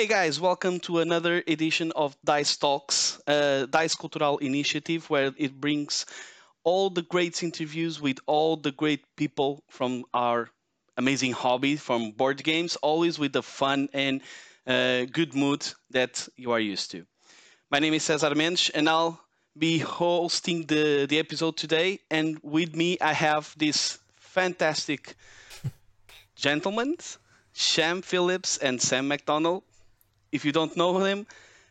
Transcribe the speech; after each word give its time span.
Hey 0.00 0.06
guys, 0.06 0.40
welcome 0.40 0.80
to 0.80 1.00
another 1.00 1.42
edition 1.46 1.92
of 1.94 2.16
Dice 2.24 2.56
Talks, 2.56 3.20
uh, 3.26 3.66
Dice 3.66 3.94
Cultural 3.94 4.38
Initiative, 4.38 5.10
where 5.10 5.34
it 5.36 5.60
brings 5.60 6.06
all 6.64 6.88
the 6.88 7.02
great 7.02 7.42
interviews 7.42 8.00
with 8.00 8.16
all 8.24 8.56
the 8.56 8.72
great 8.72 9.04
people 9.16 9.62
from 9.68 10.04
our 10.14 10.48
amazing 10.96 11.32
hobby, 11.32 11.76
from 11.76 12.12
board 12.12 12.42
games, 12.42 12.76
always 12.76 13.18
with 13.18 13.34
the 13.34 13.42
fun 13.42 13.90
and 13.92 14.22
uh, 14.66 15.04
good 15.04 15.34
mood 15.34 15.66
that 15.90 16.26
you 16.34 16.50
are 16.52 16.60
used 16.60 16.90
to. 16.92 17.04
My 17.70 17.78
name 17.78 17.92
is 17.92 18.02
Cesar 18.02 18.34
Mendes, 18.34 18.70
and 18.70 18.88
I'll 18.88 19.20
be 19.58 19.80
hosting 19.80 20.64
the, 20.64 21.04
the 21.04 21.18
episode 21.18 21.58
today. 21.58 22.00
And 22.10 22.38
with 22.42 22.74
me, 22.74 22.96
I 23.02 23.12
have 23.12 23.54
this 23.58 23.98
fantastic 24.16 25.14
gentlemen, 26.36 26.96
Shem 27.52 28.00
Phillips 28.00 28.56
and 28.56 28.80
Sam 28.80 29.06
Macdonald 29.06 29.64
if 30.32 30.44
you 30.44 30.52
don't 30.52 30.76
know 30.76 30.98
him, 30.98 31.26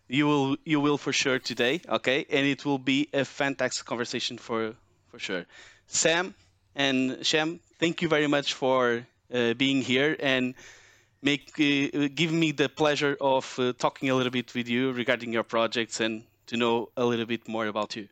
you 0.07 0.27
will 0.27 0.57
you 0.65 0.79
will 0.79 0.97
for 0.97 1.13
sure 1.13 1.39
today. 1.39 1.81
Okay, 1.87 2.25
and 2.29 2.45
it 2.45 2.65
will 2.65 2.79
be 2.79 3.07
a 3.13 3.23
fantastic 3.25 3.85
conversation 3.85 4.37
for 4.37 4.73
for 5.09 5.19
sure. 5.19 5.45
Sam 5.87 6.33
and 6.75 7.25
Shem, 7.25 7.59
thank 7.79 8.01
you 8.01 8.07
very 8.07 8.27
much 8.27 8.53
for 8.53 9.05
uh, 9.33 9.53
being 9.53 9.81
here 9.81 10.15
and 10.19 10.55
make 11.21 11.51
uh, 11.59 12.07
give 12.13 12.31
me 12.31 12.51
the 12.51 12.69
pleasure 12.69 13.17
of 13.19 13.55
uh, 13.59 13.73
talking 13.73 14.09
a 14.09 14.15
little 14.15 14.31
bit 14.31 14.53
with 14.53 14.67
you 14.67 14.91
regarding 14.91 15.33
your 15.33 15.43
projects 15.43 15.99
and 15.99 16.23
to 16.47 16.57
know 16.57 16.89
a 16.97 17.05
little 17.05 17.25
bit 17.25 17.47
more 17.47 17.67
about 17.67 17.95
you. 17.95 18.07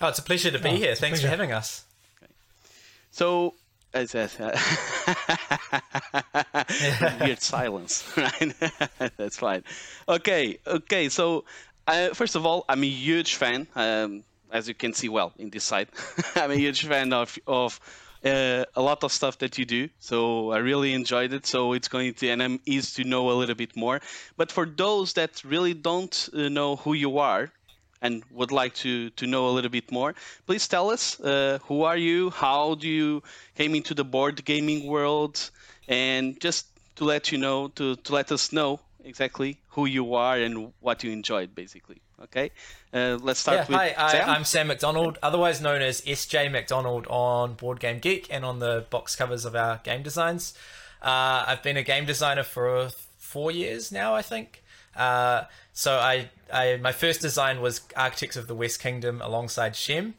Oh, 0.00 0.08
it's 0.08 0.18
a 0.18 0.22
pleasure 0.22 0.50
to 0.50 0.58
be 0.58 0.70
oh, 0.70 0.76
here. 0.76 0.94
Thanks 0.94 1.20
for 1.20 1.28
having 1.28 1.52
us. 1.52 1.84
Okay. 2.22 2.32
So 3.10 3.54
it's 3.94 4.14
a 4.14 4.28
weird 7.20 7.40
silence, 7.42 8.10
right? 8.16 8.54
That's 9.16 9.36
fine. 9.38 9.64
Okay, 10.08 10.58
okay. 10.66 11.08
So, 11.08 11.44
uh, 11.86 12.10
first 12.10 12.36
of 12.36 12.46
all, 12.46 12.64
I'm 12.68 12.82
a 12.82 12.86
huge 12.88 13.34
fan. 13.34 13.66
Um, 13.74 14.24
as 14.50 14.68
you 14.68 14.74
can 14.74 14.92
see, 14.92 15.08
well, 15.08 15.32
in 15.38 15.50
this 15.50 15.64
side, 15.64 15.88
I'm 16.36 16.50
a 16.50 16.56
huge 16.56 16.86
fan 16.86 17.12
of 17.12 17.38
of 17.46 17.80
uh, 18.24 18.64
a 18.76 18.82
lot 18.82 19.02
of 19.04 19.12
stuff 19.12 19.38
that 19.38 19.58
you 19.58 19.64
do. 19.64 19.88
So 19.98 20.52
I 20.52 20.58
really 20.58 20.92
enjoyed 20.94 21.32
it. 21.32 21.46
So 21.46 21.72
it's 21.72 21.88
going 21.88 22.14
to, 22.14 22.28
and 22.28 22.42
I'm 22.42 22.60
easy 22.66 23.02
to 23.02 23.08
know 23.08 23.30
a 23.30 23.34
little 23.34 23.54
bit 23.54 23.76
more. 23.76 24.00
But 24.36 24.52
for 24.52 24.66
those 24.66 25.14
that 25.14 25.42
really 25.44 25.74
don't 25.74 26.28
uh, 26.34 26.48
know 26.48 26.76
who 26.76 26.92
you 26.94 27.18
are, 27.18 27.50
and 28.02 28.22
would 28.32 28.52
like 28.52 28.74
to, 28.74 29.10
to 29.10 29.26
know 29.26 29.48
a 29.48 29.52
little 29.52 29.70
bit 29.70 29.90
more, 29.90 30.14
please 30.46 30.68
tell 30.68 30.90
us 30.90 31.18
uh, 31.20 31.58
who 31.64 31.84
are 31.84 31.96
you, 31.96 32.30
how 32.30 32.74
do 32.74 32.88
you 32.88 33.22
came 33.56 33.74
into 33.74 33.94
the 33.94 34.04
board 34.04 34.44
gaming 34.44 34.86
world, 34.86 35.50
and 35.88 36.38
just 36.40 36.66
to 36.96 37.04
let 37.04 37.32
you 37.32 37.38
know, 37.38 37.68
to, 37.68 37.96
to 37.96 38.12
let 38.12 38.30
us 38.32 38.52
know 38.52 38.80
exactly 39.04 39.58
who 39.70 39.86
you 39.86 40.14
are 40.14 40.36
and 40.36 40.72
what 40.80 41.02
you 41.02 41.10
enjoyed, 41.10 41.54
basically. 41.54 42.00
Okay, 42.22 42.52
uh, 42.94 43.18
let's 43.20 43.40
start 43.40 43.56
yeah, 43.56 43.66
with 43.66 43.96
hi, 43.96 44.10
Sam. 44.12 44.30
I, 44.30 44.36
am 44.36 44.44
Sam 44.44 44.66
Macdonald, 44.68 45.18
otherwise 45.24 45.60
known 45.60 45.82
as 45.82 46.02
SJ 46.02 46.52
Macdonald 46.52 47.08
on 47.08 47.54
Board 47.54 47.80
Game 47.80 47.98
Geek 47.98 48.28
and 48.30 48.44
on 48.44 48.60
the 48.60 48.86
box 48.90 49.16
covers 49.16 49.44
of 49.44 49.56
our 49.56 49.80
game 49.82 50.04
designs. 50.04 50.54
Uh, 51.02 51.44
I've 51.48 51.64
been 51.64 51.76
a 51.76 51.82
game 51.82 52.04
designer 52.06 52.44
for 52.44 52.90
four 53.18 53.50
years 53.50 53.90
now, 53.90 54.14
I 54.14 54.22
think. 54.22 54.62
Uh, 54.96 55.44
so 55.72 55.96
I, 55.96 56.30
I, 56.52 56.76
my 56.76 56.92
first 56.92 57.20
design 57.20 57.60
was 57.60 57.80
Architects 57.96 58.36
of 58.36 58.46
the 58.46 58.54
West 58.54 58.80
Kingdom 58.80 59.20
alongside 59.22 59.74
Shem, 59.76 60.14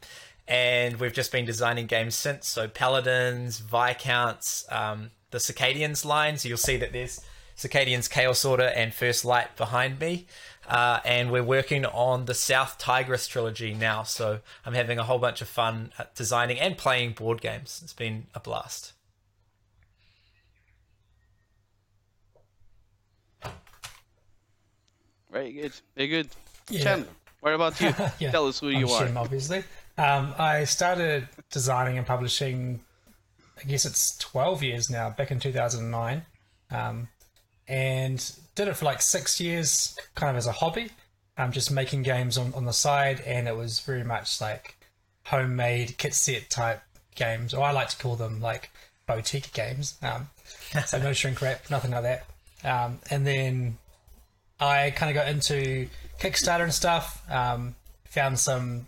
and 0.48 0.98
we've 0.98 1.12
just 1.12 1.32
been 1.32 1.44
designing 1.44 1.86
games 1.86 2.14
since. 2.14 2.48
So 2.48 2.68
Paladins, 2.68 3.60
Viscounts, 3.60 4.66
um, 4.70 5.10
the 5.30 5.38
Circadians 5.38 6.04
line. 6.04 6.36
So 6.38 6.48
you'll 6.48 6.58
see 6.58 6.76
that 6.76 6.92
there's 6.92 7.20
Circadians, 7.56 8.10
Chaos 8.10 8.44
Order, 8.44 8.72
and 8.74 8.92
First 8.92 9.24
Light 9.24 9.56
behind 9.56 10.00
me. 10.00 10.26
Uh, 10.66 11.00
and 11.04 11.30
we're 11.30 11.44
working 11.44 11.84
on 11.84 12.24
the 12.24 12.34
South 12.34 12.78
Tigris 12.78 13.28
trilogy 13.28 13.74
now. 13.74 14.02
So 14.02 14.40
I'm 14.64 14.72
having 14.72 14.98
a 14.98 15.04
whole 15.04 15.18
bunch 15.18 15.42
of 15.42 15.48
fun 15.48 15.92
designing 16.14 16.58
and 16.58 16.76
playing 16.78 17.12
board 17.12 17.40
games. 17.40 17.80
It's 17.84 17.92
been 17.92 18.26
a 18.34 18.40
blast. 18.40 18.93
Very 25.34 25.52
good. 25.52 25.72
Very 25.96 26.08
good. 26.08 26.28
Yeah. 26.70 26.80
Chandler, 26.80 27.08
what 27.40 27.54
about 27.54 27.80
you? 27.80 27.92
yeah. 28.20 28.30
Tell 28.30 28.46
us 28.46 28.60
who 28.60 28.68
you 28.68 28.88
I'm 28.88 29.16
are. 29.16 29.22
Obviously. 29.22 29.64
Um, 29.98 30.32
I 30.38 30.62
started 30.62 31.28
designing 31.50 31.98
and 31.98 32.06
publishing, 32.06 32.80
I 33.58 33.64
guess 33.66 33.84
it's 33.84 34.16
12 34.18 34.62
years 34.62 34.88
now, 34.88 35.10
back 35.10 35.32
in 35.32 35.40
2009. 35.40 36.24
Um, 36.70 37.08
and 37.66 38.32
did 38.54 38.68
it 38.68 38.76
for 38.76 38.84
like 38.84 39.02
six 39.02 39.40
years, 39.40 39.98
kind 40.14 40.30
of 40.30 40.36
as 40.36 40.46
a 40.46 40.52
hobby. 40.52 40.90
Um, 41.36 41.50
just 41.50 41.72
making 41.72 42.04
games 42.04 42.38
on, 42.38 42.54
on 42.54 42.64
the 42.64 42.72
side, 42.72 43.20
and 43.26 43.48
it 43.48 43.56
was 43.56 43.80
very 43.80 44.04
much 44.04 44.40
like 44.40 44.76
homemade 45.24 45.98
kit 45.98 46.14
set 46.14 46.48
type 46.48 46.80
games, 47.16 47.52
or 47.52 47.64
I 47.64 47.72
like 47.72 47.88
to 47.88 47.96
call 47.96 48.14
them 48.14 48.40
like 48.40 48.70
boutique 49.08 49.52
games. 49.52 49.98
Um, 50.00 50.28
so 50.86 50.98
no 50.98 51.12
shrink 51.12 51.42
wrap, 51.42 51.68
nothing 51.70 51.90
like 51.90 52.04
that. 52.04 52.24
Um, 52.62 53.00
and 53.10 53.26
then 53.26 53.78
I 54.64 54.90
kind 54.90 55.10
of 55.10 55.14
got 55.14 55.28
into 55.28 55.88
Kickstarter 56.20 56.64
and 56.64 56.74
stuff. 56.74 57.22
Um, 57.30 57.74
found 58.04 58.38
some 58.38 58.86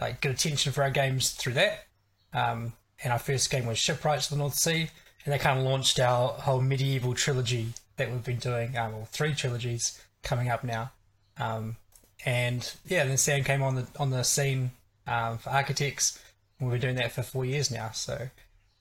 like 0.00 0.20
good 0.20 0.32
attention 0.32 0.72
for 0.72 0.82
our 0.82 0.90
games 0.90 1.30
through 1.30 1.54
that. 1.54 1.86
Um, 2.32 2.72
and 3.02 3.12
our 3.12 3.18
first 3.18 3.50
game 3.50 3.66
was 3.66 3.78
Shipwrights 3.78 4.26
of 4.26 4.30
the 4.30 4.42
North 4.42 4.54
Sea, 4.54 4.90
and 5.24 5.32
that 5.32 5.40
kind 5.40 5.58
of 5.58 5.64
launched 5.64 6.00
our 6.00 6.28
whole 6.30 6.60
medieval 6.60 7.14
trilogy 7.14 7.68
that 7.96 8.10
we've 8.10 8.24
been 8.24 8.38
doing, 8.38 8.76
um, 8.76 8.94
or 8.94 9.06
three 9.06 9.34
trilogies 9.34 10.00
coming 10.22 10.48
up 10.48 10.64
now. 10.64 10.90
Um, 11.38 11.76
and 12.24 12.72
yeah, 12.86 13.04
then 13.04 13.16
Sam 13.16 13.44
came 13.44 13.62
on 13.62 13.76
the 13.76 13.86
on 13.98 14.10
the 14.10 14.24
scene 14.24 14.72
um, 15.06 15.38
for 15.38 15.50
Architects. 15.50 16.18
We've 16.60 16.70
been 16.72 16.80
doing 16.80 16.96
that 16.96 17.12
for 17.12 17.22
four 17.22 17.44
years 17.44 17.70
now, 17.70 17.90
so 17.92 18.30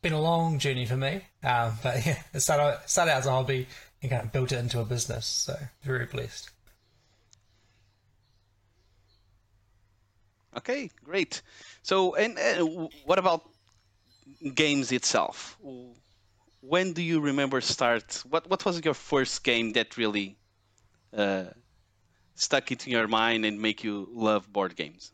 been 0.08 0.18
a 0.18 0.22
long 0.22 0.58
journey 0.58 0.86
for 0.86 0.96
me. 0.96 1.22
Um, 1.44 1.74
but 1.84 2.06
yeah, 2.06 2.22
it 2.34 2.40
started 2.40 2.80
started 2.86 3.12
out 3.12 3.20
as 3.20 3.26
a 3.26 3.32
hobby, 3.32 3.68
and 4.02 4.12
kind 4.12 4.24
of 4.24 4.32
built 4.32 4.52
it 4.52 4.60
into 4.60 4.80
a 4.80 4.86
business. 4.86 5.26
So 5.26 5.56
very 5.84 6.06
blessed. 6.06 6.50
Okay, 10.58 10.90
great. 11.04 11.42
So, 11.84 12.16
and 12.16 12.40
uh, 12.40 12.88
what 13.06 13.20
about 13.20 13.44
games 14.56 14.92
itself? 14.92 15.58
When 16.62 16.94
do 16.94 17.02
you 17.02 17.20
remember 17.20 17.60
start? 17.62 18.24
What 18.30 18.50
What 18.50 18.64
was 18.66 18.84
your 18.84 18.94
first 18.96 19.44
game 19.44 19.74
that 19.74 19.98
really 19.98 20.38
uh, 21.14 21.46
stuck 22.36 22.72
it 22.72 22.88
in 22.88 22.94
your 22.94 23.08
mind 23.08 23.46
and 23.46 23.62
make 23.62 23.84
you 23.84 24.08
love 24.14 24.52
board 24.52 24.76
games? 24.76 25.12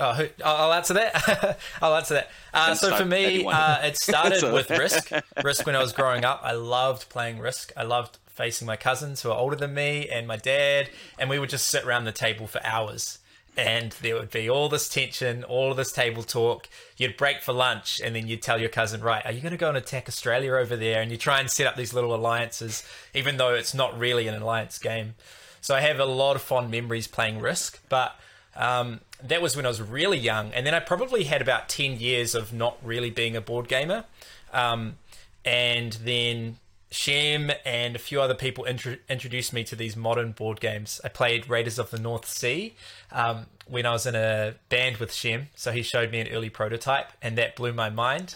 Oh, 0.00 0.28
I'll 0.44 0.72
answer 0.72 0.94
that. 0.94 1.58
I'll 1.82 1.94
answer 1.94 2.14
that. 2.14 2.30
Uh, 2.54 2.74
so 2.74 2.96
for 2.96 3.04
me, 3.04 3.44
uh, 3.44 3.86
it 3.86 3.96
started 3.98 4.42
with 4.52 4.70
Risk. 4.70 5.10
Risk 5.44 5.66
when 5.66 5.76
I 5.76 5.82
was 5.82 5.92
growing 5.92 6.24
up. 6.24 6.40
I 6.42 6.52
loved 6.52 7.08
playing 7.10 7.38
Risk. 7.38 7.72
I 7.76 7.82
loved 7.82 8.18
facing 8.26 8.66
my 8.66 8.76
cousins 8.76 9.20
who 9.20 9.30
are 9.30 9.36
older 9.36 9.56
than 9.56 9.74
me 9.74 10.08
and 10.08 10.26
my 10.26 10.36
dad, 10.36 10.88
and 11.18 11.28
we 11.28 11.38
would 11.38 11.50
just 11.50 11.66
sit 11.68 11.84
around 11.84 12.04
the 12.04 12.12
table 12.12 12.46
for 12.46 12.64
hours. 12.64 13.18
And 13.56 13.92
there 14.00 14.14
would 14.14 14.30
be 14.30 14.48
all 14.48 14.70
this 14.70 14.88
tension, 14.88 15.44
all 15.44 15.72
of 15.72 15.76
this 15.76 15.92
table 15.92 16.22
talk. 16.22 16.68
You'd 16.96 17.18
break 17.18 17.42
for 17.42 17.52
lunch, 17.52 18.00
and 18.02 18.14
then 18.14 18.26
you'd 18.26 18.42
tell 18.42 18.58
your 18.58 18.70
cousin, 18.70 19.02
"Right, 19.02 19.26
are 19.26 19.32
you 19.32 19.42
going 19.42 19.52
to 19.52 19.58
go 19.58 19.68
and 19.68 19.76
attack 19.76 20.08
Australia 20.08 20.54
over 20.54 20.76
there?" 20.76 21.02
And 21.02 21.10
you 21.10 21.18
try 21.18 21.40
and 21.40 21.50
set 21.50 21.66
up 21.66 21.76
these 21.76 21.92
little 21.92 22.14
alliances, 22.14 22.84
even 23.12 23.36
though 23.36 23.52
it's 23.52 23.74
not 23.74 23.98
really 23.98 24.28
an 24.28 24.40
alliance 24.40 24.78
game. 24.78 25.14
So 25.60 25.74
I 25.74 25.80
have 25.80 26.00
a 26.00 26.06
lot 26.06 26.36
of 26.36 26.42
fond 26.42 26.70
memories 26.70 27.06
playing 27.06 27.40
Risk, 27.40 27.80
but 27.90 28.18
um, 28.56 29.00
that 29.22 29.42
was 29.42 29.56
when 29.56 29.64
I 29.64 29.68
was 29.68 29.80
really 29.80 30.18
young, 30.18 30.52
and 30.52 30.66
then 30.66 30.74
I 30.74 30.80
probably 30.80 31.24
had 31.24 31.42
about 31.42 31.68
ten 31.68 31.98
years 31.98 32.34
of 32.34 32.52
not 32.52 32.78
really 32.82 33.10
being 33.10 33.36
a 33.36 33.40
board 33.40 33.68
gamer, 33.68 34.04
um, 34.52 34.96
and 35.44 35.92
then 35.92 36.56
Shem 36.90 37.52
and 37.64 37.94
a 37.94 37.98
few 37.98 38.20
other 38.20 38.34
people 38.34 38.64
intro- 38.64 38.96
introduced 39.08 39.52
me 39.52 39.62
to 39.64 39.76
these 39.76 39.96
modern 39.96 40.32
board 40.32 40.60
games. 40.60 41.00
I 41.04 41.08
played 41.08 41.48
Raiders 41.48 41.78
of 41.78 41.90
the 41.90 41.98
North 41.98 42.26
Sea 42.26 42.74
um, 43.12 43.46
when 43.66 43.86
I 43.86 43.92
was 43.92 44.06
in 44.06 44.16
a 44.16 44.54
band 44.68 44.96
with 44.96 45.12
Shem, 45.12 45.48
so 45.54 45.70
he 45.70 45.82
showed 45.82 46.10
me 46.10 46.20
an 46.20 46.28
early 46.28 46.50
prototype, 46.50 47.12
and 47.22 47.38
that 47.38 47.54
blew 47.54 47.72
my 47.72 47.90
mind. 47.90 48.34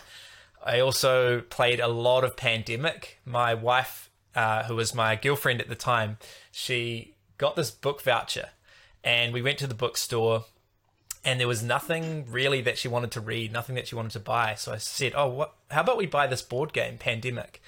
I 0.65 0.81
also 0.81 1.41
played 1.41 1.81
a 1.81 1.89
lot 1.89 2.25
of 2.25 2.37
Pandemic. 2.37 3.19
My 3.27 3.55
wife, 3.55 4.09
uh, 4.35 4.63
who 4.65 4.77
was 4.77 4.95
my 4.95 5.17
girlfriend 5.17 5.61
at 5.61 5.69
the 5.69 5.75
time, 5.75 6.19
she 6.53 7.15
got 7.37 7.57
this 7.57 7.71
book 7.73 8.03
voucher, 8.03 8.51
and 9.05 9.33
we 9.33 9.43
went 9.43 9.59
to 9.59 9.67
the 9.67 9.75
bookstore 9.75 10.45
and 11.25 11.41
there 11.41 11.49
was 11.49 11.63
nothing 11.63 12.27
really 12.31 12.61
that 12.63 12.79
she 12.79 12.89
wanted 12.89 13.11
to 13.13 13.21
read, 13.21 13.53
nothing 13.53 13.75
that 13.77 13.89
she 13.89 13.95
wanted 13.95 14.13
to 14.13 14.21
buy. 14.21 14.55
So 14.57 14.73
I 14.73 14.79
said, 14.79 15.13
"Oh, 15.17 15.29
what? 15.29 15.55
How 15.71 15.81
about 15.81 15.97
we 15.97 16.07
buy 16.07 16.27
this 16.27 16.43
board 16.43 16.73
game, 16.73 16.99
Pandemic?" 16.99 17.63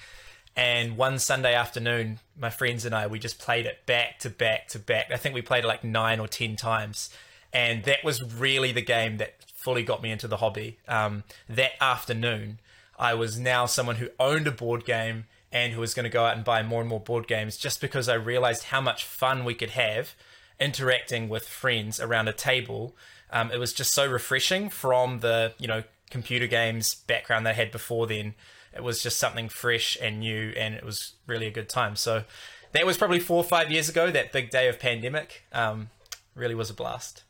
And 0.55 0.97
one 0.97 1.19
Sunday 1.19 1.53
afternoon, 1.53 2.19
my 2.37 2.49
friends 2.49 2.85
and 2.85 2.93
I 2.93 3.07
we 3.07 3.19
just 3.19 3.39
played 3.39 3.65
it 3.65 3.85
back 3.85 4.19
to 4.19 4.29
back 4.29 4.67
to 4.69 4.79
back. 4.79 5.11
I 5.11 5.17
think 5.17 5.33
we 5.33 5.41
played 5.41 5.63
it 5.63 5.67
like 5.67 5.83
nine 5.83 6.19
or 6.19 6.27
ten 6.27 6.55
times, 6.55 7.09
and 7.51 7.83
that 7.85 8.03
was 8.03 8.23
really 8.23 8.71
the 8.71 8.81
game 8.81 9.17
that 9.17 9.35
fully 9.55 9.83
got 9.83 10.01
me 10.03 10.11
into 10.11 10.27
the 10.27 10.37
hobby. 10.37 10.79
Um, 10.87 11.23
that 11.49 11.71
afternoon, 11.81 12.59
I 12.97 13.15
was 13.15 13.39
now 13.39 13.65
someone 13.65 13.97
who 13.97 14.09
owned 14.19 14.47
a 14.47 14.51
board 14.51 14.85
game 14.85 15.25
and 15.51 15.73
who 15.73 15.81
was 15.81 15.93
going 15.93 16.03
to 16.03 16.09
go 16.09 16.25
out 16.25 16.35
and 16.35 16.45
buy 16.45 16.61
more 16.61 16.81
and 16.81 16.89
more 16.89 16.99
board 16.99 17.27
games 17.27 17.57
just 17.57 17.81
because 17.81 18.07
I 18.07 18.15
realized 18.15 18.63
how 18.63 18.81
much 18.81 19.03
fun 19.03 19.45
we 19.45 19.55
could 19.55 19.71
have 19.71 20.13
interacting 20.59 21.29
with 21.29 21.47
friends 21.47 21.99
around 21.99 22.27
a 22.27 22.33
table. 22.33 22.95
Um, 23.31 23.51
it 23.51 23.59
was 23.59 23.73
just 23.73 23.93
so 23.93 24.09
refreshing 24.09 24.69
from 24.69 25.19
the 25.19 25.53
you 25.59 25.67
know 25.67 25.83
computer 26.09 26.47
games 26.47 26.95
background 26.95 27.45
they 27.45 27.53
had 27.53 27.71
before 27.71 28.07
then. 28.07 28.35
It 28.73 28.83
was 28.83 29.01
just 29.01 29.17
something 29.17 29.49
fresh 29.49 29.97
and 30.01 30.19
new, 30.19 30.53
and 30.55 30.75
it 30.75 30.83
was 30.83 31.13
really 31.25 31.47
a 31.47 31.51
good 31.51 31.69
time. 31.69 31.95
So 31.95 32.23
that 32.73 32.85
was 32.85 32.97
probably 32.97 33.19
four 33.19 33.37
or 33.37 33.43
five 33.43 33.71
years 33.71 33.89
ago. 33.89 34.11
That 34.11 34.31
big 34.31 34.49
day 34.49 34.67
of 34.67 34.79
pandemic 34.79 35.43
um, 35.51 35.89
really 36.35 36.55
was 36.55 36.69
a 36.69 36.73
blast. 36.73 37.23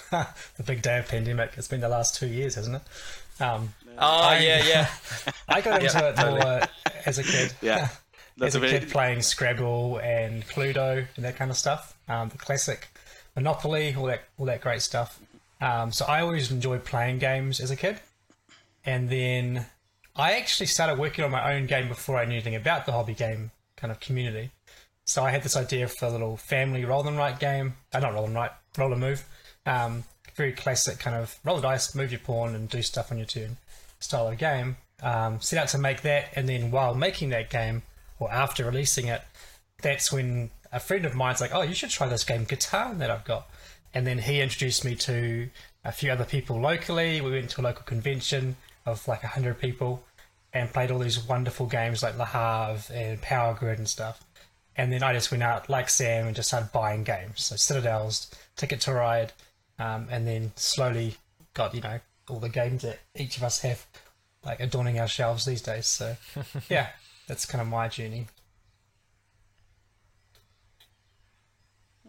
the 0.10 0.62
big 0.64 0.82
day 0.82 0.98
of 0.98 1.08
pandemic. 1.08 1.52
It's 1.56 1.68
been 1.68 1.80
the 1.80 1.88
last 1.88 2.16
two 2.16 2.26
years, 2.26 2.54
hasn't 2.54 2.76
it? 2.76 3.42
Um, 3.42 3.74
oh 3.98 4.22
I, 4.22 4.38
yeah, 4.38 4.64
yeah. 4.64 4.88
I 5.48 5.60
got 5.60 5.82
into 5.82 5.98
yeah, 5.98 6.08
it 6.08 6.16
more 6.16 6.38
totally. 6.38 6.68
as 7.06 7.18
a 7.18 7.22
kid. 7.22 7.54
Yeah. 7.60 7.88
That's 8.36 8.56
as 8.56 8.62
a, 8.62 8.66
a 8.66 8.70
kid 8.70 8.90
playing 8.90 9.22
Scrabble 9.22 9.98
and 9.98 10.46
Cluedo 10.46 11.06
and 11.16 11.24
that 11.24 11.36
kind 11.36 11.50
of 11.50 11.56
stuff. 11.56 11.96
Um, 12.08 12.28
the 12.28 12.38
classic 12.38 12.88
Monopoly, 13.36 13.94
all 13.96 14.06
that, 14.06 14.22
all 14.38 14.46
that 14.46 14.60
great 14.60 14.82
stuff. 14.82 15.20
Um, 15.60 15.92
so 15.92 16.04
I 16.06 16.20
always 16.20 16.50
enjoyed 16.50 16.84
playing 16.84 17.18
games 17.18 17.60
as 17.60 17.70
a 17.70 17.76
kid, 17.76 18.00
and 18.84 19.08
then 19.08 19.66
I 20.14 20.32
actually 20.32 20.66
started 20.66 20.98
working 20.98 21.24
on 21.24 21.30
my 21.30 21.54
own 21.54 21.66
game 21.66 21.88
before 21.88 22.16
I 22.16 22.24
knew 22.24 22.34
anything 22.34 22.54
about 22.54 22.86
the 22.86 22.92
hobby 22.92 23.14
game 23.14 23.50
kind 23.76 23.90
of 23.90 23.98
community. 24.00 24.50
So 25.06 25.24
I 25.24 25.30
had 25.30 25.42
this 25.42 25.56
idea 25.56 25.88
for 25.88 26.06
a 26.06 26.10
little 26.10 26.36
family 26.36 26.84
roll 26.84 27.06
and 27.06 27.16
write 27.16 27.38
game. 27.38 27.74
Uh, 27.92 28.00
not 28.00 28.14
roll 28.14 28.24
and 28.24 28.34
write, 28.34 28.52
roll 28.76 28.92
and 28.92 29.00
move. 29.00 29.24
Um, 29.66 30.04
very 30.34 30.52
classic 30.52 30.98
kind 30.98 31.16
of 31.16 31.36
roll 31.44 31.56
the 31.56 31.62
dice, 31.62 31.94
move 31.94 32.10
your 32.10 32.20
pawn, 32.20 32.54
and 32.54 32.68
do 32.68 32.82
stuff 32.82 33.10
on 33.10 33.18
your 33.18 33.26
turn 33.26 33.56
style 34.00 34.28
of 34.28 34.38
game. 34.38 34.76
Um, 35.02 35.40
set 35.40 35.58
out 35.58 35.68
to 35.68 35.78
make 35.78 36.02
that, 36.02 36.30
and 36.36 36.48
then 36.48 36.70
while 36.70 36.94
making 36.94 37.30
that 37.30 37.50
game, 37.50 37.82
or 38.18 38.30
after 38.32 38.64
releasing 38.64 39.06
it, 39.06 39.22
that's 39.82 40.12
when 40.12 40.50
a 40.72 40.80
friend 40.80 41.04
of 41.04 41.14
mine's 41.14 41.40
like, 41.40 41.54
"Oh, 41.54 41.62
you 41.62 41.74
should 41.74 41.90
try 41.90 42.08
this 42.08 42.24
game 42.24 42.44
Guitar 42.44 42.94
that 42.94 43.10
I've 43.10 43.24
got," 43.24 43.48
and 43.92 44.06
then 44.06 44.18
he 44.18 44.40
introduced 44.40 44.84
me 44.84 44.94
to 44.96 45.50
a 45.84 45.92
few 45.92 46.10
other 46.10 46.24
people 46.24 46.60
locally. 46.60 47.20
We 47.20 47.30
went 47.30 47.50
to 47.50 47.60
a 47.60 47.62
local 47.62 47.84
convention 47.84 48.56
of 48.86 49.06
like 49.06 49.22
hundred 49.22 49.58
people 49.60 50.04
and 50.52 50.72
played 50.72 50.90
all 50.90 51.00
these 51.00 51.22
wonderful 51.22 51.66
games 51.66 52.02
like 52.02 52.16
Le 52.16 52.24
Havre 52.24 52.94
and 52.94 53.20
Power 53.20 53.54
Grid 53.54 53.78
and 53.78 53.88
stuff. 53.88 54.22
And 54.76 54.92
then 54.92 55.02
I 55.02 55.12
just 55.12 55.30
went 55.30 55.42
out 55.42 55.68
like 55.68 55.88
Sam 55.88 56.26
and 56.26 56.34
just 56.34 56.48
started 56.48 56.72
buying 56.72 57.04
games. 57.04 57.44
So 57.44 57.56
Citadels, 57.56 58.30
Ticket 58.56 58.80
to 58.82 58.94
Ride, 58.94 59.32
um, 59.78 60.08
and 60.10 60.26
then 60.26 60.52
slowly 60.56 61.16
got 61.54 61.74
you 61.74 61.80
know 61.80 62.00
all 62.28 62.40
the 62.40 62.48
games 62.48 62.82
that 62.82 62.98
each 63.14 63.36
of 63.36 63.42
us 63.42 63.60
have 63.60 63.86
like 64.44 64.60
adorning 64.60 64.98
our 64.98 65.08
shelves 65.08 65.44
these 65.44 65.62
days. 65.62 65.86
So 65.86 66.16
yeah, 66.68 66.88
that's 67.26 67.46
kind 67.46 67.62
of 67.62 67.68
my 67.68 67.88
journey. 67.88 68.26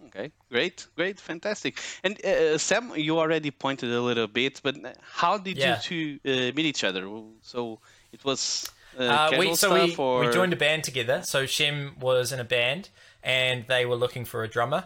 Okay, 0.07 0.31
great, 0.49 0.87
great, 0.95 1.19
fantastic. 1.19 1.79
And 2.03 2.23
uh, 2.23 2.57
Sam, 2.57 2.93
you 2.95 3.19
already 3.19 3.51
pointed 3.51 3.91
a 3.91 4.01
little 4.01 4.27
bit, 4.27 4.61
but 4.63 4.75
how 5.01 5.37
did 5.37 5.57
yeah. 5.57 5.79
you 5.87 6.19
two 6.19 6.19
uh, 6.25 6.55
meet 6.55 6.65
each 6.65 6.83
other? 6.83 7.09
So 7.41 7.79
it 8.13 8.23
was 8.23 8.69
uh, 8.97 9.03
uh 9.03 9.35
we, 9.37 9.55
so 9.55 9.73
we, 9.73 9.95
or... 9.95 10.21
we 10.21 10.31
joined 10.31 10.53
a 10.53 10.57
band 10.57 10.83
together. 10.83 11.21
So 11.23 11.45
Shem 11.45 11.95
was 11.99 12.31
in 12.31 12.39
a 12.39 12.45
band, 12.45 12.89
and 13.23 13.65
they 13.67 13.85
were 13.85 13.95
looking 13.95 14.23
for 14.23 14.43
a 14.43 14.47
drummer, 14.47 14.85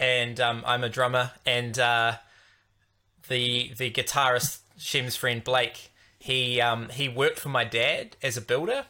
and 0.00 0.40
um, 0.40 0.64
I'm 0.66 0.82
a 0.82 0.88
drummer, 0.88 1.32
and 1.44 1.78
uh, 1.78 2.14
the 3.28 3.72
the 3.76 3.90
guitarist 3.90 4.60
Shem's 4.78 5.14
friend 5.16 5.44
Blake, 5.44 5.92
he 6.18 6.60
um, 6.60 6.88
he 6.88 7.08
worked 7.08 7.38
for 7.38 7.50
my 7.50 7.64
dad 7.64 8.16
as 8.22 8.36
a 8.36 8.40
builder, 8.40 8.86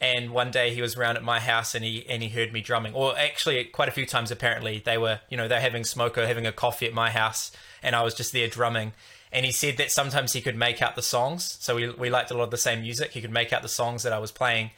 and 0.00 0.30
one 0.30 0.50
day 0.50 0.74
he 0.74 0.82
was 0.82 0.96
around 0.96 1.16
at 1.16 1.24
my 1.24 1.40
house 1.40 1.74
and 1.74 1.84
he 1.84 2.06
and 2.08 2.22
he 2.22 2.28
heard 2.28 2.52
me 2.52 2.60
drumming. 2.60 2.92
Or 2.94 3.16
actually 3.18 3.64
quite 3.64 3.88
a 3.88 3.92
few 3.92 4.06
times 4.06 4.30
apparently 4.30 4.82
they 4.84 4.98
were 4.98 5.20
you 5.30 5.36
know 5.36 5.48
they're 5.48 5.60
having 5.60 5.84
smoke 5.84 6.18
or 6.18 6.26
having 6.26 6.46
a 6.46 6.52
coffee 6.52 6.86
at 6.86 6.92
my 6.92 7.10
house 7.10 7.50
and 7.82 7.96
i 7.96 8.02
was 8.02 8.14
just 8.14 8.32
there 8.32 8.48
drumming. 8.48 8.92
And 9.32 9.44
he 9.44 9.52
said 9.52 9.76
that 9.78 9.90
sometimes 9.90 10.32
he 10.32 10.40
could 10.40 10.56
make 10.56 10.80
out 10.80 10.94
the 10.94 11.02
songs. 11.02 11.58
So 11.60 11.76
we, 11.76 11.90
we 11.90 12.10
liked 12.10 12.30
a 12.30 12.34
lot 12.34 12.44
of 12.44 12.50
the 12.50 12.56
same 12.56 12.82
music. 12.82 13.10
He 13.10 13.20
could 13.20 13.32
make 13.32 13.52
out 13.52 13.62
the 13.62 13.68
songs 13.68 14.02
that 14.02 14.12
i 14.12 14.18
was 14.18 14.32
playing. 14.32 14.70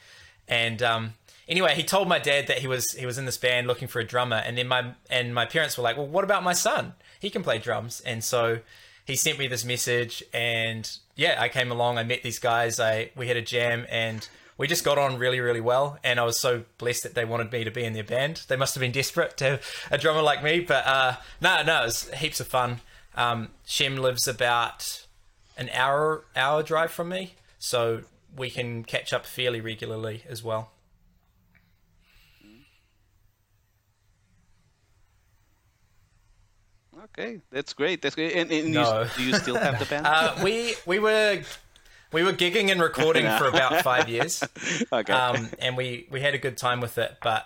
And 0.47 0.81
um, 0.81 1.13
anyway 1.47 1.75
he 1.75 1.83
told 1.83 2.07
my 2.07 2.19
dad 2.19 2.47
that 2.47 2.59
he 2.59 2.67
was 2.67 2.91
he 2.93 3.05
was 3.05 3.17
in 3.17 3.25
this 3.25 3.37
band 3.37 3.67
looking 3.67 3.89
for 3.89 3.99
a 3.99 4.05
drummer. 4.05 4.37
And 4.37 4.57
then 4.57 4.69
my 4.69 4.93
and 5.09 5.35
my 5.35 5.45
parents 5.45 5.77
were 5.77 5.83
like 5.83 5.97
well 5.97 6.07
what 6.07 6.23
about 6.23 6.43
my 6.43 6.53
son? 6.53 6.93
He 7.19 7.29
can 7.29 7.43
play 7.43 7.57
drums. 7.57 8.01
And 8.05 8.23
so 8.23 8.59
he 9.03 9.17
sent 9.17 9.37
me 9.37 9.47
this 9.47 9.65
message 9.65 10.23
and 10.33 10.89
yeah 11.17 11.35
i 11.41 11.49
came 11.49 11.71
along. 11.71 11.97
I 11.97 12.03
met 12.03 12.23
these 12.23 12.39
guys. 12.39 12.79
I 12.79 13.11
we 13.17 13.27
had 13.27 13.35
a 13.35 13.41
jam 13.41 13.85
and 13.89 14.25
we 14.59 14.67
just 14.67 14.83
got 14.83 14.97
on 14.97 15.17
really, 15.17 15.39
really 15.39 15.61
well, 15.61 15.97
and 16.03 16.19
I 16.19 16.23
was 16.25 16.37
so 16.37 16.65
blessed 16.77 17.03
that 17.03 17.15
they 17.15 17.23
wanted 17.23 17.49
me 17.49 17.63
to 17.63 17.71
be 17.71 17.85
in 17.85 17.93
their 17.93 18.03
band. 18.03 18.43
They 18.49 18.57
must 18.57 18.75
have 18.75 18.81
been 18.81 18.91
desperate 18.91 19.37
to 19.37 19.45
have 19.45 19.63
a 19.89 19.97
drummer 19.97 20.21
like 20.21 20.43
me, 20.43 20.59
but 20.59 20.85
uh, 20.85 21.15
no, 21.39 21.63
no, 21.63 21.83
it 21.83 21.85
was 21.85 22.09
heaps 22.11 22.41
of 22.41 22.47
fun. 22.47 22.81
Um, 23.15 23.51
Shem 23.65 23.95
lives 23.95 24.27
about 24.27 25.07
an 25.57 25.69
hour 25.73 26.25
hour 26.35 26.61
drive 26.61 26.91
from 26.91 27.07
me, 27.07 27.35
so 27.57 28.01
we 28.35 28.49
can 28.49 28.83
catch 28.83 29.13
up 29.13 29.25
fairly 29.25 29.61
regularly 29.61 30.23
as 30.27 30.43
well. 30.43 30.71
Okay, 37.05 37.39
that's 37.49 37.71
great. 37.71 38.01
That's 38.01 38.15
great. 38.15 38.33
And, 38.35 38.51
and 38.51 38.73
no. 38.73 39.03
you, 39.03 39.07
do 39.15 39.23
you 39.23 39.33
still 39.35 39.55
have 39.55 39.79
the 39.79 39.85
band? 39.85 40.05
uh, 40.05 40.35
we 40.43 40.75
we 40.85 40.99
were 40.99 41.41
we 42.11 42.23
were 42.23 42.33
gigging 42.33 42.71
and 42.71 42.81
recording 42.81 43.25
for 43.37 43.47
about 43.53 43.83
five 43.83 44.09
years. 44.09 44.43
okay. 44.91 45.13
Um, 45.13 45.49
and 45.59 45.77
we, 45.77 46.07
we 46.09 46.21
had 46.21 46.33
a 46.33 46.37
good 46.37 46.57
time 46.57 46.81
with 46.81 46.97
it, 46.97 47.17
but 47.21 47.45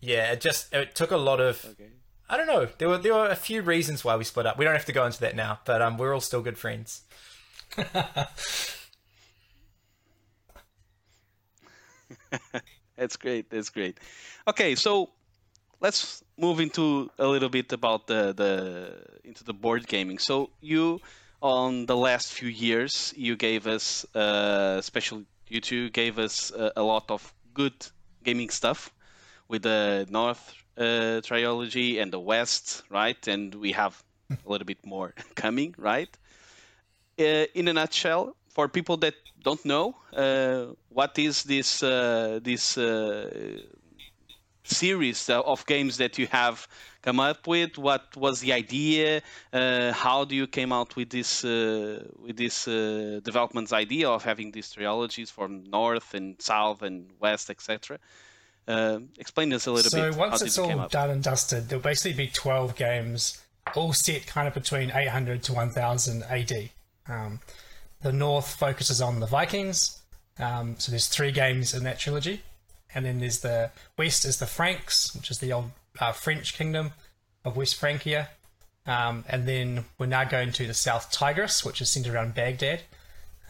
yeah, 0.00 0.32
it 0.32 0.40
just 0.40 0.72
it 0.72 0.94
took 0.94 1.10
a 1.10 1.16
lot 1.16 1.40
of. 1.40 1.64
Okay. 1.64 1.90
I 2.28 2.36
don't 2.36 2.46
know. 2.46 2.68
There 2.78 2.88
were 2.88 2.98
there 2.98 3.14
were 3.14 3.28
a 3.28 3.36
few 3.36 3.62
reasons 3.62 4.04
why 4.04 4.16
we 4.16 4.24
split 4.24 4.46
up. 4.46 4.58
We 4.58 4.64
don't 4.64 4.74
have 4.74 4.86
to 4.86 4.92
go 4.92 5.04
into 5.06 5.20
that 5.20 5.36
now, 5.36 5.60
but 5.64 5.82
um, 5.82 5.98
we're 5.98 6.12
all 6.14 6.20
still 6.20 6.42
good 6.42 6.58
friends. 6.58 7.02
That's 12.96 13.16
great. 13.16 13.50
That's 13.50 13.70
great. 13.70 13.98
Okay, 14.48 14.74
so 14.74 15.10
let's 15.80 16.22
move 16.38 16.60
into 16.60 17.10
a 17.18 17.26
little 17.26 17.48
bit 17.48 17.72
about 17.72 18.06
the 18.06 18.32
the 18.32 19.04
into 19.24 19.44
the 19.44 19.54
board 19.54 19.86
gaming. 19.86 20.18
So 20.18 20.50
you 20.60 21.00
on 21.44 21.84
the 21.84 21.96
last 21.96 22.32
few 22.32 22.48
years. 22.48 23.12
You 23.16 23.36
gave 23.36 23.66
us, 23.66 24.06
uh, 24.14 24.76
especially 24.78 25.26
you 25.48 25.60
two, 25.60 25.90
gave 25.90 26.18
us 26.18 26.50
uh, 26.50 26.70
a 26.74 26.82
lot 26.82 27.10
of 27.10 27.32
good 27.52 27.74
gaming 28.24 28.48
stuff 28.48 28.90
with 29.48 29.62
the 29.62 30.06
North 30.10 30.54
uh, 30.78 31.20
trilogy 31.20 31.98
and 31.98 32.10
the 32.10 32.18
West, 32.18 32.82
right? 32.88 33.28
And 33.28 33.54
we 33.54 33.72
have 33.72 34.02
a 34.30 34.48
little 34.50 34.64
bit 34.64 34.84
more 34.86 35.12
coming, 35.34 35.74
right? 35.76 36.08
Uh, 37.20 37.46
in 37.54 37.68
a 37.68 37.74
nutshell, 37.74 38.34
for 38.48 38.66
people 38.66 38.96
that 38.96 39.14
don't 39.42 39.64
know, 39.66 39.94
uh, 40.16 40.72
what 40.88 41.18
is 41.18 41.44
this 41.44 41.82
uh, 41.82 42.40
this 42.42 42.78
series 44.64 45.28
of 45.28 45.64
games 45.66 45.98
that 45.98 46.18
you 46.18 46.26
have 46.28 46.66
come 47.02 47.20
up 47.20 47.46
with? 47.46 47.78
What 47.78 48.16
was 48.16 48.40
the 48.40 48.52
idea? 48.52 49.22
Uh, 49.52 49.92
how 49.92 50.24
do 50.24 50.34
you 50.34 50.46
came 50.46 50.72
out 50.72 50.96
with 50.96 51.10
this 51.10 51.44
uh, 51.44 52.04
with 52.18 52.36
this 52.36 52.66
uh, 52.66 53.20
development's 53.22 53.72
idea 53.72 54.08
of 54.08 54.24
having 54.24 54.50
these 54.50 54.72
trilogies 54.72 55.30
from 55.30 55.64
north 55.64 56.14
and 56.14 56.40
south 56.40 56.82
and 56.82 57.10
west, 57.20 57.50
etc. 57.50 57.98
Uh, 58.66 59.00
explain 59.18 59.50
this 59.50 59.66
a 59.66 59.72
little 59.72 59.90
so 59.90 60.02
bit. 60.02 60.14
So 60.14 60.18
once 60.18 60.42
it's 60.42 60.58
all 60.58 60.88
done 60.88 61.10
and 61.10 61.22
dusted, 61.22 61.68
there'll 61.68 61.82
basically 61.82 62.24
be 62.24 62.28
twelve 62.28 62.74
games, 62.76 63.42
all 63.74 63.92
set 63.92 64.26
kind 64.26 64.48
of 64.48 64.54
between 64.54 64.90
800 64.90 65.42
to 65.44 65.52
1000 65.52 66.22
AD. 66.24 66.70
Um, 67.06 67.40
the 68.00 68.12
north 68.12 68.54
focuses 68.54 69.00
on 69.00 69.20
the 69.20 69.26
Vikings. 69.26 70.00
Um, 70.38 70.74
so 70.78 70.90
there's 70.90 71.06
three 71.06 71.30
games 71.30 71.74
in 71.74 71.84
that 71.84 71.98
trilogy 71.98 72.42
and 72.94 73.04
then 73.04 73.20
there's 73.20 73.40
the 73.40 73.70
west 73.98 74.24
is 74.24 74.38
the 74.38 74.46
Franks, 74.46 75.14
which 75.14 75.30
is 75.30 75.38
the 75.38 75.52
old 75.52 75.70
uh, 76.00 76.12
French 76.12 76.54
kingdom 76.54 76.92
of 77.44 77.56
West 77.56 77.76
Francia, 77.76 78.28
um, 78.86 79.24
and 79.28 79.46
then 79.48 79.84
we're 79.98 80.06
now 80.06 80.24
going 80.24 80.52
to 80.52 80.66
the 80.66 80.74
South 80.74 81.10
Tigris, 81.10 81.64
which 81.64 81.80
is 81.80 81.90
centered 81.90 82.14
around 82.14 82.34
Baghdad. 82.34 82.82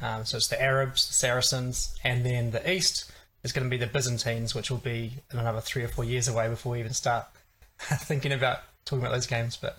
Um, 0.01 0.25
so 0.25 0.37
it's 0.37 0.49
the 0.49 0.61
Arabs, 0.61 1.07
the 1.07 1.15
Saracens, 1.15 1.97
and 2.05 2.25
then 2.25 2.51
the 2.51 2.71
east 2.71 3.11
is 3.43 3.53
going 3.53 3.65
to 3.65 3.71
be 3.71 3.77
the 3.77 3.87
Byzantines, 3.87 4.55
which 4.55 4.71
will 4.71 4.79
be 4.79 5.13
another 5.31 5.61
three 5.61 5.83
or 5.83 5.89
four 5.89 6.05
years 6.05 6.29
away 6.29 6.49
before 6.49 6.73
we 6.73 6.81
even 6.81 6.93
start 6.93 7.27
thinking 7.79 8.33
about 8.33 8.61
talking 8.85 9.05
about 9.05 9.13
those 9.13 9.27
games. 9.27 9.57
But 9.57 9.79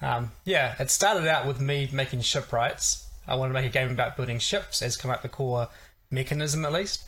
um, 0.00 0.32
yeah, 0.44 0.74
it 0.78 0.90
started 0.90 1.26
out 1.26 1.46
with 1.46 1.60
me 1.60 1.88
making 1.92 2.20
shipwrights. 2.22 3.06
I 3.26 3.36
wanted 3.36 3.54
to 3.54 3.60
make 3.60 3.70
a 3.70 3.72
game 3.72 3.90
about 3.90 4.16
building 4.16 4.38
ships, 4.38 4.82
as 4.82 4.96
come 4.96 5.10
up 5.10 5.22
the 5.22 5.28
core 5.28 5.68
mechanism 6.10 6.64
at 6.64 6.72
least. 6.72 7.04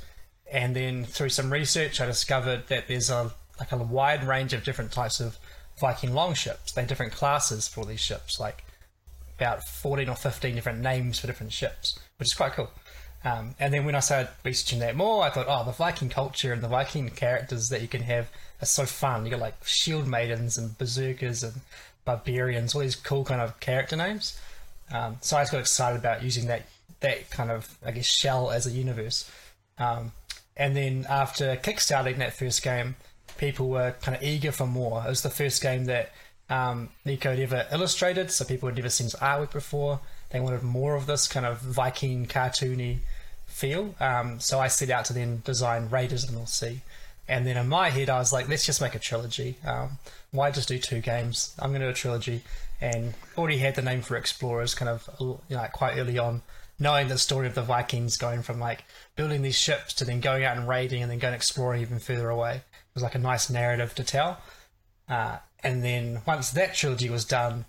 And 0.53 0.77
then 0.77 1.05
through 1.05 1.31
some 1.31 1.53
research, 1.53 2.01
I 2.01 2.07
discovered 2.07 2.69
that 2.69 2.89
there's 2.89 3.11
a 3.11 3.33
like 3.59 3.73
a 3.73 3.77
wide 3.79 4.23
range 4.25 4.53
of 4.53 4.65
different 4.65 4.93
types 4.93 5.19
of 5.21 5.39
Viking 5.81 6.15
longships. 6.15 6.73
They 6.73 6.83
have 6.83 6.89
different 6.89 7.13
classes 7.13 7.69
for 7.69 7.85
these 7.85 8.01
ships, 8.01 8.39
like 8.41 8.65
about 9.39 9.63
14 9.67 10.09
or 10.09 10.15
15 10.15 10.55
different 10.55 10.81
names 10.81 11.19
for 11.19 11.27
different 11.27 11.53
ships, 11.53 11.99
which 12.19 12.29
is 12.29 12.35
quite 12.35 12.53
cool. 12.53 12.71
Um, 13.25 13.55
and 13.59 13.75
then 13.75 13.85
when 13.85 13.95
I 13.95 14.01
started 14.01 14.31
researching 14.45 14.79
that 14.81 14.95
more, 14.97 15.25
I 15.25 15.31
thought, 15.31 15.47
oh, 15.49 15.65
the 15.65 15.73
Viking 15.73 16.09
culture 16.09 16.53
and 16.53 16.63
the 16.63 16.69
Viking 16.69 17.09
characters 17.11 17.69
that 17.71 17.83
you 17.83 17.89
can 17.89 18.03
have 18.03 18.31
are 18.63 18.67
so 18.67 18.87
fun. 18.87 19.25
You 19.25 19.33
got 19.33 19.41
like 19.41 19.65
shield 19.65 20.07
maidens 20.07 20.57
and 20.57 20.79
berserkers 20.79 21.43
and 21.43 21.55
barbarians, 22.05 22.75
all 22.75 22.83
these 22.83 22.97
cool 22.97 23.25
kind 23.25 23.41
of 23.41 23.59
character 23.61 23.97
names. 23.97 24.39
Um, 24.93 25.17
so 25.21 25.37
I 25.37 25.43
just 25.43 25.53
got 25.53 25.61
excited 25.61 25.99
about 25.99 26.23
using 26.23 26.47
that 26.47 26.63
that 27.01 27.29
kind 27.31 27.51
of 27.51 27.77
I 27.85 27.91
guess 27.91 28.07
shell 28.07 28.51
as 28.51 28.67
a 28.67 28.71
universe. 28.71 29.31
Um, 29.79 30.13
and 30.57 30.77
then 30.77 31.07
after 31.09 31.57
kickstarting 31.57 32.17
that 32.19 32.33
first 32.33 32.63
game, 32.63 32.97
people 33.39 33.69
were 33.69 33.95
kind 34.03 34.17
of 34.17 34.23
eager 34.23 34.53
for 34.53 34.67
more. 34.67 35.03
It 35.05 35.09
was 35.09 35.23
the 35.23 35.31
first 35.31 35.63
game 35.63 35.85
that 35.87 36.13
um, 36.49 36.91
Mico 37.05 37.31
had 37.31 37.41
ever 37.41 37.67
illustrated, 37.73 38.31
so 38.31 38.45
people 38.45 38.69
had 38.69 38.77
never 38.77 38.89
seen 38.89 39.07
his 39.07 39.15
artwork 39.15 39.53
before. 39.53 40.01
They 40.31 40.41
wanted 40.41 40.63
more 40.63 40.95
of 40.95 41.07
this 41.07 41.29
kind 41.29 41.45
of 41.47 41.61
Viking 41.61 42.27
cartoony 42.27 42.99
feel. 43.47 43.95
Um, 44.01 44.41
so 44.41 44.59
I 44.61 44.69
set 44.69 44.91
out 44.91 45.05
to 45.07 45.13
then 45.13 45.43
design 45.45 45.89
Raiders 45.91 46.25
of 46.25 46.31
the 46.31 46.37
North 46.37 46.49
Sea. 46.49 46.81
And 47.29 47.47
then 47.47 47.57
in 47.57 47.69
my 47.69 47.91
head, 47.91 48.09
I 48.09 48.19
was 48.19 48.33
like, 48.33 48.49
let's 48.49 48.65
just 48.65 48.81
make 48.81 48.95
a 48.95 48.99
trilogy. 48.99 49.57
Um, 49.67 49.99
why 50.31 50.51
just 50.51 50.69
do 50.69 50.79
two 50.79 51.01
games? 51.01 51.55
I'm 51.59 51.71
going 51.71 51.81
to 51.81 51.87
do 51.89 51.91
a 51.91 51.95
trilogy. 51.95 52.43
And 52.81 53.15
already 53.37 53.59
had 53.59 53.75
the 53.75 53.83
name 53.83 54.03
for 54.03 54.17
Explorers 54.17 54.75
kind 54.75 54.89
of 54.89 55.09
you 55.21 55.57
know, 55.57 55.67
quite 55.73 55.97
early 55.99 56.19
on, 56.19 56.43
knowing 56.79 57.09
the 57.09 57.19
story 57.19 57.47
of 57.47 57.55
the 57.55 57.63
Vikings 57.63 58.17
going 58.17 58.43
from 58.43 58.59
like 58.61 58.85
building 59.15 59.43
these 59.43 59.59
ships 59.59 59.95
to 59.95 60.05
then 60.05 60.21
going 60.21 60.45
out 60.45 60.57
and 60.57 60.69
raiding 60.69 61.03
and 61.03 61.11
then 61.11 61.19
going 61.19 61.35
exploring 61.35 61.81
even 61.81 61.99
further 61.99 62.29
away. 62.29 62.57
It 62.57 62.95
was 62.95 63.03
like 63.03 63.15
a 63.15 63.19
nice 63.19 63.49
narrative 63.49 63.95
to 63.95 64.05
tell. 64.05 64.39
Uh, 65.09 65.39
and 65.63 65.83
then 65.83 66.23
once 66.27 66.51
that 66.51 66.75
trilogy 66.75 67.09
was 67.09 67.25
done, 67.25 67.65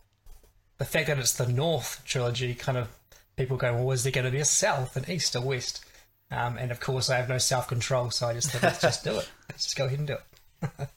the 0.78 0.86
fact 0.86 1.08
that 1.08 1.18
it's 1.18 1.34
the 1.34 1.48
North 1.48 2.02
trilogy 2.06 2.54
kind 2.54 2.78
of 2.78 2.90
people 3.36 3.58
go, 3.58 3.74
well, 3.74 3.92
is 3.92 4.04
there 4.04 4.12
going 4.12 4.26
to 4.26 4.32
be 4.32 4.40
a 4.40 4.46
South 4.46 4.96
and 4.96 5.08
East 5.10 5.36
or 5.36 5.42
West? 5.42 5.84
Um, 6.30 6.58
and 6.58 6.72
of 6.72 6.80
course, 6.80 7.10
I 7.10 7.18
have 7.18 7.30
no 7.30 7.38
self 7.38 7.68
control, 7.68 8.12
so 8.12 8.28
I 8.28 8.34
just 8.34 8.52
thought, 8.52 8.64
let's 8.64 8.82
just 8.82 9.04
do 9.04 9.18
it. 9.18 9.30
Let's 9.50 9.64
just 9.64 9.78
go 9.78 9.86
ahead 9.86 10.00
and 10.00 10.08
do 10.08 10.18
it. 10.62 10.90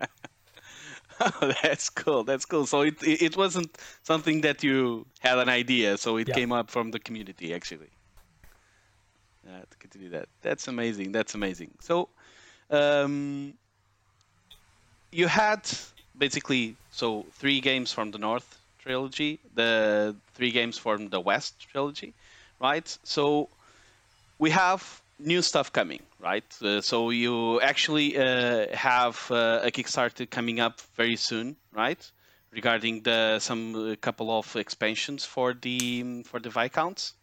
that's 1.62 1.90
cool. 1.90 2.24
That's 2.24 2.44
cool. 2.44 2.66
So 2.66 2.82
it 2.82 2.96
it 3.02 3.36
wasn't 3.36 3.76
something 4.02 4.40
that 4.42 4.62
you 4.62 5.06
had 5.20 5.38
an 5.38 5.48
idea, 5.48 5.96
so 5.96 6.16
it 6.16 6.28
yeah. 6.28 6.34
came 6.34 6.52
up 6.52 6.70
from 6.70 6.90
the 6.90 6.98
community 6.98 7.54
actually. 7.54 7.90
Uh, 9.46 9.60
to 9.70 9.76
continue 9.78 10.08
that, 10.08 10.28
that's 10.40 10.68
amazing. 10.68 11.12
That's 11.12 11.34
amazing. 11.34 11.70
So, 11.80 12.08
um, 12.70 13.52
you 15.12 15.26
had 15.26 15.60
basically 16.16 16.76
so 16.90 17.26
three 17.32 17.60
games 17.60 17.92
from 17.92 18.10
the 18.10 18.18
North 18.18 18.58
trilogy, 18.78 19.40
the 19.54 20.16
three 20.34 20.50
games 20.50 20.78
from 20.78 21.08
the 21.08 21.20
West 21.20 21.66
trilogy, 21.70 22.14
right? 22.58 22.98
So 23.04 23.48
we 24.38 24.50
have 24.50 25.02
new 25.24 25.42
stuff 25.42 25.72
coming, 25.72 26.00
right? 26.20 26.44
Uh, 26.62 26.80
so 26.80 27.10
you 27.10 27.60
actually 27.60 28.16
uh, 28.16 28.66
have 28.74 29.26
uh, 29.30 29.60
a 29.62 29.70
Kickstarter 29.70 30.28
coming 30.28 30.60
up 30.60 30.80
very 30.96 31.16
soon, 31.16 31.56
right? 31.72 32.10
Regarding 32.52 33.02
the 33.02 33.38
some 33.40 33.74
uh, 33.74 33.96
couple 33.96 34.30
of 34.30 34.54
expansions 34.56 35.24
for 35.24 35.54
the 35.54 36.22
for 36.24 36.38
the 36.38 36.50
Viscounts. 36.50 37.14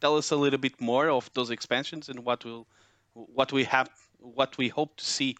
Tell 0.00 0.16
us 0.16 0.30
a 0.30 0.36
little 0.36 0.58
bit 0.58 0.80
more 0.80 1.10
of 1.10 1.30
those 1.34 1.50
expansions 1.50 2.08
and 2.08 2.24
what 2.24 2.44
will 2.44 2.66
what 3.12 3.52
we 3.52 3.64
have 3.64 3.90
what 4.18 4.56
we 4.58 4.68
hope 4.68 4.96
to 4.96 5.04
see 5.04 5.36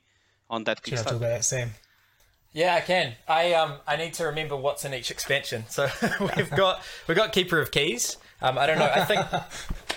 on 0.48 0.64
that 0.64 0.82
Kickstarter. 0.82 0.90
Should 0.90 0.98
I 0.98 1.02
talk 1.02 1.12
about 1.12 1.28
that, 1.28 1.44
Sam? 1.44 1.70
Yeah, 2.52 2.74
I 2.74 2.80
can. 2.80 3.14
I 3.28 3.54
um 3.54 3.74
I 3.86 3.96
need 3.96 4.14
to 4.14 4.24
remember 4.24 4.56
what's 4.56 4.84
in 4.84 4.94
each 4.94 5.10
expansion. 5.10 5.64
So 5.70 5.88
we've 6.36 6.50
got 6.50 6.82
we've 7.06 7.16
got 7.16 7.32
Keeper 7.32 7.60
of 7.60 7.70
Keys. 7.70 8.16
Um, 8.42 8.58
I 8.58 8.66
don't 8.66 8.78
know. 8.78 8.90
I 8.92 9.04
think 9.04 9.20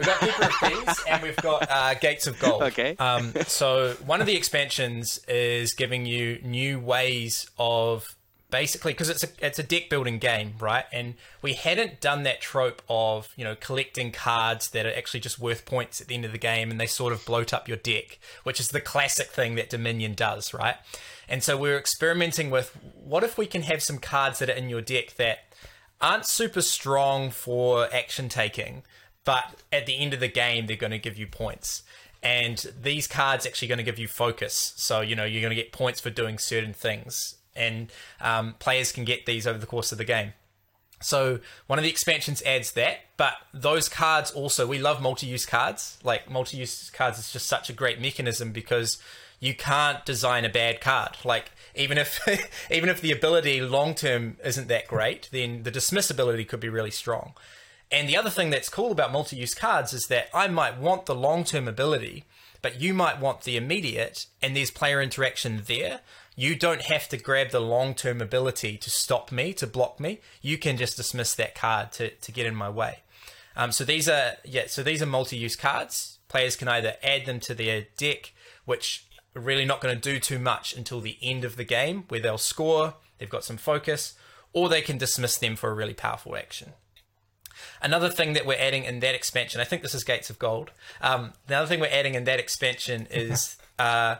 we've 0.00 0.06
got 0.06 0.20
Keeper 0.20 0.90
of 0.90 1.04
and 1.08 1.22
we've 1.22 1.36
got 1.36 1.70
uh, 1.70 1.94
Gates 1.94 2.26
of 2.26 2.38
Gold. 2.38 2.62
Okay. 2.62 2.96
Um, 2.96 3.32
so 3.46 3.94
one 4.04 4.20
of 4.20 4.26
the 4.26 4.36
expansions 4.36 5.20
is 5.28 5.74
giving 5.74 6.06
you 6.06 6.40
new 6.42 6.78
ways 6.78 7.50
of 7.58 8.14
basically 8.50 8.92
because 8.92 9.08
it's 9.08 9.22
a 9.24 9.28
it's 9.40 9.58
a 9.58 9.62
deck 9.62 9.88
building 9.88 10.18
game, 10.18 10.54
right? 10.58 10.84
And 10.92 11.14
we 11.42 11.54
hadn't 11.54 12.00
done 12.00 12.24
that 12.24 12.40
trope 12.40 12.82
of 12.88 13.28
you 13.36 13.44
know 13.44 13.54
collecting 13.54 14.12
cards 14.12 14.70
that 14.70 14.86
are 14.86 14.94
actually 14.94 15.20
just 15.20 15.38
worth 15.38 15.64
points 15.64 16.00
at 16.00 16.08
the 16.08 16.14
end 16.14 16.24
of 16.24 16.32
the 16.32 16.38
game, 16.38 16.70
and 16.70 16.80
they 16.80 16.86
sort 16.86 17.12
of 17.12 17.24
bloat 17.24 17.52
up 17.52 17.68
your 17.68 17.76
deck, 17.76 18.18
which 18.44 18.60
is 18.60 18.68
the 18.68 18.80
classic 18.80 19.28
thing 19.28 19.54
that 19.56 19.70
Dominion 19.70 20.14
does, 20.14 20.54
right? 20.54 20.76
And 21.28 21.42
so 21.42 21.56
we 21.56 21.70
are 21.70 21.78
experimenting 21.78 22.50
with 22.50 22.76
what 23.04 23.22
if 23.22 23.38
we 23.38 23.46
can 23.46 23.62
have 23.62 23.82
some 23.82 23.98
cards 23.98 24.40
that 24.40 24.50
are 24.50 24.54
in 24.54 24.68
your 24.68 24.80
deck 24.80 25.14
that 25.14 25.54
aren't 26.00 26.26
super 26.26 26.62
strong 26.62 27.30
for 27.30 27.92
action 27.94 28.28
taking, 28.28 28.82
but 29.30 29.54
at 29.70 29.86
the 29.86 29.96
end 29.96 30.12
of 30.12 30.18
the 30.18 30.26
game 30.26 30.66
they're 30.66 30.76
going 30.76 30.90
to 30.90 30.98
give 30.98 31.16
you 31.16 31.24
points. 31.24 31.84
And 32.20 32.58
these 32.82 33.06
cards 33.06 33.46
actually 33.46 33.68
going 33.68 33.78
to 33.78 33.84
give 33.84 33.96
you 33.96 34.08
focus. 34.08 34.74
So, 34.76 35.02
you 35.02 35.14
know, 35.14 35.24
you're 35.24 35.40
going 35.40 35.56
to 35.56 35.62
get 35.62 35.70
points 35.70 36.00
for 36.00 36.10
doing 36.10 36.36
certain 36.36 36.72
things 36.72 37.36
and 37.54 37.92
um, 38.20 38.56
players 38.58 38.90
can 38.90 39.04
get 39.04 39.26
these 39.26 39.46
over 39.46 39.56
the 39.56 39.66
course 39.66 39.92
of 39.92 39.98
the 39.98 40.04
game. 40.04 40.32
So 41.00 41.38
one 41.68 41.78
of 41.78 41.84
the 41.84 41.90
expansions 41.90 42.42
adds 42.42 42.72
that, 42.72 43.02
but 43.16 43.34
those 43.54 43.88
cards 43.88 44.32
also 44.32 44.66
we 44.66 44.80
love 44.80 45.00
multi-use 45.00 45.46
cards. 45.46 45.98
Like 46.02 46.28
multi-use 46.28 46.90
cards 46.90 47.20
is 47.20 47.32
just 47.32 47.46
such 47.46 47.70
a 47.70 47.72
great 47.72 48.00
mechanism 48.00 48.50
because 48.50 48.98
you 49.38 49.54
can't 49.54 50.04
design 50.04 50.44
a 50.44 50.48
bad 50.48 50.80
card. 50.80 51.18
Like 51.24 51.52
even 51.76 51.98
if 51.98 52.18
even 52.70 52.88
if 52.88 53.00
the 53.00 53.12
ability 53.12 53.60
long 53.60 53.94
term 53.94 54.38
isn't 54.44 54.66
that 54.66 54.88
great, 54.88 55.28
then 55.30 55.62
the 55.62 55.70
dismiss 55.70 56.10
ability 56.10 56.46
could 56.46 56.58
be 56.58 56.68
really 56.68 56.90
strong. 56.90 57.34
And 57.92 58.08
the 58.08 58.16
other 58.16 58.30
thing 58.30 58.50
that's 58.50 58.68
cool 58.68 58.92
about 58.92 59.12
multi-use 59.12 59.54
cards 59.54 59.92
is 59.92 60.06
that 60.06 60.28
I 60.32 60.48
might 60.48 60.78
want 60.78 61.06
the 61.06 61.14
long 61.14 61.44
term 61.44 61.66
ability, 61.66 62.24
but 62.62 62.80
you 62.80 62.94
might 62.94 63.20
want 63.20 63.42
the 63.42 63.56
immediate, 63.56 64.26
and 64.40 64.56
there's 64.56 64.70
player 64.70 65.00
interaction 65.00 65.62
there 65.66 66.00
you 66.40 66.56
don't 66.56 66.80
have 66.82 67.06
to 67.10 67.18
grab 67.18 67.50
the 67.50 67.60
long 67.60 67.94
term 67.94 68.22
ability 68.22 68.78
to 68.78 68.88
stop 68.88 69.30
me, 69.30 69.52
to 69.52 69.66
block 69.66 70.00
me. 70.00 70.20
You 70.40 70.56
can 70.56 70.78
just 70.78 70.96
dismiss 70.96 71.34
that 71.34 71.54
card 71.54 71.92
to, 71.92 72.10
to 72.10 72.32
get 72.32 72.46
in 72.46 72.54
my 72.54 72.70
way. 72.70 73.00
Um, 73.56 73.72
so 73.72 73.84
these 73.84 74.08
are 74.08 74.36
yeah, 74.42 74.64
so 74.66 74.82
these 74.82 75.02
are 75.02 75.06
multi-use 75.06 75.54
cards. 75.54 76.18
Players 76.28 76.56
can 76.56 76.66
either 76.66 76.94
add 77.02 77.26
them 77.26 77.40
to 77.40 77.54
their 77.54 77.88
deck, 77.98 78.32
which 78.64 79.06
are 79.36 79.42
really 79.42 79.66
not 79.66 79.82
going 79.82 79.94
to 79.94 80.00
do 80.00 80.18
too 80.18 80.38
much 80.38 80.74
until 80.74 81.02
the 81.02 81.18
end 81.20 81.44
of 81.44 81.56
the 81.56 81.64
game, 81.64 82.04
where 82.08 82.20
they'll 82.20 82.38
score, 82.38 82.94
they've 83.18 83.28
got 83.28 83.44
some 83.44 83.58
focus, 83.58 84.14
or 84.54 84.70
they 84.70 84.80
can 84.80 84.96
dismiss 84.96 85.36
them 85.36 85.56
for 85.56 85.70
a 85.70 85.74
really 85.74 85.92
powerful 85.92 86.36
action. 86.36 86.72
Another 87.82 88.08
thing 88.08 88.32
that 88.34 88.46
we're 88.46 88.58
adding 88.58 88.84
in 88.84 89.00
that 89.00 89.14
expansion, 89.14 89.60
I 89.60 89.64
think 89.64 89.82
this 89.82 89.94
is 89.94 90.04
Gates 90.04 90.30
of 90.30 90.38
Gold. 90.38 90.70
Um, 91.00 91.32
the 91.46 91.56
other 91.56 91.66
thing 91.66 91.80
we're 91.80 91.86
adding 91.86 92.14
in 92.14 92.24
that 92.24 92.38
expansion 92.38 93.06
is 93.10 93.56
uh, 93.78 94.16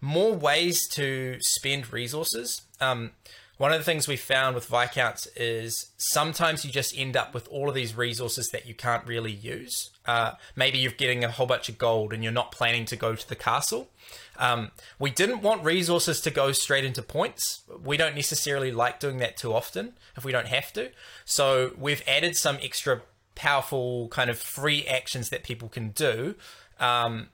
more 0.00 0.34
ways 0.34 0.88
to 0.88 1.36
spend 1.40 1.92
resources. 1.92 2.62
Um, 2.80 3.12
one 3.56 3.72
of 3.72 3.78
the 3.78 3.84
things 3.84 4.08
we 4.08 4.16
found 4.16 4.56
with 4.56 4.66
Viscounts 4.66 5.28
is 5.36 5.92
sometimes 5.96 6.64
you 6.64 6.72
just 6.72 6.96
end 6.98 7.16
up 7.16 7.32
with 7.32 7.46
all 7.48 7.68
of 7.68 7.74
these 7.74 7.96
resources 7.96 8.48
that 8.48 8.66
you 8.66 8.74
can't 8.74 9.06
really 9.06 9.32
use. 9.32 9.90
Uh, 10.04 10.32
maybe 10.56 10.78
you're 10.78 10.90
getting 10.90 11.22
a 11.22 11.30
whole 11.30 11.46
bunch 11.46 11.68
of 11.68 11.78
gold 11.78 12.12
and 12.12 12.24
you're 12.24 12.32
not 12.32 12.50
planning 12.50 12.84
to 12.86 12.96
go 12.96 13.14
to 13.14 13.28
the 13.28 13.36
castle. 13.36 13.88
Um, 14.36 14.70
we 14.98 15.10
didn't 15.10 15.42
want 15.42 15.64
resources 15.64 16.20
to 16.22 16.30
go 16.30 16.52
straight 16.52 16.84
into 16.84 17.02
points. 17.02 17.62
We 17.82 17.96
don't 17.96 18.14
necessarily 18.14 18.72
like 18.72 19.00
doing 19.00 19.18
that 19.18 19.36
too 19.36 19.52
often 19.52 19.94
if 20.16 20.24
we 20.24 20.32
don't 20.32 20.48
have 20.48 20.72
to. 20.74 20.90
So 21.24 21.72
we've 21.78 22.02
added 22.06 22.36
some 22.36 22.58
extra 22.62 23.02
powerful 23.34 24.08
kind 24.08 24.30
of 24.30 24.38
free 24.38 24.86
actions 24.86 25.28
that 25.30 25.44
people 25.44 25.68
can 25.68 25.90
do. 25.90 26.34
Um, 26.80 27.28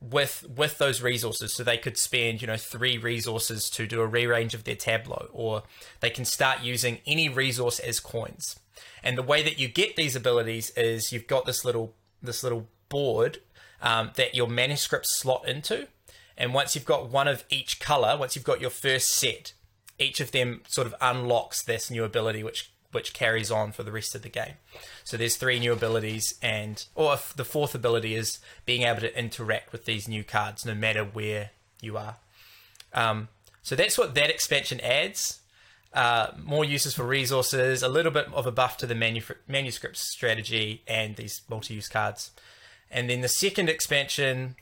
with 0.00 0.44
with 0.56 0.78
those 0.78 1.00
resources 1.00 1.54
so 1.54 1.62
they 1.62 1.78
could 1.78 1.96
spend 1.96 2.40
you 2.40 2.46
know 2.48 2.56
three 2.56 2.98
resources 2.98 3.70
to 3.70 3.86
do 3.86 4.00
a 4.00 4.06
rearrange 4.06 4.52
of 4.52 4.64
their 4.64 4.74
tableau 4.74 5.28
or 5.32 5.62
they 6.00 6.10
can 6.10 6.24
start 6.24 6.60
using 6.60 6.98
any 7.06 7.28
resource 7.28 7.78
as 7.78 8.00
coins 8.00 8.58
and 9.04 9.16
the 9.16 9.22
way 9.22 9.42
that 9.42 9.60
you 9.60 9.68
get 9.68 9.94
these 9.94 10.16
abilities 10.16 10.70
is 10.76 11.12
you've 11.12 11.28
got 11.28 11.46
this 11.46 11.64
little 11.64 11.94
this 12.20 12.42
little 12.42 12.66
board 12.88 13.38
um, 13.80 14.10
that 14.16 14.34
your 14.34 14.48
manuscripts 14.48 15.16
slot 15.16 15.46
into 15.46 15.86
and 16.36 16.54
once 16.54 16.74
you've 16.74 16.84
got 16.84 17.10
one 17.10 17.28
of 17.28 17.44
each 17.50 17.80
color 17.80 18.16
once 18.16 18.34
you've 18.34 18.44
got 18.44 18.60
your 18.60 18.70
first 18.70 19.08
set 19.08 19.52
each 19.98 20.20
of 20.20 20.32
them 20.32 20.62
sort 20.68 20.86
of 20.86 20.94
unlocks 21.00 21.62
this 21.62 21.90
new 21.90 22.04
ability 22.04 22.42
which 22.42 22.72
which 22.92 23.14
carries 23.14 23.50
on 23.50 23.72
for 23.72 23.82
the 23.82 23.90
rest 23.90 24.14
of 24.14 24.22
the 24.22 24.28
game. 24.28 24.54
So 25.02 25.16
there's 25.16 25.36
three 25.36 25.58
new 25.58 25.72
abilities, 25.72 26.34
and 26.40 26.84
or 26.94 27.18
the 27.34 27.44
fourth 27.44 27.74
ability 27.74 28.14
is 28.14 28.38
being 28.64 28.82
able 28.82 29.00
to 29.00 29.18
interact 29.18 29.72
with 29.72 29.86
these 29.86 30.06
new 30.06 30.22
cards 30.22 30.64
no 30.64 30.74
matter 30.74 31.02
where 31.02 31.50
you 31.80 31.96
are. 31.96 32.16
Um, 32.94 33.28
so 33.62 33.74
that's 33.74 33.98
what 33.98 34.14
that 34.14 34.30
expansion 34.30 34.78
adds. 34.80 35.40
Uh, 35.92 36.28
more 36.42 36.64
uses 36.64 36.94
for 36.94 37.04
resources, 37.04 37.82
a 37.82 37.88
little 37.88 38.12
bit 38.12 38.32
of 38.32 38.46
a 38.46 38.52
buff 38.52 38.78
to 38.78 38.86
the 38.86 38.94
manu- 38.94 39.20
manuscript 39.48 39.96
strategy, 39.96 40.82
and 40.86 41.16
these 41.16 41.42
multi-use 41.48 41.88
cards. 41.88 42.30
And 42.90 43.08
then 43.08 43.22
the 43.22 43.28
second 43.28 43.68
expansion 43.68 44.56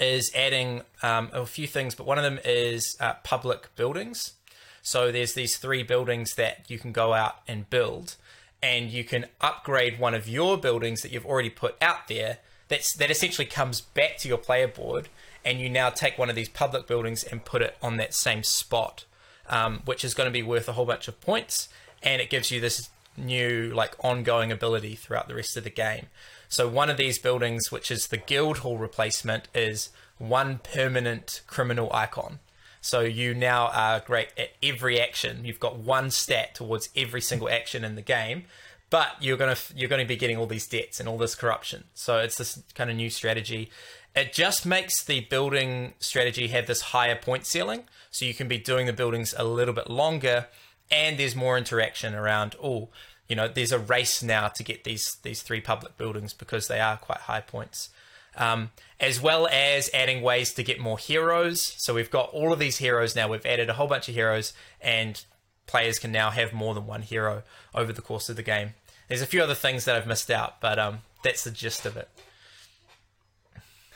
is 0.00 0.30
adding 0.34 0.82
um, 1.02 1.30
a 1.32 1.46
few 1.46 1.66
things, 1.66 1.94
but 1.94 2.06
one 2.06 2.18
of 2.18 2.24
them 2.24 2.38
is 2.44 2.96
uh, 3.00 3.14
public 3.22 3.74
buildings. 3.76 4.34
So 4.82 5.10
there's 5.10 5.34
these 5.34 5.56
three 5.56 5.82
buildings 5.82 6.34
that 6.34 6.64
you 6.68 6.78
can 6.78 6.92
go 6.92 7.14
out 7.14 7.36
and 7.48 7.68
build. 7.70 8.16
and 8.64 8.90
you 8.90 9.04
can 9.04 9.26
upgrade 9.42 9.98
one 9.98 10.14
of 10.14 10.26
your 10.26 10.56
buildings 10.56 11.02
that 11.02 11.12
you've 11.12 11.26
already 11.26 11.50
put 11.50 11.76
out 11.82 12.08
there. 12.08 12.38
That's 12.68 12.96
that 12.96 13.10
essentially 13.10 13.44
comes 13.46 13.82
back 13.82 14.16
to 14.18 14.28
your 14.28 14.38
player 14.38 14.66
board, 14.66 15.10
and 15.44 15.60
you 15.60 15.68
now 15.68 15.90
take 15.90 16.16
one 16.16 16.30
of 16.30 16.36
these 16.36 16.48
public 16.48 16.86
buildings 16.86 17.22
and 17.24 17.44
put 17.44 17.60
it 17.60 17.76
on 17.82 17.98
that 17.98 18.14
same 18.14 18.42
spot, 18.42 19.04
um, 19.50 19.82
which 19.84 20.02
is 20.02 20.14
going 20.14 20.28
to 20.28 20.32
be 20.32 20.42
worth 20.42 20.66
a 20.66 20.72
whole 20.72 20.86
bunch 20.86 21.08
of 21.08 21.20
points, 21.20 21.68
and 22.02 22.22
it 22.22 22.30
gives 22.30 22.50
you 22.50 22.58
this 22.58 22.88
new 23.18 23.70
like 23.74 23.94
ongoing 24.02 24.50
ability 24.50 24.94
throughout 24.94 25.28
the 25.28 25.34
rest 25.34 25.58
of 25.58 25.64
the 25.64 25.70
game. 25.70 26.06
So 26.54 26.68
one 26.68 26.88
of 26.88 26.96
these 26.96 27.18
buildings, 27.18 27.72
which 27.72 27.90
is 27.90 28.06
the 28.06 28.16
Guildhall 28.16 28.78
replacement, 28.78 29.48
is 29.56 29.88
one 30.18 30.60
permanent 30.62 31.42
criminal 31.48 31.92
icon. 31.92 32.38
So 32.80 33.00
you 33.00 33.34
now 33.34 33.70
are 33.72 33.98
great 33.98 34.28
at 34.38 34.50
every 34.62 35.00
action. 35.00 35.44
You've 35.44 35.58
got 35.58 35.78
one 35.78 36.12
stat 36.12 36.54
towards 36.54 36.90
every 36.94 37.20
single 37.20 37.48
action 37.48 37.82
in 37.82 37.96
the 37.96 38.02
game, 38.02 38.44
but 38.88 39.16
you're 39.20 39.36
gonna 39.36 39.56
you're 39.74 39.88
gonna 39.88 40.04
be 40.04 40.14
getting 40.14 40.36
all 40.36 40.46
these 40.46 40.68
debts 40.68 41.00
and 41.00 41.08
all 41.08 41.18
this 41.18 41.34
corruption. 41.34 41.84
So 41.92 42.18
it's 42.18 42.36
this 42.36 42.62
kind 42.76 42.88
of 42.88 42.94
new 42.94 43.10
strategy. 43.10 43.72
It 44.14 44.32
just 44.32 44.64
makes 44.64 45.02
the 45.02 45.22
building 45.22 45.94
strategy 45.98 46.46
have 46.48 46.68
this 46.68 46.82
higher 46.82 47.16
point 47.16 47.46
ceiling, 47.46 47.82
so 48.12 48.26
you 48.26 48.34
can 48.34 48.46
be 48.46 48.58
doing 48.58 48.86
the 48.86 48.92
buildings 48.92 49.34
a 49.36 49.42
little 49.42 49.74
bit 49.74 49.90
longer, 49.90 50.46
and 50.88 51.18
there's 51.18 51.34
more 51.34 51.58
interaction 51.58 52.14
around. 52.14 52.54
Oh, 52.62 52.90
you 53.34 53.36
know, 53.36 53.48
there's 53.48 53.72
a 53.72 53.80
race 53.80 54.22
now 54.22 54.46
to 54.46 54.62
get 54.62 54.84
these 54.84 55.16
these 55.24 55.42
three 55.42 55.60
public 55.60 55.98
buildings 55.98 56.32
because 56.32 56.68
they 56.68 56.78
are 56.78 56.96
quite 56.96 57.18
high 57.18 57.40
points 57.40 57.88
um, 58.36 58.70
as 59.00 59.20
well 59.20 59.48
as 59.48 59.90
adding 59.92 60.22
ways 60.22 60.52
to 60.54 60.62
get 60.62 60.78
more 60.78 60.98
heroes. 60.98 61.74
So 61.78 61.94
we've 61.94 62.12
got 62.12 62.30
all 62.30 62.52
of 62.52 62.60
these 62.60 62.78
heroes 62.78 63.16
now. 63.16 63.28
We've 63.28 63.44
added 63.44 63.68
a 63.70 63.74
whole 63.74 63.88
bunch 63.88 64.08
of 64.08 64.14
heroes, 64.14 64.52
and 64.80 65.20
players 65.66 65.98
can 65.98 66.12
now 66.12 66.30
have 66.30 66.52
more 66.52 66.74
than 66.74 66.86
one 66.86 67.02
hero 67.02 67.42
over 67.74 67.92
the 67.92 68.02
course 68.02 68.28
of 68.28 68.36
the 68.36 68.44
game. 68.44 68.74
There's 69.08 69.22
a 69.22 69.26
few 69.26 69.42
other 69.42 69.54
things 69.56 69.84
that 69.84 69.96
I've 69.96 70.06
missed 70.06 70.30
out, 70.30 70.60
but 70.60 70.78
um, 70.78 70.98
that's 71.24 71.42
the 71.42 71.50
gist 71.50 71.86
of 71.86 71.96
it. 71.96 72.08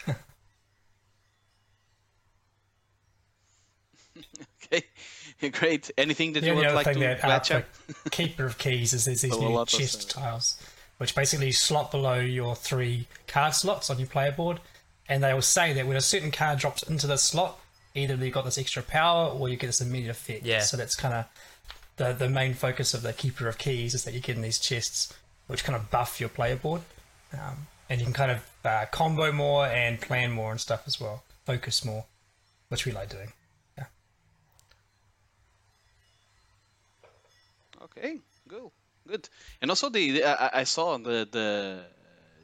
okay. 4.64 4.84
Great. 5.52 5.90
Anything 5.96 6.32
that 6.32 6.40
the 6.40 6.48
you 6.48 6.54
would 6.54 6.72
like 6.72 6.92
to 6.92 6.98
that, 6.98 7.50
uh, 7.50 7.62
Keeper 8.10 8.46
of 8.46 8.58
Keys 8.58 8.92
is 8.92 9.04
there's 9.04 9.22
these 9.22 9.38
new 9.38 9.64
chest 9.66 10.10
tiles 10.10 10.56
which 10.98 11.14
basically 11.14 11.52
slot 11.52 11.90
below 11.90 12.18
your 12.18 12.54
three 12.54 13.06
card 13.26 13.54
slots 13.54 13.88
on 13.88 13.98
your 13.98 14.08
player 14.08 14.32
board. 14.32 14.60
And 15.08 15.22
they 15.22 15.32
will 15.32 15.40
say 15.40 15.72
that 15.72 15.86
when 15.86 15.96
a 15.96 16.02
certain 16.02 16.30
card 16.30 16.58
drops 16.58 16.82
into 16.82 17.06
the 17.06 17.16
slot, 17.16 17.58
either 17.94 18.14
you've 18.14 18.34
got 18.34 18.44
this 18.44 18.58
extra 18.58 18.82
power 18.82 19.28
or 19.30 19.48
you 19.48 19.56
get 19.56 19.68
this 19.68 19.80
immediate 19.80 20.10
effect. 20.10 20.44
Yeah. 20.44 20.60
So 20.60 20.76
that's 20.76 20.94
kind 20.94 21.14
of 21.14 21.24
the 21.96 22.12
the 22.12 22.28
main 22.28 22.52
focus 22.52 22.92
of 22.92 23.02
the 23.02 23.12
Keeper 23.12 23.48
of 23.48 23.56
Keys 23.56 23.94
is 23.94 24.04
that 24.04 24.12
you 24.12 24.20
get 24.20 24.36
in 24.36 24.42
these 24.42 24.58
chests, 24.58 25.14
which 25.46 25.64
kind 25.64 25.76
of 25.76 25.90
buff 25.90 26.20
your 26.20 26.28
player 26.28 26.56
board, 26.56 26.82
um, 27.32 27.68
and 27.88 28.00
you 28.00 28.04
can 28.04 28.12
kind 28.12 28.30
of 28.30 28.50
uh, 28.64 28.84
combo 28.90 29.32
more 29.32 29.66
and 29.66 29.98
plan 30.00 30.30
more 30.30 30.50
and 30.50 30.60
stuff 30.60 30.82
as 30.86 31.00
well. 31.00 31.22
Focus 31.46 31.84
more, 31.84 32.04
which 32.68 32.84
we 32.84 32.92
like 32.92 33.08
doing. 33.08 33.32
Okay. 37.82 38.18
Cool 38.48 38.72
good. 39.08 39.28
And 39.60 39.70
also 39.70 39.88
the, 39.88 40.10
the 40.12 40.24
I, 40.24 40.60
I, 40.60 40.64
saw 40.64 40.98
the 40.98 41.26
the 41.30 41.80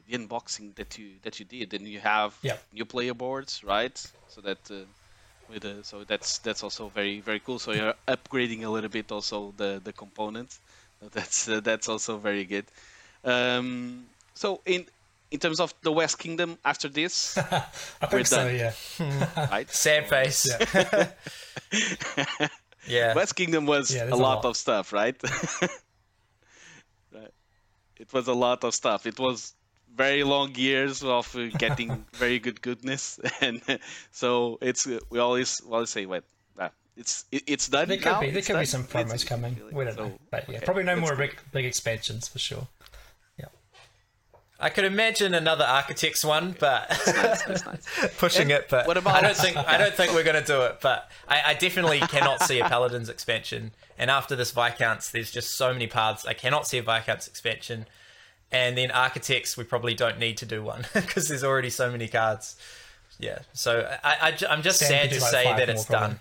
the 0.07 0.17
unboxing 0.17 0.75
that 0.75 0.97
you 0.97 1.11
that 1.21 1.39
you 1.39 1.45
did, 1.45 1.73
and 1.73 1.87
you 1.87 1.99
have 1.99 2.35
yep. 2.41 2.61
new 2.73 2.85
player 2.85 3.13
boards, 3.13 3.63
right? 3.63 3.95
So 4.27 4.41
that 4.41 4.59
uh, 4.69 4.85
with 5.49 5.61
the, 5.61 5.83
so 5.83 6.03
that's 6.03 6.39
that's 6.39 6.63
also 6.63 6.89
very 6.89 7.21
very 7.21 7.39
cool. 7.39 7.59
So 7.59 7.71
you're 7.71 7.93
upgrading 8.07 8.63
a 8.63 8.69
little 8.69 8.89
bit 8.89 9.11
also 9.11 9.53
the 9.55 9.79
the 9.83 9.93
components. 9.93 10.59
That's 11.11 11.47
uh, 11.49 11.59
that's 11.59 11.89
also 11.89 12.17
very 12.17 12.45
good. 12.45 12.65
Um, 13.23 14.05
so 14.33 14.61
in 14.65 14.85
in 15.29 15.39
terms 15.39 15.59
of 15.59 15.73
the 15.81 15.91
West 15.91 16.17
Kingdom 16.17 16.57
after 16.63 16.87
this, 16.87 17.37
I 18.01 18.07
think 18.07 18.27
so. 18.27 18.47
Yeah. 18.47 18.71
right. 19.51 19.69
Sad 19.69 20.07
face. 20.07 20.47
Yeah. 21.69 22.47
Yeah. 22.87 23.13
West 23.13 23.35
Kingdom 23.35 23.65
was 23.65 23.93
yeah, 23.93 24.05
a, 24.05 24.09
lot 24.09 24.13
a 24.13 24.15
lot 24.17 24.45
of 24.45 24.57
stuff, 24.57 24.93
right? 25.01 25.15
it 27.97 28.13
was 28.13 28.27
a 28.27 28.33
lot 28.33 28.63
of 28.63 28.73
stuff. 28.73 29.05
It 29.05 29.19
was 29.19 29.53
very 29.95 30.23
long 30.23 30.53
years 30.55 31.03
of 31.03 31.33
uh, 31.35 31.47
getting 31.57 32.05
very 32.13 32.39
good 32.39 32.61
goodness, 32.61 33.19
and 33.41 33.61
so 34.11 34.57
it's 34.61 34.87
uh, 34.87 34.99
we 35.09 35.19
always 35.19 35.61
always 35.61 35.89
say, 35.89 36.05
"Wait, 36.05 36.23
uh, 36.59 36.69
it's 36.97 37.25
it, 37.31 37.43
it's 37.47 37.69
done." 37.69 37.87
There 37.87 37.97
could 37.97 38.05
now. 38.05 38.21
be 38.21 38.31
there 38.31 38.41
could 38.41 38.53
done. 38.53 38.61
be 38.61 38.65
some 38.65 38.83
promos 38.83 39.25
coming. 39.25 39.57
We 39.71 39.85
don't 39.85 39.95
so, 39.95 40.07
know, 40.07 40.19
but 40.29 40.49
yeah, 40.49 40.57
okay. 40.57 40.65
probably 40.65 40.83
no 40.83 40.95
more 40.97 41.15
big 41.15 41.37
big 41.51 41.65
expansions 41.65 42.27
for 42.27 42.39
sure. 42.39 42.67
Yeah, 44.59 44.65
I 44.65 44.69
could 44.69 44.85
imagine 44.85 45.33
another 45.33 45.65
Architects 45.65 46.23
one, 46.23 46.49
okay. 46.49 46.57
but 46.59 46.89
nice, 46.89 47.65
nice. 47.65 47.87
pushing 48.17 48.43
and 48.43 48.51
it. 48.51 48.69
But 48.69 48.87
what 48.87 48.97
about... 48.97 49.15
I 49.15 49.21
don't 49.21 49.35
think 49.35 49.57
I 49.57 49.77
don't 49.77 49.93
think 49.93 50.13
we're 50.13 50.23
going 50.23 50.41
to 50.41 50.47
do 50.47 50.61
it. 50.61 50.79
But 50.81 51.09
I, 51.27 51.41
I 51.47 51.53
definitely 51.53 51.99
cannot 52.07 52.41
see 52.41 52.59
a 52.59 52.67
Paladins 52.67 53.09
expansion 53.09 53.71
and 53.97 54.11
after 54.11 54.35
this 54.35 54.51
Viscounts, 54.51 55.11
there's 55.11 55.31
just 55.31 55.55
so 55.55 55.71
many 55.71 55.87
paths. 55.87 56.25
I 56.25 56.33
cannot 56.33 56.67
see 56.67 56.77
a 56.77 56.83
Viscounts 56.83 57.27
expansion. 57.27 57.85
And 58.51 58.77
then 58.77 58.91
Architects, 58.91 59.57
we 59.57 59.63
probably 59.63 59.93
don't 59.93 60.19
need 60.19 60.37
to 60.37 60.45
do 60.45 60.63
one 60.63 60.85
because 60.93 61.27
there's 61.29 61.43
already 61.43 61.69
so 61.69 61.91
many 61.91 62.07
cards. 62.07 62.55
Yeah. 63.19 63.39
So 63.53 63.89
I, 64.03 64.35
I, 64.49 64.53
am 64.53 64.61
just 64.61 64.79
Sam 64.79 64.89
sad 64.89 65.11
to 65.11 65.21
like 65.21 65.31
say 65.31 65.43
that 65.45 65.69
it's 65.69 65.85
done. 65.85 66.19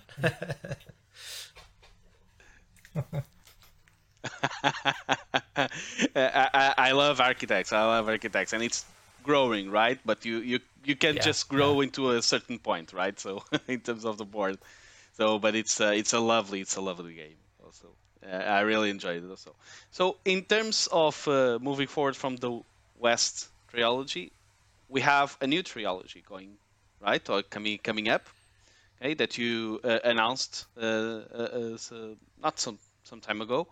I, 6.17 6.75
I, 6.79 6.93
love 6.93 7.21
architects. 7.21 7.73
I 7.73 7.83
love 7.83 8.09
architects, 8.09 8.53
and 8.53 8.63
it's 8.63 8.85
growing, 9.23 9.71
right? 9.71 9.99
But 10.05 10.25
you 10.25 10.39
you 10.39 10.61
you 10.85 10.97
can 10.97 11.17
yeah, 11.17 11.23
just 11.23 11.49
grow 11.49 11.81
yeah. 11.81 11.85
into 11.85 12.11
a 12.11 12.23
certain 12.23 12.59
point, 12.59 12.93
right? 12.93 13.19
So 13.19 13.43
in 13.69 13.81
terms 13.81 14.05
of 14.05 14.19
the 14.19 14.25
board, 14.25 14.59
so 15.13 15.39
but 15.39 15.55
it's 15.55 15.81
uh, 15.81 15.93
it's 15.95 16.13
a 16.13 16.21
lovely 16.21 16.61
it's 16.61 16.77
a 16.77 16.81
lovely 16.81 17.15
game 17.15 17.37
also. 17.65 17.89
Uh, 18.25 18.37
I 18.37 18.61
really 18.61 18.91
enjoyed 18.91 19.25
it 19.25 19.29
also. 19.29 19.55
So 19.91 20.17
in 20.25 20.43
terms 20.43 20.89
of 20.93 21.29
uh, 21.29 21.59
moving 21.61 21.89
forward 21.89 22.17
from 22.17 22.37
the 22.37 22.61
West 22.99 23.49
trilogy, 23.69 24.33
we 24.89 25.01
have 25.01 25.37
a 25.41 25.47
new 25.47 25.63
trilogy 25.63 26.23
going, 26.29 26.57
right, 27.01 27.29
or 27.29 27.43
coming 27.43 27.79
coming 27.79 28.09
up, 28.09 28.27
okay, 29.01 29.15
that 29.15 29.37
you 29.39 29.81
uh, 29.85 29.99
announced 30.05 30.67
uh, 30.81 30.81
uh, 30.81 31.77
uh, 31.93 31.97
not 32.43 32.59
some 32.59 32.79
some 33.05 33.21
time 33.21 33.41
ago. 33.41 33.67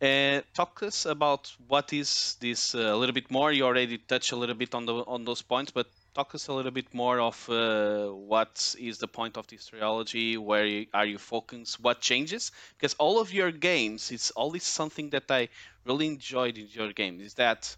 Uh, 0.00 0.42
talk 0.54 0.82
us 0.82 1.06
about 1.06 1.50
what 1.68 1.90
is 1.92 2.36
this 2.40 2.74
a 2.74 2.94
little 2.96 3.14
bit 3.14 3.30
more. 3.30 3.50
You 3.52 3.64
already 3.64 3.96
touched 3.98 4.32
a 4.32 4.36
little 4.36 4.54
bit 4.54 4.74
on 4.74 4.84
the 4.86 4.94
on 5.06 5.24
those 5.24 5.40
points, 5.42 5.70
but 5.70 5.86
talk 6.14 6.34
us 6.34 6.48
a 6.48 6.52
little 6.52 6.70
bit 6.70 6.92
more 6.94 7.18
of 7.20 7.48
uh, 7.48 8.08
what 8.08 8.74
is 8.78 8.98
the 8.98 9.08
point 9.08 9.36
of 9.38 9.46
this 9.46 9.66
trilogy? 9.68 10.36
Where 10.36 10.84
are 10.94 11.06
you 11.06 11.16
focused? 11.18 11.80
What 11.80 12.00
changes? 12.02 12.52
Because 12.76 12.92
all 12.94 13.18
of 13.20 13.32
your 13.32 13.50
games 13.50 14.10
it's 14.10 14.30
always 14.32 14.64
something 14.64 15.10
that 15.10 15.30
i 15.30 15.48
really 15.86 16.06
enjoyed 16.08 16.58
in 16.58 16.68
your 16.68 16.92
games 16.92 17.22
is 17.22 17.34
that 17.34 17.74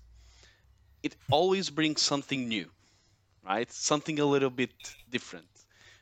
it 1.02 1.16
always 1.30 1.70
brings 1.70 2.00
something 2.02 2.48
new 2.48 2.70
right? 3.44 3.72
Something 3.72 4.20
a 4.20 4.26
little 4.26 4.50
bit 4.50 4.72
different. 5.10 5.48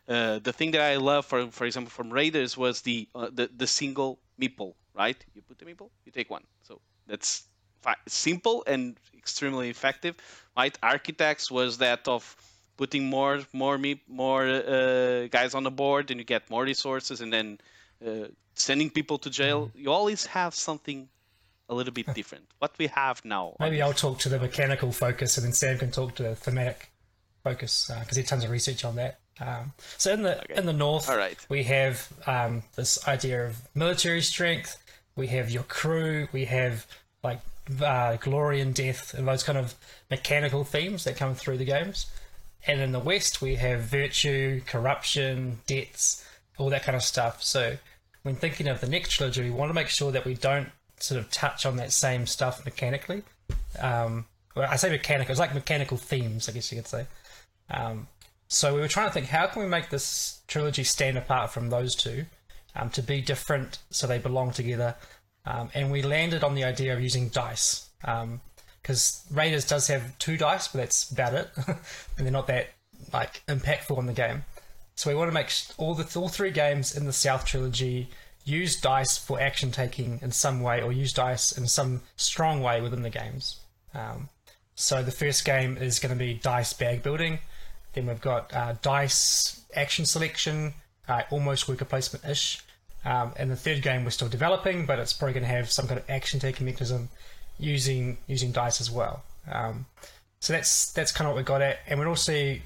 Uh, 0.09 0.39
the 0.41 0.53
thing 0.53 0.73
that 0.73 0.81
i 0.83 0.97
love 0.97 1.27
for 1.27 1.51
for 1.51 1.67
example 1.67 1.91
from 1.91 2.13
raiders 2.13 2.57
was 2.57 2.83
the 2.83 3.09
uh, 3.15 3.31
the, 3.33 3.49
the 3.57 3.67
single 3.67 4.21
meeple 4.41 4.75
right 4.97 5.25
you 5.35 5.43
put 5.43 5.59
the 5.59 5.65
meeple 5.65 5.91
you 6.05 6.13
take 6.13 6.31
one 6.31 6.43
so 6.63 6.81
that's 7.07 7.45
simple 8.07 8.65
and 8.67 8.97
extremely 9.17 9.69
effective. 9.69 10.17
Right, 10.57 10.77
architects 10.83 11.51
was 11.51 11.79
that 11.79 12.09
of 12.09 12.37
putting 12.77 13.07
more 13.07 13.41
more 13.53 13.79
me 13.79 14.03
more 14.09 14.45
uh, 14.47 15.29
guys 15.29 15.55
on 15.55 15.63
the 15.65 15.71
board, 15.71 16.11
and 16.11 16.21
you 16.21 16.25
get 16.25 16.49
more 16.51 16.65
resources, 16.65 17.21
and 17.21 17.33
then 17.33 17.59
uh, 18.07 18.29
sending 18.55 18.91
people 18.91 19.19
to 19.19 19.31
jail. 19.31 19.67
Mm-hmm. 19.67 19.79
You 19.79 19.93
always 19.93 20.27
have 20.27 20.55
something 20.55 21.09
a 21.69 21.75
little 21.75 21.93
bit 21.93 22.15
different. 22.15 22.47
What 22.59 22.73
we 22.79 22.87
have 22.89 23.25
now. 23.25 23.57
Maybe 23.61 23.83
I'll 23.83 23.93
talk 23.93 24.19
to 24.21 24.29
the 24.29 24.39
mechanical 24.39 24.93
focus, 24.93 25.37
and 25.37 25.45
then 25.45 25.53
Sam 25.53 25.79
can 25.79 25.91
talk 25.91 26.15
to 26.17 26.23
the 26.23 26.35
thematic 26.35 26.91
focus 27.45 27.91
because 28.01 28.17
uh, 28.17 28.21
he 28.21 28.27
tons 28.27 28.45
of 28.45 28.51
research 28.51 28.85
on 28.85 28.97
that. 28.97 29.19
Um, 29.39 29.75
so 29.99 30.13
in 30.13 30.23
the 30.23 30.39
okay. 30.39 30.55
in 30.57 30.65
the 30.65 30.73
north, 30.73 31.09
right. 31.09 31.39
we 31.51 31.65
have 31.65 32.09
um, 32.27 32.63
this 32.75 33.07
idea 33.07 33.45
of 33.47 33.61
military 33.75 34.23
strength. 34.23 34.79
We 35.17 35.29
have 35.29 35.51
your 35.51 35.65
crew. 35.65 36.29
We 36.33 36.45
have 36.45 36.87
like 37.25 37.41
uh, 37.81 38.17
glory 38.17 38.61
and 38.61 38.75
death 38.75 39.15
and 39.15 39.27
those 39.27 39.43
kind 39.43 39.59
of 39.59 39.75
mechanical 40.11 40.65
themes 40.65 41.05
that 41.05 41.17
come 41.17 41.35
through 41.35 41.59
the 41.59 41.65
games. 41.65 42.07
And 42.67 42.81
in 42.81 42.93
the 42.93 43.01
West, 43.01 43.41
we 43.41 43.57
have 43.57 43.81
virtue, 43.83 44.61
corruption, 44.67 45.61
debts, 45.67 46.25
all 46.59 46.71
that 46.71 46.83
kind 46.83 46.97
of 46.97 47.03
stuff. 47.03 47.43
So 47.43 47.77
when 48.23 48.35
thinking 48.35 48.67
of 48.69 48.81
the 48.81 48.89
next 48.89 49.11
trilogy, 49.11 49.45
we 49.45 49.51
want 49.51 49.71
to 49.71 49.75
make 49.75 49.89
sure 49.89 50.11
that 50.13 50.25
we 50.25 50.35
don't 50.35 50.69
sort 50.99 51.21
of 51.21 51.31
touch 51.31 51.65
on 51.65 51.77
that 51.77 51.93
same 51.93 52.27
stuff 52.27 52.65
mechanically. 52.65 53.23
Um, 53.79 54.27
well, 54.55 54.69
I 54.71 54.77
say 54.77 54.91
mechanical, 54.91 55.31
it's 55.31 55.41
like 55.41 55.55
mechanical 55.55 55.97
themes, 55.97 56.49
I 56.49 56.53
guess 56.53 56.73
you 56.73 56.79
could 56.79 56.89
say. 56.89 57.07
Um, 57.71 58.09
so 58.49 58.75
we 58.75 58.81
were 58.81 58.89
trying 58.89 59.09
to 59.09 59.13
think 59.13 59.27
how 59.27 59.47
can 59.47 59.63
we 59.63 59.69
make 59.69 59.91
this 59.91 60.41
trilogy 60.49 60.85
stand 60.85 61.19
apart 61.19 61.51
from 61.51 61.69
those 61.69 61.95
two 61.95 62.27
um, 62.77 62.91
to 62.91 63.03
be 63.03 63.21
different 63.21 63.79
so 63.91 64.07
they 64.07 64.19
belong 64.19 64.53
together 64.53 64.95
um, 65.47 65.71
and 65.75 65.91
we 65.91 66.03
landed 66.03 66.43
on 66.43 66.55
the 66.55 66.65
idea 66.65 66.93
of 66.93 67.01
using 67.01 67.29
dice 67.29 67.89
because 68.01 69.25
um, 69.31 69.37
Raiders 69.37 69.65
does 69.65 69.87
have 69.87 70.19
two 70.19 70.37
dice, 70.37 70.69
but 70.69 70.79
that's 70.79 71.11
about 71.11 71.35
it, 71.35 71.51
and 71.67 72.27
they're 72.27 72.31
not 72.31 72.49
that 72.49 72.71
like 73.13 73.43
impactful 73.47 73.99
in 73.99 74.07
the 74.07 74.13
game. 74.13 74.45
So 74.97 75.11
we 75.11 75.17
want 75.17 75.29
to 75.29 75.35
make 75.35 75.51
all 75.77 75.95
the 75.95 76.19
all 76.19 76.29
three 76.29 76.51
games 76.51 76.97
in 76.97 77.07
the 77.07 77.13
South 77.13 77.45
trilogy 77.45 78.09
use 78.45 78.81
dice 78.81 79.19
for 79.19 79.41
action 79.41 79.71
taking 79.71 80.19
in 80.23 80.33
some 80.33 80.61
way, 80.61 80.83
or 80.83 80.93
use 80.93 81.13
dice 81.13 81.57
in 81.57 81.69
some 81.69 82.03
strong 82.17 82.61
way 82.61 82.81
within 82.81 83.03
the 83.03 83.11
games. 83.11 83.61
Um, 83.95 84.29
so 84.75 85.03
the 85.03 85.13
first 85.13 85.45
game 85.45 85.77
is 85.77 85.99
going 85.99 86.13
to 86.13 86.19
be 86.19 86.35
dice 86.35 86.73
bag 86.73 87.03
building. 87.03 87.39
Then 87.93 88.07
we've 88.07 88.21
got 88.21 88.53
uh, 88.55 88.75
dice 88.83 89.65
action 89.75 90.07
selection, 90.07 90.75
uh, 91.09 91.23
almost 91.31 91.69
worker 91.69 91.85
placement 91.85 92.25
ish. 92.25 92.63
Um, 93.07 93.33
and 93.37 93.49
the 93.49 93.57
third 93.57 93.83
game 93.83 94.03
we're 94.03 94.11
still 94.11 94.29
developing, 94.29 94.85
but 94.85 94.99
it's 94.99 95.13
probably 95.13 95.35
going 95.35 95.45
to 95.45 95.49
have 95.49 95.71
some 95.71 95.87
kind 95.87 96.01
of 96.01 96.11
action 96.11 96.41
taking 96.41 96.67
mechanism 96.67 97.09
using 97.57 98.19
using 98.27 98.51
dice 98.51 98.81
as 98.81 98.91
well. 98.91 99.23
Um, 99.51 99.87
so 100.41 100.53
that's 100.53 100.93
that's 100.93 101.13
kind 101.13 101.29
of 101.29 101.35
what 101.35 101.39
we 101.39 101.45
got 101.45 101.63
at, 101.63 101.79
and 101.87 102.01
we're 102.01 102.09
also 102.09 102.57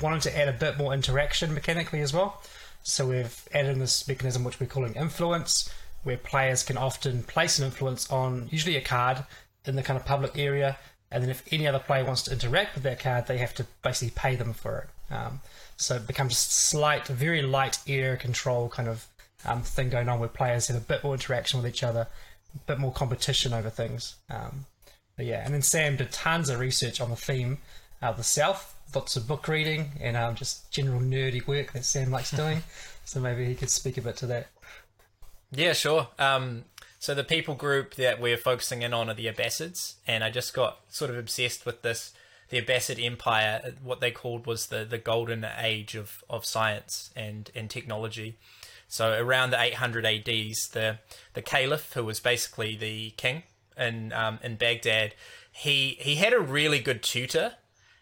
wanted 0.00 0.22
to 0.22 0.38
add 0.38 0.48
a 0.48 0.52
bit 0.52 0.78
more 0.78 0.94
interaction 0.94 1.52
mechanically 1.52 2.00
as 2.00 2.14
well. 2.14 2.42
So 2.82 3.08
we've 3.08 3.48
added 3.52 3.72
in 3.72 3.78
this 3.78 4.08
mechanism 4.08 4.44
which 4.44 4.58
we're 4.58 4.66
calling 4.66 4.94
influence, 4.94 5.68
where 6.04 6.16
players 6.16 6.62
can 6.62 6.78
often 6.78 7.22
place 7.24 7.58
an 7.58 7.66
influence 7.66 8.10
on 8.10 8.48
usually 8.50 8.76
a 8.76 8.80
card 8.80 9.24
in 9.66 9.76
the 9.76 9.82
kind 9.82 9.98
of 9.98 10.06
public 10.06 10.38
area, 10.38 10.78
and 11.10 11.22
then 11.22 11.28
if 11.28 11.42
any 11.52 11.66
other 11.66 11.80
player 11.80 12.04
wants 12.04 12.22
to 12.22 12.32
interact 12.32 12.74
with 12.74 12.84
that 12.84 12.98
card, 12.98 13.26
they 13.26 13.36
have 13.36 13.54
to 13.54 13.66
basically 13.82 14.14
pay 14.16 14.36
them 14.36 14.54
for 14.54 14.78
it. 14.78 15.14
Um, 15.14 15.40
so 15.76 15.96
it 15.96 16.06
becomes 16.06 16.32
a 16.32 16.36
slight, 16.36 17.08
very 17.08 17.42
light 17.42 17.78
area 17.86 18.16
control 18.16 18.70
kind 18.70 18.88
of 18.88 19.06
um, 19.46 19.62
thing 19.62 19.88
going 19.88 20.08
on 20.08 20.20
where 20.20 20.28
players 20.28 20.68
have 20.68 20.76
a 20.76 20.80
bit 20.80 21.02
more 21.02 21.14
interaction 21.14 21.62
with 21.62 21.68
each 21.68 21.82
other, 21.82 22.08
a 22.54 22.58
bit 22.66 22.78
more 22.78 22.92
competition 22.92 23.52
over 23.52 23.70
things. 23.70 24.16
Um, 24.28 24.66
but 25.16 25.26
yeah, 25.26 25.44
and 25.44 25.54
then 25.54 25.62
Sam 25.62 25.96
did 25.96 26.12
tons 26.12 26.50
of 26.50 26.60
research 26.60 27.00
on 27.00 27.10
the 27.10 27.16
theme 27.16 27.58
of 28.02 28.16
the 28.16 28.24
South 28.24 28.76
lots 28.94 29.16
of 29.16 29.26
book 29.26 29.48
reading 29.48 29.90
and 30.00 30.16
um, 30.16 30.34
just 30.34 30.70
general 30.70 31.00
nerdy 31.00 31.46
work 31.46 31.72
that 31.72 31.84
Sam 31.84 32.10
likes 32.10 32.30
doing. 32.30 32.62
so 33.04 33.20
maybe 33.20 33.44
he 33.44 33.54
could 33.54 33.70
speak 33.70 33.98
a 33.98 34.02
bit 34.02 34.16
to 34.18 34.26
that. 34.26 34.48
Yeah, 35.50 35.72
sure. 35.72 36.08
Um, 36.18 36.64
so 36.98 37.14
the 37.14 37.24
people 37.24 37.54
group 37.54 37.94
that 37.94 38.20
we're 38.20 38.36
focusing 38.36 38.82
in 38.82 38.92
on 38.92 39.08
are 39.08 39.14
the 39.14 39.26
Abbasids, 39.26 39.94
and 40.06 40.24
I 40.24 40.30
just 40.30 40.54
got 40.54 40.80
sort 40.88 41.10
of 41.10 41.16
obsessed 41.16 41.66
with 41.66 41.82
this. 41.82 42.12
The 42.48 42.60
Abbasid 42.62 43.04
Empire, 43.04 43.74
what 43.82 44.00
they 44.00 44.12
called 44.12 44.46
was 44.46 44.68
the, 44.68 44.84
the 44.84 44.98
golden 44.98 45.44
age 45.58 45.96
of, 45.96 46.22
of 46.30 46.44
science 46.44 47.10
and, 47.16 47.50
and 47.54 47.68
technology. 47.68 48.38
So 48.88 49.18
around 49.18 49.50
the 49.50 49.60
800 49.60 50.04
ADs, 50.04 50.68
the 50.68 50.98
the 51.34 51.42
Caliph, 51.42 51.92
who 51.92 52.04
was 52.04 52.20
basically 52.20 52.76
the 52.76 53.10
king 53.10 53.42
in 53.76 54.12
um, 54.12 54.38
in 54.42 54.56
Baghdad, 54.56 55.14
he 55.52 55.96
he 56.00 56.16
had 56.16 56.32
a 56.32 56.40
really 56.40 56.80
good 56.80 57.02
tutor 57.02 57.54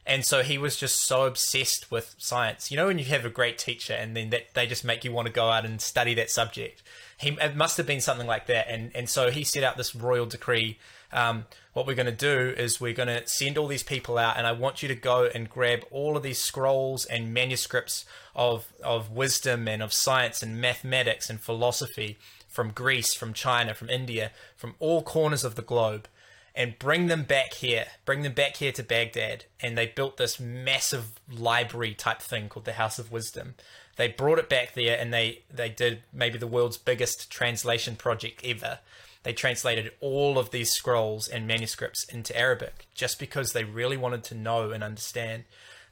and 0.06 0.24
so 0.24 0.42
he 0.42 0.58
was 0.58 0.76
just 0.76 1.00
so 1.00 1.24
obsessed 1.24 1.90
with 1.90 2.14
science. 2.18 2.70
You 2.70 2.76
know, 2.76 2.86
when 2.86 2.98
you 2.98 3.06
have 3.06 3.24
a 3.24 3.30
great 3.30 3.56
teacher 3.56 3.94
and 3.94 4.14
then 4.14 4.30
that 4.30 4.54
they 4.54 4.66
just 4.66 4.84
make 4.84 5.04
you 5.04 5.12
want 5.12 5.26
to 5.26 5.32
go 5.32 5.48
out 5.48 5.64
and 5.64 5.80
study 5.80 6.14
that 6.14 6.30
subject. 6.30 6.82
He 7.16 7.30
it 7.40 7.56
must 7.56 7.76
have 7.78 7.86
been 7.86 8.00
something 8.00 8.26
like 8.26 8.46
that, 8.46 8.68
and 8.68 8.90
and 8.94 9.08
so 9.08 9.30
he 9.30 9.44
set 9.44 9.64
out 9.64 9.76
this 9.76 9.94
royal 9.94 10.26
decree. 10.26 10.78
Um, 11.12 11.46
what 11.74 11.86
we're 11.86 11.94
going 11.94 12.06
to 12.06 12.12
do 12.12 12.54
is 12.56 12.80
we're 12.80 12.94
going 12.94 13.08
to 13.08 13.26
send 13.26 13.58
all 13.58 13.66
these 13.66 13.82
people 13.82 14.16
out, 14.16 14.38
and 14.38 14.46
I 14.46 14.52
want 14.52 14.82
you 14.82 14.88
to 14.88 14.94
go 14.94 15.28
and 15.32 15.50
grab 15.50 15.84
all 15.90 16.16
of 16.16 16.22
these 16.22 16.38
scrolls 16.38 17.04
and 17.04 17.34
manuscripts 17.34 18.06
of 18.34 18.72
of 18.82 19.10
wisdom 19.10 19.68
and 19.68 19.82
of 19.82 19.92
science 19.92 20.42
and 20.42 20.60
mathematics 20.60 21.28
and 21.28 21.40
philosophy 21.40 22.16
from 22.48 22.70
Greece, 22.70 23.12
from 23.12 23.34
China, 23.34 23.74
from 23.74 23.90
India, 23.90 24.30
from 24.56 24.74
all 24.78 25.02
corners 25.02 25.44
of 25.44 25.56
the 25.56 25.62
globe 25.62 26.08
and 26.54 26.78
bring 26.78 27.08
them 27.08 27.24
back 27.24 27.54
here, 27.54 27.86
bring 28.04 28.22
them 28.22 28.32
back 28.32 28.56
here 28.56 28.72
to 28.72 28.82
Baghdad. 28.82 29.44
And 29.60 29.76
they 29.76 29.86
built 29.86 30.16
this 30.16 30.38
massive 30.38 31.12
library 31.30 31.94
type 31.94 32.20
thing 32.20 32.48
called 32.48 32.64
the 32.64 32.74
House 32.74 32.98
of 32.98 33.10
Wisdom. 33.10 33.54
They 33.96 34.08
brought 34.08 34.38
it 34.38 34.48
back 34.48 34.74
there 34.74 34.98
and 34.98 35.12
they, 35.12 35.42
they 35.52 35.68
did 35.68 36.02
maybe 36.12 36.38
the 36.38 36.46
world's 36.46 36.78
biggest 36.78 37.30
translation 37.30 37.96
project 37.96 38.42
ever. 38.44 38.78
They 39.24 39.32
translated 39.32 39.92
all 40.00 40.38
of 40.38 40.50
these 40.50 40.70
scrolls 40.70 41.28
and 41.28 41.46
manuscripts 41.46 42.04
into 42.04 42.36
Arabic 42.38 42.86
just 42.94 43.18
because 43.18 43.52
they 43.52 43.64
really 43.64 43.96
wanted 43.96 44.22
to 44.24 44.34
know 44.34 44.70
and 44.70 44.84
understand. 44.84 45.44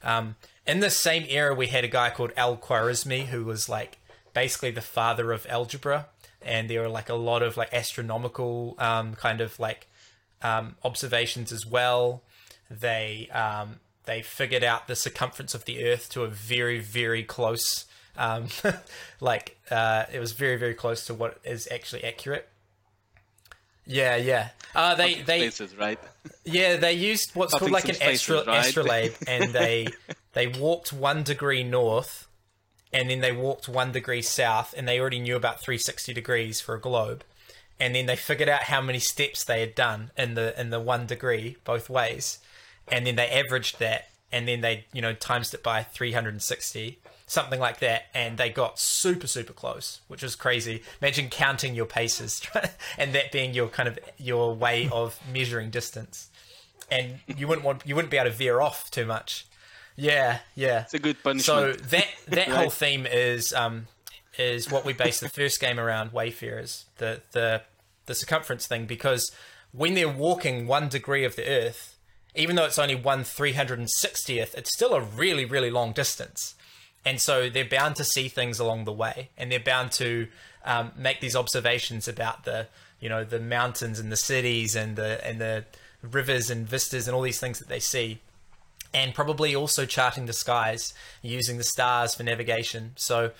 Um, 0.03 0.35
in 0.65 0.79
the 0.79 0.89
same 0.89 1.25
era, 1.27 1.53
we 1.53 1.67
had 1.67 1.83
a 1.83 1.89
guy 1.89 2.09
called 2.09 2.31
Al 2.37 2.55
Khwarizmi 2.55 3.25
who 3.25 3.43
was 3.43 3.67
like 3.67 3.97
basically 4.33 4.71
the 4.71 4.81
father 4.81 5.31
of 5.31 5.45
algebra. 5.49 6.07
And 6.41 6.69
there 6.69 6.81
were 6.81 6.89
like 6.89 7.09
a 7.09 7.15
lot 7.15 7.41
of 7.41 7.57
like 7.57 7.73
astronomical 7.73 8.75
um, 8.77 9.15
kind 9.15 9.41
of 9.41 9.59
like 9.59 9.87
um, 10.43 10.75
observations 10.83 11.51
as 11.51 11.65
well. 11.65 12.21
They 12.69 13.29
um, 13.31 13.79
they 14.05 14.21
figured 14.21 14.63
out 14.63 14.87
the 14.87 14.95
circumference 14.95 15.55
of 15.55 15.65
the 15.65 15.85
Earth 15.85 16.09
to 16.09 16.23
a 16.23 16.27
very 16.27 16.79
very 16.79 17.23
close, 17.23 17.85
um, 18.17 18.47
like 19.21 19.57
uh, 19.71 20.05
it 20.11 20.19
was 20.19 20.33
very 20.33 20.57
very 20.57 20.73
close 20.73 21.05
to 21.05 21.13
what 21.13 21.39
is 21.43 21.67
actually 21.71 22.03
accurate. 22.03 22.49
Yeah, 23.85 24.15
yeah. 24.15 24.49
Uh, 24.75 24.95
they 24.95 25.15
they 25.21 25.49
spaces, 25.49 25.77
right? 25.77 25.99
Yeah, 26.45 26.77
they 26.77 26.93
used 26.93 27.35
what's 27.35 27.53
called 27.53 27.71
like 27.71 27.89
an 27.89 27.95
spaces, 27.95 28.47
right? 28.47 28.65
astrolabe, 28.65 29.13
and 29.27 29.53
they 29.53 29.87
they 30.33 30.47
walked 30.47 30.93
one 30.93 31.23
degree 31.23 31.63
north, 31.63 32.27
and 32.91 33.09
then 33.09 33.19
they 33.19 33.31
walked 33.31 33.67
one 33.67 33.91
degree 33.91 34.21
south, 34.21 34.73
and 34.75 34.87
they 34.87 34.99
already 34.99 35.19
knew 35.19 35.35
about 35.35 35.61
360 35.61 36.13
degrees 36.13 36.61
for 36.61 36.75
a 36.75 36.79
globe 36.79 37.23
and 37.79 37.95
then 37.95 38.05
they 38.05 38.15
figured 38.15 38.49
out 38.49 38.63
how 38.63 38.81
many 38.81 38.99
steps 38.99 39.43
they 39.43 39.59
had 39.59 39.75
done 39.75 40.11
in 40.17 40.35
the 40.35 40.59
in 40.59 40.69
the 40.69 40.79
one 40.79 41.05
degree 41.05 41.57
both 41.63 41.89
ways, 41.89 42.39
and 42.89 43.05
then 43.05 43.15
they 43.15 43.29
averaged 43.29 43.79
that, 43.79 44.09
and 44.31 44.47
then 44.47 44.61
they 44.61 44.85
you 44.93 45.01
know 45.01 45.13
times 45.13 45.53
it 45.53 45.63
by 45.63 45.83
360 45.83 46.99
something 47.33 47.59
like 47.59 47.79
that, 47.79 48.05
and 48.13 48.37
they 48.37 48.49
got 48.49 48.79
super 48.79 49.27
super 49.27 49.53
close, 49.53 50.01
which 50.07 50.23
was 50.23 50.35
crazy. 50.35 50.83
Imagine 51.01 51.29
counting 51.29 51.75
your 51.75 51.85
paces 51.85 52.41
and 52.97 53.13
that 53.13 53.31
being 53.31 53.53
your 53.53 53.67
kind 53.67 53.89
of 53.89 53.99
your 54.17 54.55
way 54.55 54.89
of 54.93 55.19
measuring 55.33 55.69
distance, 55.69 56.29
and 56.89 57.19
you 57.27 57.47
wouldn't 57.47 57.65
want 57.65 57.81
you 57.85 57.95
wouldn't 57.95 58.11
be 58.11 58.17
able 58.17 58.29
to 58.29 58.35
veer 58.35 58.61
off 58.61 58.89
too 58.91 59.05
much. 59.05 59.45
Yeah, 59.95 60.39
yeah. 60.55 60.81
It's 60.81 60.93
a 60.93 60.99
good 60.99 61.21
punishment. 61.21 61.79
So 61.79 61.85
that 61.89 62.07
that 62.27 62.47
right. 62.47 62.57
whole 62.57 62.69
theme 62.69 63.05
is 63.05 63.53
um, 63.53 63.87
is 64.37 64.71
what 64.71 64.85
we 64.85 64.93
base 64.93 65.19
the 65.19 65.29
first 65.29 65.59
game 65.59 65.79
around 65.79 66.11
Wayfarers, 66.11 66.85
the 66.97 67.21
the 67.31 67.61
the 68.05 68.15
circumference 68.15 68.67
thing, 68.67 68.85
because 68.85 69.31
when 69.71 69.93
they're 69.93 70.09
walking 70.09 70.67
one 70.67 70.89
degree 70.89 71.23
of 71.23 71.35
the 71.35 71.47
Earth, 71.47 71.97
even 72.35 72.55
though 72.55 72.65
it's 72.65 72.79
only 72.79 72.95
one 72.95 73.23
three 73.23 73.53
hundred 73.53 73.79
and 73.79 73.89
sixtieth, 73.89 74.55
it's 74.55 74.73
still 74.73 74.93
a 74.93 75.01
really 75.01 75.45
really 75.45 75.69
long 75.69 75.93
distance, 75.93 76.55
and 77.05 77.19
so 77.19 77.49
they're 77.49 77.65
bound 77.65 77.95
to 77.97 78.03
see 78.03 78.27
things 78.27 78.59
along 78.59 78.85
the 78.85 78.93
way, 78.93 79.29
and 79.37 79.51
they're 79.51 79.59
bound 79.59 79.91
to 79.93 80.27
um, 80.65 80.91
make 80.95 81.19
these 81.19 81.35
observations 81.35 82.07
about 82.07 82.45
the 82.45 82.67
you 82.99 83.09
know 83.09 83.23
the 83.23 83.39
mountains 83.39 83.99
and 83.99 84.11
the 84.11 84.17
cities 84.17 84.75
and 84.75 84.95
the 84.95 85.25
and 85.25 85.39
the 85.39 85.65
rivers 86.01 86.49
and 86.49 86.67
vistas 86.67 87.07
and 87.07 87.15
all 87.15 87.21
these 87.21 87.39
things 87.39 87.59
that 87.59 87.67
they 87.67 87.79
see. 87.79 88.19
And 88.93 89.15
probably 89.15 89.55
also 89.55 89.85
charting 89.87 90.27
the 90.27 90.33
skies 90.33 90.93
using 91.23 91.57
the 91.57 91.63
stars 91.63 92.13
for 92.13 92.21
navigation. 92.21 92.91
So 92.95 93.31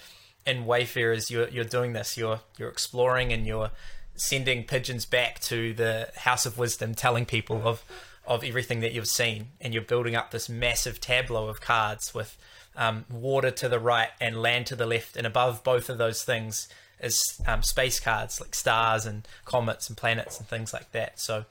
in 0.46 0.66
Wayfarers, 0.66 1.30
you're 1.30 1.48
you're 1.50 1.64
doing 1.64 1.94
this. 1.94 2.18
You're 2.18 2.42
you're 2.58 2.70
exploring 2.70 3.32
and 3.32 3.46
you're 3.46 3.72
sending 4.16 4.64
pigeons 4.64 5.06
back 5.06 5.40
to 5.42 5.74
the 5.74 6.10
House 6.18 6.46
of 6.46 6.58
Wisdom, 6.58 6.96
telling 6.96 7.26
people 7.26 7.68
of 7.68 7.84
of 8.26 8.44
everything 8.44 8.80
that 8.80 8.94
you've 8.94 9.08
seen, 9.08 9.50
and 9.62 9.74
you're 9.74 9.84
building 9.84 10.16
up 10.16 10.32
this 10.32 10.50
massive 10.50 11.00
tableau 11.00 11.48
of 11.48 11.62
cards 11.62 12.14
with 12.14 12.38
um, 12.76 13.06
water 13.12 13.52
to 13.52 13.70
the 13.70 13.80
right 13.80 14.10
and 14.20 14.42
land 14.42 14.68
to 14.68 14.76
the 14.76 14.86
left, 14.86 15.18
and 15.18 15.28
above 15.28 15.64
both 15.64 15.90
of 15.90 15.98
those 15.98 16.24
things 16.24 16.68
is 17.00 17.42
um, 17.46 17.62
space 17.62 18.00
cards 18.00 18.40
like 18.40 18.56
stars 18.56 19.06
and 19.06 19.28
comets 19.46 19.90
and 19.90 19.98
planets 19.98 20.40
and 20.40 20.48
things 20.48 20.74
like 20.74 20.92
that. 20.94 21.20
So 21.20 21.46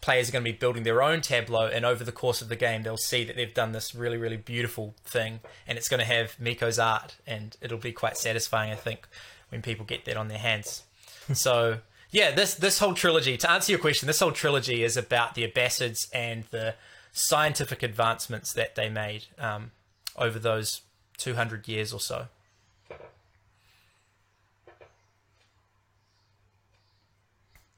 players 0.00 0.28
are 0.28 0.32
going 0.32 0.44
to 0.44 0.52
be 0.52 0.56
building 0.56 0.84
their 0.84 1.02
own 1.02 1.20
tableau 1.20 1.66
and 1.66 1.84
over 1.84 2.04
the 2.04 2.12
course 2.12 2.40
of 2.40 2.48
the 2.48 2.56
game 2.56 2.82
they'll 2.82 2.96
see 2.96 3.24
that 3.24 3.36
they've 3.36 3.54
done 3.54 3.72
this 3.72 3.94
really 3.94 4.16
really 4.16 4.36
beautiful 4.36 4.94
thing 5.04 5.40
and 5.66 5.76
it's 5.76 5.88
going 5.88 6.00
to 6.00 6.06
have 6.06 6.38
Mico's 6.38 6.78
art 6.78 7.16
and 7.26 7.56
it'll 7.60 7.78
be 7.78 7.92
quite 7.92 8.16
satisfying 8.16 8.70
I 8.70 8.76
think 8.76 9.08
when 9.48 9.62
people 9.62 9.84
get 9.84 10.04
that 10.04 10.16
on 10.16 10.28
their 10.28 10.38
hands 10.38 10.84
so 11.32 11.78
yeah 12.10 12.30
this 12.30 12.54
this 12.54 12.78
whole 12.78 12.94
trilogy 12.94 13.36
to 13.36 13.50
answer 13.50 13.72
your 13.72 13.80
question 13.80 14.06
this 14.06 14.20
whole 14.20 14.32
trilogy 14.32 14.84
is 14.84 14.96
about 14.96 15.34
the 15.34 15.42
Abbasids 15.42 16.08
and 16.14 16.44
the 16.50 16.74
scientific 17.12 17.82
advancements 17.82 18.52
that 18.52 18.76
they 18.76 18.88
made 18.88 19.24
um, 19.38 19.72
over 20.18 20.38
those 20.38 20.82
200 21.16 21.68
years 21.68 21.92
or 21.92 22.00
so. 22.00 22.26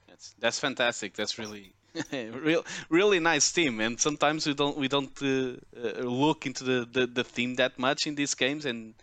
That's 0.09 0.35
that's 0.39 0.59
fantastic. 0.59 1.15
That's 1.15 1.39
really 1.39 1.73
Real, 2.13 2.65
really 2.89 3.19
nice 3.19 3.51
theme, 3.51 3.81
and 3.81 4.01
sometimes 4.01 4.47
we 4.47 4.55
don't 4.55 4.77
we 4.77 4.87
don't 4.87 5.11
uh, 5.23 5.57
uh, 5.77 6.03
look 6.03 6.47
into 6.47 6.63
the, 6.63 6.89
the, 6.93 7.07
the, 7.07 7.25
theme 7.25 7.57
that 7.57 7.79
much 7.79 8.07
in 8.07 8.15
these 8.15 8.35
games, 8.35 8.65
and 8.65 8.95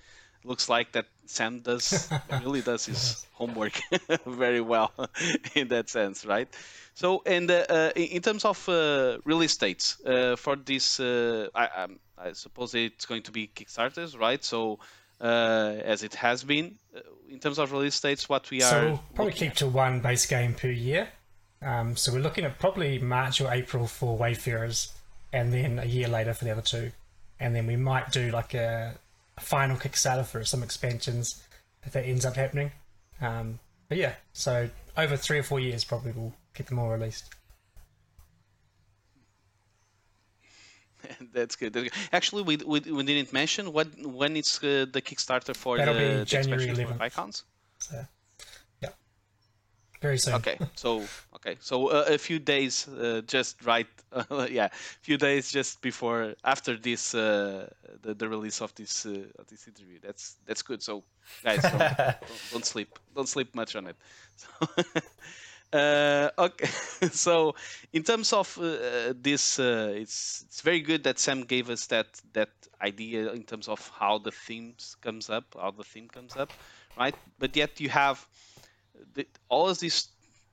looks 0.45 0.69
like 0.69 0.93
that 0.93 1.05
Sam 1.25 1.59
does 1.59 2.09
really 2.41 2.61
does 2.61 2.85
his 2.85 3.25
homework 3.33 3.73
very 4.25 4.61
well 4.61 4.93
in 5.53 5.67
that 5.67 5.89
sense, 5.89 6.25
right? 6.25 6.47
So, 6.93 7.21
and 7.25 7.51
uh, 7.51 7.65
uh, 7.69 7.91
in 7.95 8.21
terms 8.21 8.45
of 8.45 8.67
uh, 8.69 9.17
release 9.25 9.57
dates 9.57 9.97
uh, 10.05 10.35
for 10.35 10.55
this, 10.55 10.99
uh, 10.99 11.49
I, 11.53 11.67
um, 11.83 11.99
I, 12.17 12.33
suppose 12.33 12.73
it's 12.75 13.05
going 13.05 13.23
to 13.23 13.31
be 13.31 13.47
Kickstarters, 13.47 14.19
right? 14.19 14.43
So, 14.43 14.79
uh, 15.21 15.75
as 15.83 16.03
it 16.03 16.15
has 16.15 16.43
been, 16.43 16.75
in 17.29 17.39
terms 17.39 17.59
of 17.59 17.71
release 17.71 17.99
dates, 17.99 18.29
what 18.29 18.49
we 18.49 18.61
are 18.61 18.69
so 18.69 18.85
we'll 18.85 19.03
probably 19.15 19.33
keep 19.33 19.51
at. 19.51 19.57
to 19.57 19.67
one 19.67 19.99
base 19.99 20.25
game 20.25 20.53
per 20.53 20.69
year. 20.69 21.09
Um, 21.61 21.95
so 21.95 22.13
we're 22.13 22.19
looking 22.19 22.45
at 22.45 22.59
probably 22.59 22.99
March 22.99 23.41
or 23.41 23.51
April 23.51 23.87
for 23.87 24.15
Wayfarers, 24.17 24.93
and 25.33 25.51
then 25.53 25.79
a 25.79 25.85
year 25.85 26.07
later 26.07 26.33
for 26.33 26.45
the 26.45 26.51
other 26.51 26.61
two, 26.61 26.91
and 27.39 27.55
then 27.55 27.67
we 27.67 27.75
might 27.75 28.11
do 28.11 28.31
like 28.31 28.53
a, 28.53 28.95
a 29.37 29.41
final 29.41 29.75
Kickstarter 29.75 30.25
for 30.25 30.43
some 30.45 30.63
expansions 30.63 31.43
if 31.83 31.93
that 31.93 32.05
ends 32.05 32.25
up 32.25 32.35
happening. 32.35 32.71
Um, 33.21 33.59
but 33.89 33.97
yeah, 33.97 34.13
so 34.33 34.69
over 34.95 35.17
three 35.17 35.39
or 35.39 35.43
four 35.43 35.59
years 35.59 35.83
probably 35.83 36.11
we'll 36.11 36.33
get 36.53 36.67
them 36.67 36.79
all 36.79 36.89
released. 36.89 37.33
That's 41.33 41.55
good. 41.55 41.91
Actually, 42.11 42.43
we, 42.43 42.57
we, 42.57 42.79
we 42.79 43.03
didn't 43.03 43.33
mention 43.33 43.73
what 43.73 43.87
when 44.05 44.35
it's 44.35 44.63
uh, 44.63 44.85
the 44.91 45.01
Kickstarter 45.01 45.55
for 45.55 45.77
That'll 45.77 45.93
the, 45.93 46.19
be 46.19 46.25
January 46.25 46.67
11th. 46.67 47.01
icons. 47.01 47.43
So, 47.79 48.05
yeah, 48.81 48.89
very 50.01 50.17
soon. 50.17 50.35
Okay, 50.35 50.57
so 50.75 51.03
okay, 51.35 51.57
so 51.59 51.87
uh, 51.87 52.05
a 52.07 52.17
few 52.17 52.39
days, 52.39 52.87
uh, 52.87 53.21
just 53.27 53.65
right, 53.65 53.87
yeah, 54.49 54.65
a 54.65 55.01
few 55.01 55.17
days 55.17 55.51
just 55.51 55.81
before 55.81 56.35
after 56.43 56.77
this 56.77 57.13
uh, 57.13 57.69
the, 58.01 58.13
the 58.13 58.27
release 58.27 58.61
of 58.61 58.73
this 58.75 59.05
uh, 59.05 59.25
of 59.39 59.47
this 59.47 59.67
interview. 59.67 59.99
That's 60.01 60.37
that's 60.45 60.61
good. 60.61 60.81
So 60.81 61.03
guys, 61.43 61.61
don't, 61.61 61.77
don't, 61.77 62.17
don't 62.51 62.65
sleep, 62.65 62.99
don't 63.15 63.29
sleep 63.29 63.55
much 63.55 63.75
on 63.75 63.87
it. 63.87 63.95
So 64.35 64.67
uh, 65.73 66.29
okay, 66.37 66.65
so 67.11 67.55
in 67.93 68.03
terms 68.03 68.33
of 68.33 68.57
uh, 68.57 69.13
this, 69.19 69.59
uh, 69.59 69.93
it's 69.95 70.43
it's 70.47 70.61
very 70.61 70.81
good 70.81 71.03
that 71.03 71.19
Sam 71.19 71.43
gave 71.43 71.69
us 71.69 71.87
that 71.87 72.07
that 72.33 72.49
idea 72.81 73.31
in 73.31 73.43
terms 73.43 73.67
of 73.67 73.91
how 73.99 74.19
the 74.19 74.31
themes 74.31 74.95
comes 75.01 75.29
up, 75.29 75.55
how 75.59 75.71
the 75.71 75.83
theme 75.83 76.07
comes 76.07 76.35
up, 76.35 76.53
right? 76.97 77.15
But 77.39 77.55
yet 77.55 77.79
you 77.79 77.89
have 77.89 78.25
the, 79.13 79.27
all 79.49 79.69
of 79.69 79.79
these 79.79 80.09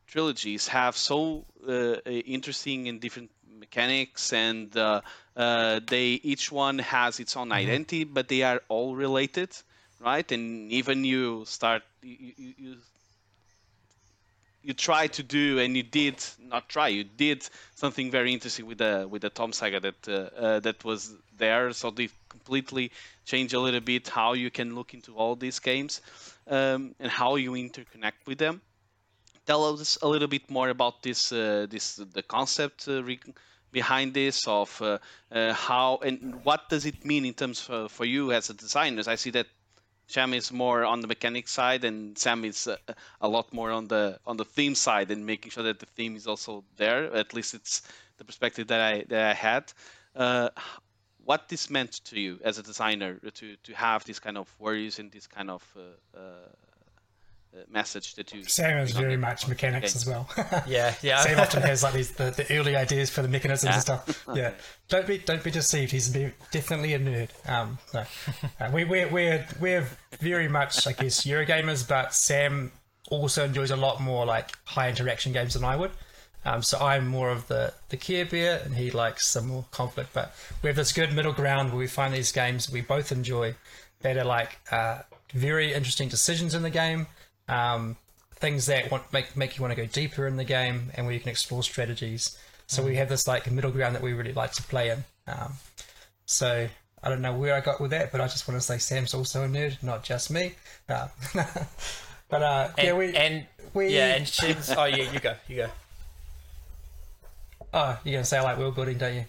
trilogies 0.07 0.69
have 0.69 0.97
so 0.97 1.45
uh, 1.69 1.97
interesting 2.11 2.89
and 2.89 3.01
different 3.01 3.31
mechanics, 3.59 4.33
and 4.33 4.77
uh, 4.77 5.01
uh, 5.37 5.81
they 5.87 6.21
each 6.23 6.51
one 6.51 6.79
has 6.79 7.21
its 7.21 7.37
own 7.37 7.49
mm-hmm. 7.49 7.53
identity, 7.53 8.05
but 8.05 8.29
they 8.29 8.43
are 8.43 8.63
all 8.69 8.95
related, 8.95 9.51
right? 10.01 10.31
And 10.33 10.71
even 10.73 11.05
you 11.05 11.45
start 11.47 11.83
you, 12.03 12.33
you 12.37 12.55
you 12.59 12.77
tried 14.73 15.13
to 15.15 15.23
do 15.23 15.59
and 15.59 15.77
you 15.77 15.83
did 15.83 16.25
not 16.41 16.69
try. 16.71 16.89
You 16.89 17.05
did 17.05 17.47
something 17.75 18.11
very 18.11 18.33
interesting 18.33 18.67
with 18.67 18.79
the 18.79 19.07
with 19.11 19.23
the 19.23 19.31
Tomesaga 19.31 19.83
that 19.83 20.09
uh, 20.09 20.41
uh, 20.41 20.61
that 20.61 20.83
was 20.85 21.15
there. 21.37 21.73
So 21.73 21.91
they 21.91 22.09
completely 22.31 22.91
change 23.27 23.53
a 23.53 23.61
little 23.61 23.81
bit 23.81 24.09
how 24.09 24.33
you 24.33 24.51
can 24.51 24.75
look 24.75 24.95
into 24.95 25.15
all 25.15 25.37
these 25.37 25.59
games 25.59 26.01
um, 26.49 26.95
and 26.99 27.11
how 27.11 27.37
you 27.37 27.53
interconnect 27.53 28.27
with 28.27 28.39
them. 28.39 28.63
Tell 29.47 29.65
us 29.65 29.99
a 30.01 30.09
little 30.09 30.29
bit 30.29 30.51
more 30.51 30.71
about 30.71 31.03
this 31.03 31.31
uh, 31.33 31.67
this 31.69 31.97
the 31.97 32.23
concept 32.23 32.89
uh, 32.89 33.03
behind 33.75 34.15
this 34.15 34.47
of 34.47 34.81
uh, 34.81 34.99
uh, 35.31 35.53
how 35.53 35.99
and 35.99 36.43
what 36.45 36.71
does 36.71 36.87
it 36.87 37.05
mean 37.05 37.27
in 37.27 37.35
terms 37.35 37.67
of, 37.69 37.93
for 37.93 38.07
you 38.07 38.33
as 38.33 38.49
a 38.49 38.55
designer? 38.55 39.03
I 39.07 39.17
see 39.17 39.31
that 39.33 39.49
Sam 40.07 40.35
is 40.35 40.53
more 40.53 40.85
on 40.85 41.01
the 41.01 41.07
mechanic 41.07 41.49
side, 41.49 41.85
and 41.85 42.17
Sam 42.19 42.45
is 42.45 42.67
uh, 42.67 42.77
a 43.21 43.29
lot 43.29 43.53
more 43.53 43.71
on 43.71 43.89
the 43.89 44.19
on 44.27 44.37
the 44.37 44.45
theme 44.45 44.75
side, 44.75 45.11
and 45.11 45.25
making 45.25 45.51
sure 45.51 45.65
that 45.65 45.79
the 45.79 45.87
theme 45.87 46.17
is 46.17 46.27
also 46.27 46.65
there. 46.77 47.13
At 47.15 47.35
least 47.35 47.55
it's 47.55 47.83
the 48.19 48.25
perspective 48.25 48.69
that 48.69 48.81
I 48.81 49.05
that 49.09 49.31
I 49.31 49.35
had. 49.35 49.73
Uh, 50.15 50.51
what 51.25 51.49
this 51.49 51.71
meant 51.71 52.05
to 52.05 52.21
you 52.21 52.39
as 52.45 52.59
a 52.59 52.63
designer 52.63 53.19
to 53.35 53.57
to 53.57 53.73
have 53.75 54.05
these 54.05 54.21
kind 54.21 54.37
of 54.37 54.49
worries 54.59 54.99
and 54.99 55.11
this 55.11 55.27
kind 55.27 55.51
of 55.51 55.63
uh 55.77 56.19
uh, 56.19 56.49
message 57.71 58.15
that 58.15 58.33
you. 58.33 58.45
Sam 58.45 58.79
is 58.79 58.93
very 58.93 59.17
much 59.17 59.49
mechanics 59.49 59.95
as 59.97 60.07
well. 60.07 60.29
yeah, 60.67 60.95
yeah. 61.03 61.21
Sam 61.21 61.41
often 61.41 61.63
has 61.63 61.83
like 61.83 61.95
these 61.95 62.13
the, 62.13 62.31
the 62.31 62.47
early 62.57 62.77
ideas 62.77 63.11
for 63.11 63.23
the 63.23 63.29
mechanisms 63.29 63.71
yeah. 63.71 63.75
and 63.75 63.83
stuff. 63.83 64.27
Yeah, 64.35 64.53
don't 64.89 65.07
be 65.07 65.19
don't 65.19 65.43
be 65.43 65.51
deceived. 65.51 65.93
He's 65.93 66.09
definitely 66.51 66.95
a 66.95 66.99
nerd. 66.99 67.31
Um, 67.49 67.79
no, 67.93 68.05
uh, 68.61 68.71
we 68.73 68.85
we're 68.85 69.09
we're 69.09 69.47
we're 69.61 69.89
very 70.21 70.49
much 70.49 70.87
I 70.87 70.93
guess 70.93 71.25
Eurogamers, 71.25 71.87
but 71.89 72.15
Sam 72.15 72.73
also 73.11 73.45
enjoys 73.45 73.71
a 73.71 73.77
lot 73.77 74.01
more 74.01 74.27
like 74.27 74.51
high 74.65 74.89
interaction 74.89 75.33
games 75.33 75.55
than 75.55 75.65
I 75.65 75.77
would. 75.77 75.91
Um, 76.47 76.63
so 76.63 76.79
I'm 76.79 77.07
more 77.07 77.31
of 77.31 77.47
the 77.49 77.73
the 77.89 77.97
Care 77.97 78.27
Bear, 78.27 78.61
and 78.65 78.75
he 78.75 78.91
likes 78.91 79.27
some 79.27 79.47
more 79.47 79.65
conflict. 79.71 80.11
But 80.13 80.35
we 80.63 80.69
have 80.69 80.77
this 80.77 80.93
good 80.93 81.13
middle 81.13 81.33
ground 81.33 81.71
where 81.71 81.79
we 81.79 81.87
find 81.87 82.13
these 82.13 82.33
games 82.33 82.71
we 82.71 82.81
both 82.81 83.13
enjoy 83.13 83.55
that 84.01 84.17
are 84.17 84.25
like 84.25 84.59
uh, 84.71 85.03
very 85.33 85.73
interesting 85.73 86.09
decisions 86.09 86.55
in 86.55 86.63
the 86.63 86.71
game 86.71 87.07
um, 87.49 87.97
things 88.37 88.67
that 88.67 88.91
want, 88.91 89.11
make 89.13 89.37
make 89.37 89.57
you 89.57 89.63
want 89.63 89.75
to 89.75 89.81
go 89.81 89.87
deeper 89.87 90.27
in 90.27 90.37
the 90.37 90.45
game, 90.45 90.91
and 90.95 91.07
where 91.07 91.15
you 91.15 91.21
can 91.21 91.31
explore 91.31 91.63
strategies. 91.63 92.39
So 92.67 92.83
mm. 92.83 92.87
we 92.87 92.97
have 92.97 93.09
this 93.09 93.27
like 93.27 93.51
middle 93.51 93.71
ground 93.71 93.95
that 93.95 94.03
we 94.03 94.13
really 94.13 94.33
like 94.33 94.53
to 94.53 94.63
play 94.63 94.91
in. 94.91 95.05
Um, 95.27 95.55
so 96.27 96.69
I 97.03 97.09
don't 97.09 97.23
know 97.23 97.35
where 97.35 97.55
I 97.55 97.61
got 97.61 97.81
with 97.81 97.91
that, 97.91 98.13
but 98.13 98.21
I 98.21 98.27
just 98.27 98.49
want 98.49 98.61
to 98.61 98.67
say 98.67 98.79
Sam's 98.79 99.15
also 99.15 99.45
a 99.45 99.49
nerd, 99.49 99.83
not 99.83 100.05
just 100.05 100.31
me. 100.31 100.55
Uh, 100.89 101.09
but 102.29 102.43
uh, 102.43 102.69
and, 102.79 102.87
yeah, 102.87 102.93
we 102.95 103.15
and 103.15 103.47
we 103.73 103.89
yeah, 103.89 104.15
and 104.17 104.27
Shem's. 104.27 104.71
oh 104.71 104.85
yeah, 104.85 105.11
you 105.11 105.21
go, 105.21 105.35
you 105.49 105.57
go. 105.57 105.69
Oh, 107.73 107.99
you're 108.05 108.13
gonna 108.13 108.25
say 108.25 108.39
I 108.39 108.43
like 108.43 108.59
world 108.59 108.77
building, 108.77 108.99
don't 108.99 109.15
you? 109.15 109.25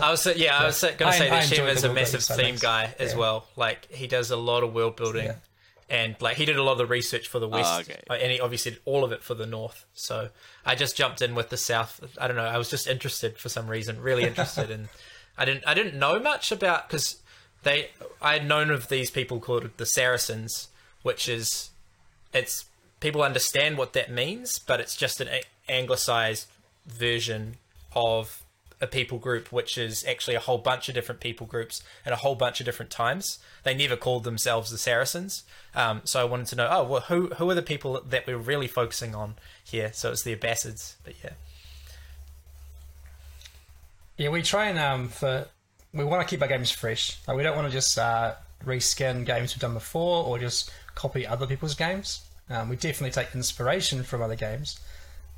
I 0.00 0.10
was 0.10 0.26
yeah, 0.36 0.56
I 0.56 0.66
was 0.66 0.84
gonna 0.96 1.12
say 1.12 1.28
that 1.28 1.44
Shim 1.44 1.68
is 1.68 1.84
a 1.84 1.92
massive 1.92 2.22
theme 2.22 2.56
guy 2.56 2.94
as 2.98 3.12
yeah. 3.12 3.18
well. 3.18 3.46
Like 3.56 3.90
he 3.90 4.06
does 4.06 4.30
a 4.30 4.36
lot 4.36 4.62
of 4.62 4.72
world 4.72 4.96
building. 4.96 5.24
Yeah 5.26 5.34
and 5.90 6.16
like 6.20 6.36
he 6.36 6.44
did 6.44 6.56
a 6.56 6.62
lot 6.62 6.72
of 6.72 6.78
the 6.78 6.86
research 6.86 7.28
for 7.28 7.38
the 7.38 7.46
oh, 7.46 7.50
west, 7.50 7.72
oh, 7.74 7.80
okay. 7.80 8.22
And 8.22 8.32
he 8.32 8.40
obviously 8.40 8.72
did 8.72 8.80
all 8.84 9.04
of 9.04 9.12
it 9.12 9.22
for 9.22 9.34
the 9.34 9.46
north. 9.46 9.84
So 9.94 10.28
I 10.64 10.74
just 10.74 10.96
jumped 10.96 11.22
in 11.22 11.34
with 11.34 11.48
the 11.48 11.56
south. 11.56 12.00
I 12.20 12.26
don't 12.26 12.36
know. 12.36 12.44
I 12.44 12.58
was 12.58 12.70
just 12.70 12.86
interested 12.86 13.38
for 13.38 13.48
some 13.48 13.68
reason, 13.68 14.00
really 14.00 14.24
interested, 14.24 14.70
and 14.70 14.88
I 15.38 15.44
didn't 15.44 15.64
I 15.66 15.74
didn't 15.74 15.98
know 15.98 16.18
much 16.18 16.52
about 16.52 16.88
because 16.88 17.16
they 17.62 17.90
I 18.20 18.34
had 18.34 18.46
known 18.46 18.70
of 18.70 18.88
these 18.88 19.10
people 19.10 19.40
called 19.40 19.70
the 19.76 19.86
Saracens, 19.86 20.68
which 21.02 21.28
is 21.28 21.70
it's 22.32 22.66
people 23.00 23.22
understand 23.22 23.78
what 23.78 23.92
that 23.94 24.10
means, 24.10 24.58
but 24.58 24.80
it's 24.80 24.96
just 24.96 25.20
an 25.20 25.28
anglicized 25.68 26.48
version 26.86 27.56
of 27.94 28.42
a 28.80 28.86
people 28.86 29.18
group, 29.18 29.50
which 29.50 29.76
is 29.76 30.04
actually 30.06 30.34
a 30.34 30.40
whole 30.40 30.58
bunch 30.58 30.88
of 30.88 30.94
different 30.94 31.20
people 31.20 31.46
groups 31.46 31.82
at 32.06 32.12
a 32.12 32.16
whole 32.16 32.34
bunch 32.34 32.60
of 32.60 32.66
different 32.66 32.90
times. 32.90 33.38
They 33.64 33.74
never 33.74 33.96
called 33.96 34.24
themselves 34.24 34.70
the 34.70 34.78
Saracens. 34.78 35.44
Um, 35.74 36.02
so 36.04 36.20
I 36.20 36.24
wanted 36.24 36.46
to 36.48 36.56
know, 36.56 36.68
oh, 36.70 36.84
well, 36.84 37.00
who 37.02 37.28
who 37.28 37.50
are 37.50 37.54
the 37.54 37.62
people 37.62 38.00
that 38.00 38.26
we're 38.26 38.38
really 38.38 38.68
focusing 38.68 39.14
on 39.14 39.34
here? 39.64 39.90
So 39.92 40.12
it's 40.12 40.22
the 40.22 40.34
Abbasids, 40.34 40.94
but 41.04 41.14
yeah. 41.22 41.32
Yeah, 44.16 44.30
we 44.30 44.42
try 44.42 44.66
and 44.66 44.78
um, 44.78 45.08
for 45.08 45.46
we 45.92 46.04
want 46.04 46.26
to 46.26 46.30
keep 46.30 46.42
our 46.42 46.48
games 46.48 46.70
fresh. 46.70 47.18
Like 47.26 47.36
we 47.36 47.42
don't 47.42 47.56
want 47.56 47.68
to 47.68 47.72
just 47.72 47.98
uh, 47.98 48.34
reskin 48.64 49.24
games 49.24 49.54
we've 49.54 49.60
done 49.60 49.74
before 49.74 50.24
or 50.24 50.38
just 50.38 50.70
copy 50.94 51.26
other 51.26 51.46
people's 51.46 51.74
games. 51.74 52.22
Um, 52.50 52.68
we 52.68 52.76
definitely 52.76 53.10
take 53.10 53.34
inspiration 53.34 54.02
from 54.02 54.22
other 54.22 54.36
games. 54.36 54.80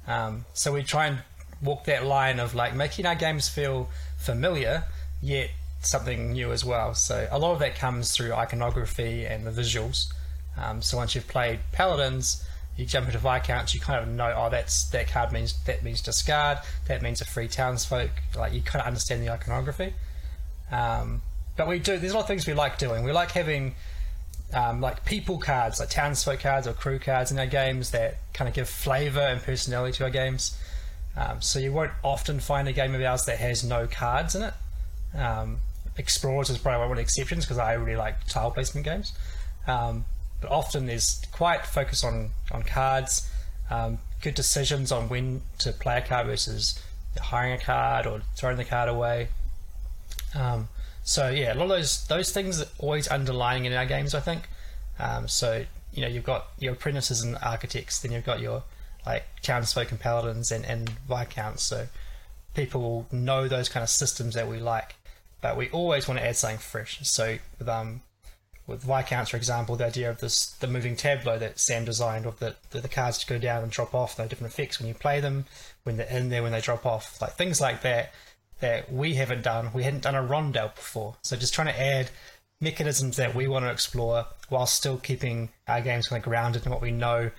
Um, 0.07 0.45
so 0.55 0.73
we 0.73 0.83
try 0.83 1.07
and 1.07 1.19
walk 1.63 1.85
that 1.85 2.05
line 2.05 2.41
of 2.41 2.55
like 2.55 2.75
making 2.75 3.07
our 3.07 3.15
games 3.15 3.49
feel 3.49 3.89
familiar 4.17 4.85
yet 5.23 5.51
something 5.81 6.33
new 6.33 6.53
as 6.53 6.65
well. 6.65 6.95
So 6.95 7.29
a 7.31 7.39
lot 7.39 7.53
of 7.53 7.59
that 7.61 7.75
comes 7.75 8.13
through 8.13 8.33
iconography 8.33 9.27
and 9.27 9.47
the 9.47 9.51
visuals. 9.51 10.13
Um, 10.57 10.83
so 10.83 10.97
once 10.97 11.15
you've 11.15 11.29
played 11.29 11.61
Paladins, 11.73 12.45
you 12.77 12.87
jump 12.87 13.07
into 13.07 13.19
Viscounts, 13.19 13.75
you 13.75 13.81
kind 13.81 14.03
of 14.03 14.09
know, 14.09 14.33
oh, 14.37 14.49
that's 14.51 14.85
that 14.91 15.09
card 15.09 15.33
means 15.33 15.55
that 15.65 15.83
means 15.83 16.01
discard, 16.01 16.59
that 16.87 17.03
means 17.03 17.21
a 17.21 17.25
free 17.25 17.49
townsfolk. 17.49 18.11
Like 18.37 18.53
you 18.53 18.63
kind 18.63 18.81
of 18.81 18.87
understand 18.87 19.23
the 19.23 19.31
iconography. 19.31 19.95
Um, 20.71 21.23
but 21.57 21.69
we 21.69 21.79
do. 21.79 21.99
There's 21.99 22.13
a 22.13 22.15
lot 22.15 22.23
of 22.23 22.29
things 22.29 22.47
we 22.47 22.55
like 22.55 22.79
doing. 22.79 23.05
We 23.05 23.13
like 23.13 23.33
having 23.33 23.75
um, 24.55 24.81
like 24.81 25.05
people 25.05 25.39
cards, 25.39 25.81
like 25.81 25.91
townsfolk 25.91 26.41
cards 26.41 26.67
or 26.67 26.73
crew 26.73 26.99
cards 26.99 27.31
in 27.31 27.39
our 27.39 27.47
games 27.47 27.91
that 27.91 28.17
kind 28.33 28.49
of 28.49 28.55
give 28.55 28.69
flavour 28.69 29.21
and 29.21 29.43
personality 29.43 29.97
to 29.99 30.05
our 30.05 30.11
games. 30.11 30.57
Um, 31.17 31.43
so 31.43 31.59
you 31.59 31.73
won't 31.73 31.93
often 32.03 32.41
find 32.41 32.69
a 32.69 32.73
game 32.73 32.95
of 32.95 33.03
ours 33.03 33.25
that 33.25 33.39
has 33.39 33.65
no 33.65 33.87
cards 33.87 34.35
in 34.35 34.43
it. 34.43 34.55
Um, 35.17 35.59
Explorers 35.97 36.49
is 36.49 36.59
probably 36.59 36.81
one 36.81 36.91
of 36.93 36.97
the 36.97 37.03
exceptions 37.03 37.45
because 37.45 37.59
I 37.59 37.75
really 37.75 37.97
like 37.97 38.25
tile 38.27 38.51
placement 38.51 38.87
games. 38.87 39.13
Um, 39.67 40.05
but 40.41 40.51
often 40.51 40.87
there's 40.87 41.21
quite 41.33 41.67
focus 41.67 42.03
on, 42.03 42.31
on 42.51 42.63
cards, 42.63 43.31
um, 43.71 43.99
good 44.23 44.35
decisions 44.35 44.93
on 44.93 45.09
when 45.09 45.43
to 45.59 45.73
play 45.73 45.99
a 45.99 46.01
card 46.01 46.27
versus 46.27 46.81
hiring 47.21 47.53
a 47.53 47.59
card 47.59 48.07
or 48.07 48.23
throwing 48.37 48.57
the 48.57 48.65
card 48.65 48.89
away. 48.89 49.29
Um, 50.35 50.69
so 51.03 51.29
yeah, 51.29 51.53
a 51.53 51.57
lot 51.57 51.65
of 51.65 51.71
those 51.71 52.07
those 52.07 52.31
things 52.33 52.61
are 52.61 52.67
always 52.79 53.09
underlying 53.09 53.65
in 53.65 53.73
our 53.73 53.87
games, 53.87 54.15
I 54.15 54.21
think. 54.21 54.49
Um, 54.99 55.29
so 55.29 55.65
you 55.93 56.03
know 56.03 56.09
you've 56.09 56.25
got 56.25 56.49
your 56.59 56.75
apprentices 56.75 57.23
and 57.23 57.37
architects, 57.43 58.01
then 58.01 58.13
you've 58.13 58.27
got 58.27 58.41
your 58.41 58.63
like 59.07 59.25
townsfolk 59.43 59.91
and 59.91 60.01
paladins 60.01 60.51
and, 60.51 60.65
and 60.65 60.89
viscounts. 61.09 61.63
So 61.63 61.87
people 62.55 63.07
know 63.13 63.49
those 63.49 63.69
kind 63.69 63.83
of 63.83 63.91
systems 63.91 64.35
that 64.35 64.49
we 64.49 64.59
like, 64.59 64.97
but 65.41 65.57
we 65.57 65.71
always 65.71 66.09
want 66.09 66.21
to 66.21 66.27
add 66.27 66.37
something 66.37 66.59
fresh. 66.59 67.01
So 67.03 67.39
with 67.59 67.69
um 67.69 68.03
with 68.67 68.83
viscounts, 68.83 69.31
for 69.31 69.37
example, 69.37 69.75
the 69.77 69.87
idea 69.87 70.11
of 70.11 70.21
this 70.21 70.53
the 70.61 70.67
moving 70.67 70.97
tableau 70.97 71.39
that 71.39 71.59
Sam 71.59 71.85
designed, 71.85 72.27
of 72.27 72.39
the, 72.39 72.57
the 72.71 72.81
the 72.81 72.89
cards 72.89 73.19
to 73.19 73.27
go 73.27 73.39
down 73.39 73.63
and 73.63 73.73
drop 73.73 73.95
off, 73.95 74.19
no 74.19 74.27
different 74.27 74.53
effects 74.53 74.79
when 74.79 74.89
you 74.89 74.95
play 74.95 75.21
them, 75.21 75.47
when 75.83 75.97
they're 75.97 76.07
in 76.07 76.29
there, 76.29 76.43
when 76.43 76.53
they 76.53 76.61
drop 76.61 76.87
off, 76.87 77.21
like 77.21 77.33
things 77.33 77.61
like 77.61 77.83
that 77.83 78.13
that 78.61 78.93
we 78.93 79.15
haven't 79.15 79.43
done. 79.43 79.71
We 79.73 79.85
hadn't 79.85 80.03
done 80.03 80.15
a 80.15 80.23
rondel 80.23 80.75
before, 80.75 81.17
so 81.23 81.37
just 81.37 81.55
trying 81.55 81.69
to 81.69 81.81
add 81.81 82.11
mechanisms 82.61 83.17
that 83.17 83.35
we 83.35 83.49
want 83.49 83.65
to 83.65 83.71
explore 83.71 84.27
while 84.51 84.67
still 84.67 84.99
keeping 84.99 85.49
our 85.67 85.81
games 85.81 86.09
kind 86.09 86.21
of 86.21 86.25
grounded 86.25 86.67
in 86.67 86.71
what 86.71 86.83
we 86.83 86.91
know 86.91 87.31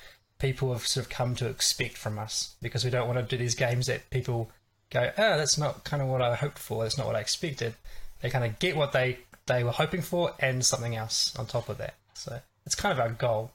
people 0.42 0.74
have 0.74 0.88
sort 0.88 1.06
of 1.06 1.10
come 1.12 1.36
to 1.36 1.48
expect 1.48 1.96
from 1.98 2.18
us 2.18 2.56
because 2.62 2.84
we 2.84 2.90
don't 2.90 3.08
want 3.08 3.20
to 3.20 3.24
do 3.24 3.42
these 3.42 3.54
games 3.54 3.86
that 3.86 4.10
people 4.10 4.50
go, 4.90 5.12
oh, 5.16 5.38
that's 5.38 5.58
not 5.58 5.84
kind 5.84 6.02
of 6.02 6.10
what 6.10 6.22
I 6.22 6.36
hoped 6.36 6.58
for. 6.58 6.84
That's 6.84 6.98
not 6.98 7.06
what 7.06 7.16
I 7.16 7.20
expected. 7.20 7.76
They 8.22 8.32
kind 8.32 8.44
of 8.44 8.58
get 8.60 8.76
what 8.76 8.92
they 8.92 9.20
they 9.46 9.64
were 9.64 9.72
hoping 9.72 10.02
for 10.02 10.34
and 10.40 10.66
something 10.66 10.96
else 10.96 11.36
on 11.38 11.46
top 11.46 11.70
of 11.70 11.78
that. 11.78 11.96
So 12.16 12.40
it's 12.66 12.76
kind 12.76 12.92
of 12.92 13.00
our 13.00 13.10
goal. 13.10 13.52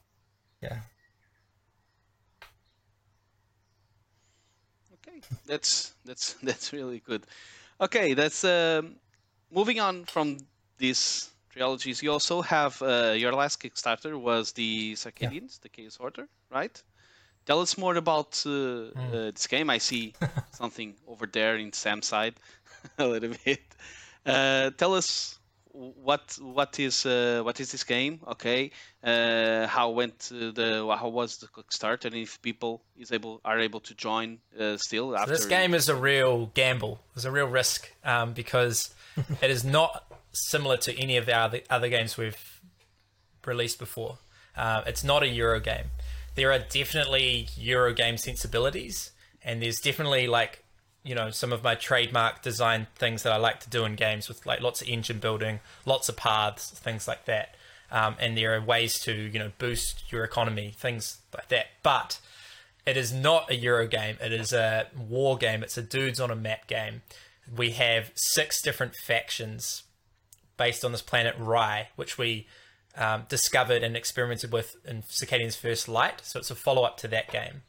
Yeah. 0.62 0.78
Okay, 4.94 5.20
that's 5.46 5.92
that's 6.04 6.34
that's 6.42 6.72
really 6.72 7.00
good. 7.00 7.26
Okay, 7.80 8.14
that's 8.14 8.44
um, 8.44 8.96
moving 9.50 9.80
on 9.80 10.04
from 10.04 10.38
these 10.78 11.30
trilogies. 11.56 12.02
You 12.02 12.12
also 12.12 12.42
have 12.42 12.80
uh, 12.82 13.14
your 13.16 13.32
last 13.32 13.62
Kickstarter 13.62 14.18
was 14.20 14.52
the 14.52 14.94
Circadians, 14.94 15.52
yeah. 15.56 15.62
the 15.62 15.68
Chaos 15.68 15.96
Order, 15.98 16.28
right? 16.50 16.82
Tell 17.46 17.60
us 17.60 17.78
more 17.78 17.96
about 17.96 18.42
uh, 18.44 18.48
mm. 18.48 19.08
uh, 19.10 19.30
this 19.30 19.46
game. 19.46 19.70
I 19.70 19.78
see 19.78 20.14
something 20.50 20.94
over 21.06 21.26
there 21.26 21.56
in 21.56 21.72
Sam's 21.72 22.06
side 22.06 22.34
a 22.98 23.06
little 23.06 23.34
bit. 23.44 23.62
Uh, 24.24 24.70
tell 24.70 24.94
us 24.94 25.38
what 25.72 26.36
what 26.40 26.80
is 26.80 27.06
uh, 27.06 27.42
what 27.44 27.60
is 27.60 27.70
this 27.70 27.84
game? 27.84 28.20
Okay, 28.26 28.70
uh, 29.04 29.66
how 29.66 29.90
went 29.90 30.18
the 30.30 30.96
how 30.98 31.08
was 31.08 31.36
the 31.38 31.46
Kickstarter? 31.46 32.06
and 32.06 32.14
if 32.16 32.40
people 32.42 32.82
is 32.98 33.12
able 33.12 33.40
are 33.44 33.60
able 33.60 33.80
to 33.80 33.94
join 33.94 34.38
uh, 34.58 34.76
still 34.76 35.10
so 35.10 35.16
after. 35.16 35.32
This 35.32 35.46
game 35.46 35.74
is 35.74 35.88
a 35.88 35.94
real 35.94 36.46
gamble. 36.54 37.00
It's 37.14 37.24
a 37.24 37.30
real 37.30 37.46
risk 37.46 37.90
um, 38.04 38.32
because 38.32 38.94
it 39.42 39.50
is 39.50 39.64
not 39.64 40.15
similar 40.36 40.76
to 40.78 40.98
any 40.98 41.16
of 41.16 41.26
the 41.26 41.36
other 41.36 41.60
other 41.70 41.88
games 41.88 42.16
we've 42.16 42.60
released 43.44 43.78
before. 43.78 44.18
Uh, 44.56 44.82
it's 44.86 45.04
not 45.04 45.22
a 45.22 45.28
Euro 45.28 45.60
game. 45.60 45.86
There 46.34 46.52
are 46.52 46.58
definitely 46.58 47.48
Euro 47.56 47.92
game 47.92 48.18
sensibilities, 48.18 49.12
and 49.42 49.62
there's 49.62 49.80
definitely 49.80 50.26
like 50.26 50.64
you 51.02 51.14
know 51.14 51.30
some 51.30 51.52
of 51.52 51.62
my 51.62 51.74
trademark 51.74 52.42
design 52.42 52.86
things 52.96 53.22
that 53.22 53.32
I 53.32 53.36
like 53.36 53.60
to 53.60 53.70
do 53.70 53.84
in 53.84 53.94
games 53.94 54.28
with 54.28 54.44
like 54.46 54.60
lots 54.60 54.82
of 54.82 54.88
engine 54.88 55.18
building, 55.18 55.60
lots 55.84 56.08
of 56.08 56.16
paths, 56.16 56.70
things 56.70 57.06
like 57.06 57.24
that. 57.26 57.54
Um, 57.90 58.16
and 58.18 58.36
there 58.36 58.56
are 58.56 58.60
ways 58.60 58.98
to 59.00 59.12
you 59.12 59.38
know 59.38 59.52
boost 59.58 60.10
your 60.10 60.24
economy, 60.24 60.74
things 60.76 61.18
like 61.34 61.48
that. 61.48 61.66
But 61.82 62.18
it 62.86 62.96
is 62.96 63.12
not 63.12 63.50
a 63.50 63.56
Euro 63.56 63.86
game. 63.86 64.16
It 64.20 64.32
is 64.32 64.52
a 64.52 64.88
war 64.96 65.36
game. 65.36 65.62
It's 65.62 65.76
a 65.76 65.82
dudes 65.82 66.20
on 66.20 66.30
a 66.30 66.36
map 66.36 66.66
game. 66.66 67.02
We 67.54 67.70
have 67.72 68.10
six 68.14 68.60
different 68.60 68.94
factions 68.94 69.84
based 70.56 70.84
on 70.84 70.92
this 70.92 71.02
planet 71.02 71.34
Rye, 71.38 71.88
which 71.96 72.18
we 72.18 72.46
um, 72.96 73.24
discovered 73.28 73.82
and 73.82 73.96
experimented 73.96 74.52
with 74.52 74.76
in 74.84 75.02
Circadian's 75.02 75.56
First 75.56 75.88
Light. 75.88 76.20
So 76.24 76.38
it's 76.38 76.50
a 76.50 76.54
follow 76.54 76.82
up 76.82 76.96
to 76.98 77.08
that 77.08 77.30
game. 77.30 77.62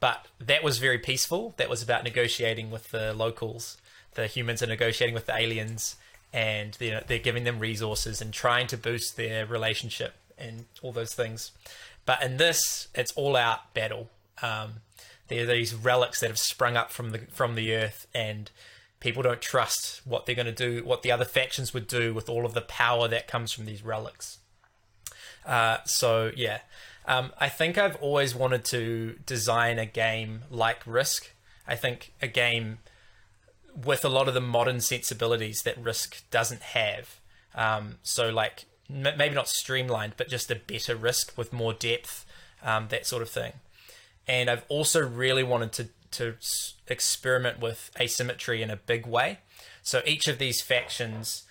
But 0.00 0.26
that 0.40 0.62
was 0.62 0.78
very 0.78 0.98
peaceful. 0.98 1.54
That 1.56 1.70
was 1.70 1.82
about 1.82 2.04
negotiating 2.04 2.70
with 2.70 2.90
the 2.90 3.14
locals. 3.14 3.78
The 4.14 4.26
humans 4.26 4.62
are 4.62 4.66
negotiating 4.66 5.14
with 5.14 5.26
the 5.26 5.36
aliens, 5.36 5.96
and 6.32 6.76
know, 6.90 7.02
they're 7.06 7.18
giving 7.18 7.44
them 7.44 7.58
resources 7.58 8.20
and 8.20 8.32
trying 8.32 8.66
to 8.68 8.76
boost 8.76 9.16
their 9.16 9.46
relationship 9.46 10.14
and 10.38 10.66
all 10.82 10.92
those 10.92 11.14
things. 11.14 11.52
But 12.04 12.22
in 12.22 12.36
this, 12.36 12.88
it's 12.94 13.12
all 13.12 13.36
out 13.36 13.72
battle. 13.74 14.10
Um, 14.42 14.74
there 15.28 15.42
are 15.42 15.46
these 15.46 15.74
relics 15.74 16.20
that 16.20 16.28
have 16.28 16.38
sprung 16.38 16.76
up 16.76 16.90
from 16.90 17.10
the 17.10 17.18
from 17.30 17.54
the 17.54 17.74
earth, 17.74 18.06
and 18.14 18.50
people 19.00 19.22
don't 19.22 19.40
trust 19.40 20.00
what 20.04 20.26
they're 20.26 20.34
going 20.34 20.46
to 20.46 20.52
do, 20.52 20.84
what 20.84 21.02
the 21.02 21.12
other 21.12 21.24
factions 21.24 21.74
would 21.74 21.86
do 21.86 22.14
with 22.14 22.28
all 22.28 22.46
of 22.46 22.54
the 22.54 22.60
power 22.60 23.08
that 23.08 23.28
comes 23.28 23.52
from 23.52 23.64
these 23.64 23.84
relics. 23.84 24.38
Uh, 25.44 25.78
so 25.84 26.32
yeah, 26.36 26.60
um, 27.06 27.32
I 27.38 27.48
think 27.48 27.78
I've 27.78 27.96
always 27.96 28.34
wanted 28.34 28.64
to 28.66 29.16
design 29.26 29.78
a 29.78 29.86
game 29.86 30.42
like 30.50 30.82
Risk. 30.86 31.30
I 31.68 31.76
think 31.76 32.12
a 32.20 32.26
game 32.26 32.78
with 33.84 34.04
a 34.04 34.08
lot 34.08 34.28
of 34.28 34.34
the 34.34 34.40
modern 34.40 34.80
sensibilities 34.80 35.62
that 35.62 35.78
Risk 35.78 36.28
doesn't 36.30 36.62
have. 36.62 37.20
Um, 37.54 37.96
so, 38.02 38.30
like, 38.30 38.64
m- 38.90 39.16
maybe 39.16 39.34
not 39.34 39.48
streamlined, 39.48 40.14
but 40.16 40.28
just 40.28 40.50
a 40.50 40.56
better 40.56 40.96
Risk 40.96 41.36
with 41.36 41.52
more 41.52 41.72
depth, 41.72 42.24
um, 42.62 42.88
that 42.88 43.06
sort 43.06 43.22
of 43.22 43.28
thing. 43.28 43.52
And 44.26 44.50
I've 44.50 44.64
also 44.68 45.00
really 45.00 45.44
wanted 45.44 45.72
to 45.74 45.88
to 46.12 46.34
experiment 46.86 47.60
with 47.60 47.90
asymmetry 48.00 48.62
in 48.62 48.70
a 48.70 48.76
big 48.76 49.06
way. 49.06 49.38
So 49.82 50.02
each 50.04 50.28
of 50.28 50.38
these 50.38 50.60
factions 50.60 51.44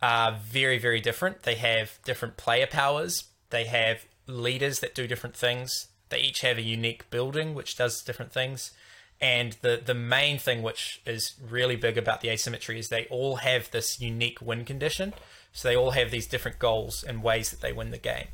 are 0.00 0.38
very, 0.42 0.78
very 0.78 1.00
different. 1.00 1.42
They 1.42 1.56
have 1.56 1.98
different 2.04 2.36
player 2.36 2.66
powers. 2.66 3.24
They 3.50 3.64
have 3.64 4.04
leaders 4.26 4.80
that 4.80 4.94
do 4.94 5.06
different 5.06 5.36
things. 5.36 5.88
They 6.10 6.20
each 6.20 6.40
have 6.42 6.58
a 6.58 6.62
unique 6.62 7.10
building 7.10 7.54
which 7.54 7.76
does 7.76 8.02
different 8.02 8.32
things. 8.32 8.72
And 9.20 9.56
the, 9.62 9.80
the 9.84 9.94
main 9.94 10.38
thing 10.38 10.62
which 10.62 11.02
is 11.04 11.34
really 11.48 11.76
big 11.76 11.98
about 11.98 12.20
the 12.20 12.28
asymmetry 12.28 12.78
is 12.78 12.88
they 12.88 13.06
all 13.06 13.36
have 13.36 13.70
this 13.70 14.00
unique 14.00 14.40
win 14.40 14.64
condition. 14.64 15.12
So 15.52 15.68
they 15.68 15.76
all 15.76 15.90
have 15.92 16.10
these 16.10 16.26
different 16.26 16.58
goals 16.58 17.02
and 17.02 17.22
ways 17.22 17.50
that 17.50 17.60
they 17.60 17.72
win 17.72 17.90
the 17.90 17.98
game. 17.98 18.28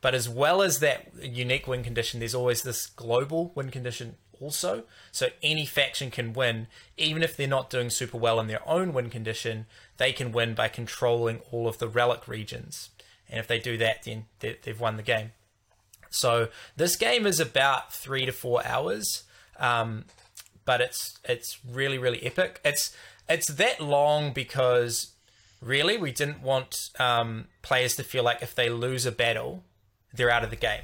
But 0.00 0.14
as 0.14 0.28
well 0.28 0.62
as 0.62 0.80
that 0.80 1.08
unique 1.20 1.66
win 1.66 1.82
condition, 1.82 2.20
there's 2.20 2.34
always 2.34 2.62
this 2.62 2.86
global 2.86 3.52
win 3.54 3.70
condition 3.70 4.16
also. 4.44 4.84
So 5.10 5.28
any 5.42 5.66
faction 5.66 6.10
can 6.10 6.32
win, 6.32 6.66
even 6.96 7.22
if 7.22 7.36
they're 7.36 7.48
not 7.48 7.70
doing 7.70 7.90
super 7.90 8.18
well 8.18 8.38
in 8.38 8.46
their 8.46 8.66
own 8.68 8.92
win 8.92 9.10
condition, 9.10 9.66
they 9.96 10.12
can 10.12 10.32
win 10.32 10.54
by 10.54 10.68
controlling 10.68 11.40
all 11.50 11.66
of 11.66 11.78
the 11.78 11.88
relic 11.88 12.28
regions 12.28 12.90
and 13.28 13.40
if 13.40 13.46
they 13.46 13.58
do 13.58 13.76
that, 13.78 14.04
then 14.04 14.26
they, 14.40 14.56
have 14.66 14.80
won 14.80 14.96
the 14.96 15.02
game. 15.02 15.32
So 16.10 16.48
this 16.76 16.96
game 16.96 17.26
is 17.26 17.40
about 17.40 17.92
three 17.92 18.26
to 18.26 18.32
four 18.32 18.64
hours, 18.64 19.24
um, 19.58 20.04
but 20.64 20.80
it's 20.80 21.18
it's 21.24 21.58
really 21.68 21.98
really 21.98 22.22
epic. 22.22 22.60
It's 22.64 22.96
it's 23.28 23.48
that 23.48 23.80
long 23.80 24.32
because 24.32 25.14
really 25.60 25.98
we 25.98 26.12
didn't 26.12 26.42
want 26.42 26.76
um, 27.00 27.46
players 27.62 27.96
to 27.96 28.04
feel 28.04 28.22
like 28.22 28.42
if 28.42 28.54
they 28.54 28.68
lose 28.68 29.06
a 29.06 29.12
battle, 29.12 29.64
they're 30.12 30.30
out 30.30 30.44
of 30.44 30.50
the 30.50 30.56
game. 30.56 30.82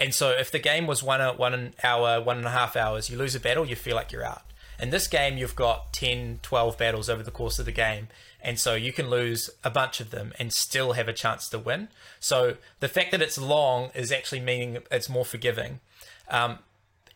And 0.00 0.14
so 0.14 0.30
if 0.30 0.50
the 0.50 0.58
game 0.58 0.86
was 0.86 1.02
one 1.02 1.20
one 1.36 1.74
hour, 1.82 2.20
one 2.20 2.38
and 2.38 2.46
a 2.46 2.50
half 2.50 2.76
hours, 2.76 3.10
you 3.10 3.18
lose 3.18 3.34
a 3.34 3.40
battle, 3.40 3.66
you 3.66 3.76
feel 3.76 3.96
like 3.96 4.12
you're 4.12 4.24
out. 4.24 4.42
In 4.80 4.90
this 4.90 5.08
game, 5.08 5.36
you've 5.36 5.56
got 5.56 5.92
10, 5.92 6.38
12 6.42 6.78
battles 6.78 7.10
over 7.10 7.22
the 7.22 7.32
course 7.32 7.58
of 7.58 7.64
the 7.64 7.72
game, 7.72 8.06
and 8.40 8.60
so 8.60 8.76
you 8.76 8.92
can 8.92 9.10
lose 9.10 9.50
a 9.64 9.70
bunch 9.70 9.98
of 9.98 10.10
them 10.10 10.32
and 10.38 10.52
still 10.52 10.92
have 10.92 11.08
a 11.08 11.12
chance 11.12 11.48
to 11.48 11.58
win. 11.58 11.88
So 12.20 12.56
the 12.78 12.86
fact 12.86 13.10
that 13.10 13.20
it's 13.20 13.38
long 13.38 13.90
is 13.94 14.12
actually 14.12 14.40
meaning 14.40 14.78
it's 14.90 15.08
more 15.08 15.24
forgiving. 15.24 15.80
Um, 16.30 16.60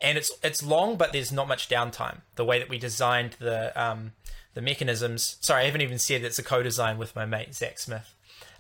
and 0.01 0.19
it's 0.19 0.33
it's 0.43 0.63
long, 0.65 0.97
but 0.97 1.13
there's 1.13 1.31
not 1.31 1.47
much 1.47 1.69
downtime. 1.69 2.23
The 2.35 2.45
way 2.45 2.59
that 2.59 2.69
we 2.69 2.79
designed 2.79 3.37
the 3.39 3.73
um, 3.81 4.13
the 4.55 4.61
mechanisms. 4.61 5.37
Sorry, 5.41 5.63
I 5.63 5.67
haven't 5.67 5.83
even 5.83 5.99
said 5.99 6.23
it's 6.23 6.41
a 6.41 6.43
co-design 6.43 6.99
with 6.99 7.15
my 7.15 7.25
mate 7.25 7.55
Zach 7.55 7.79
Smith. 7.79 8.13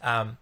Um, 0.03 0.38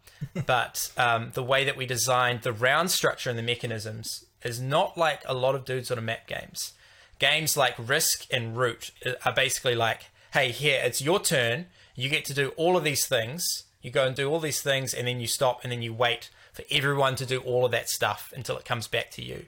but 0.46 0.90
um, 0.96 1.30
the 1.34 1.42
way 1.42 1.64
that 1.64 1.76
we 1.76 1.86
designed 1.86 2.42
the 2.42 2.52
round 2.52 2.90
structure 2.90 3.30
and 3.30 3.38
the 3.38 3.42
mechanisms 3.42 4.24
is 4.42 4.60
not 4.60 4.96
like 4.96 5.22
a 5.26 5.34
lot 5.34 5.54
of 5.54 5.64
dudes 5.64 5.90
on 5.90 5.98
a 5.98 6.02
map 6.02 6.26
games. 6.26 6.72
Games 7.18 7.56
like 7.56 7.74
Risk 7.78 8.26
and 8.32 8.56
Root 8.56 8.90
are 9.24 9.34
basically 9.34 9.74
like, 9.74 10.06
hey, 10.32 10.50
here 10.50 10.80
it's 10.82 11.02
your 11.02 11.20
turn 11.20 11.66
you 12.00 12.08
get 12.08 12.24
to 12.26 12.34
do 12.34 12.48
all 12.56 12.78
of 12.78 12.84
these 12.84 13.06
things. 13.06 13.64
You 13.82 13.90
go 13.90 14.06
and 14.06 14.16
do 14.16 14.30
all 14.30 14.40
these 14.40 14.62
things, 14.62 14.94
and 14.94 15.06
then 15.06 15.20
you 15.20 15.26
stop, 15.26 15.60
and 15.62 15.70
then 15.70 15.82
you 15.82 15.92
wait 15.92 16.30
for 16.52 16.64
everyone 16.70 17.14
to 17.16 17.26
do 17.26 17.40
all 17.40 17.66
of 17.66 17.72
that 17.72 17.88
stuff 17.88 18.32
until 18.34 18.56
it 18.56 18.64
comes 18.64 18.88
back 18.88 19.10
to 19.12 19.22
you. 19.22 19.46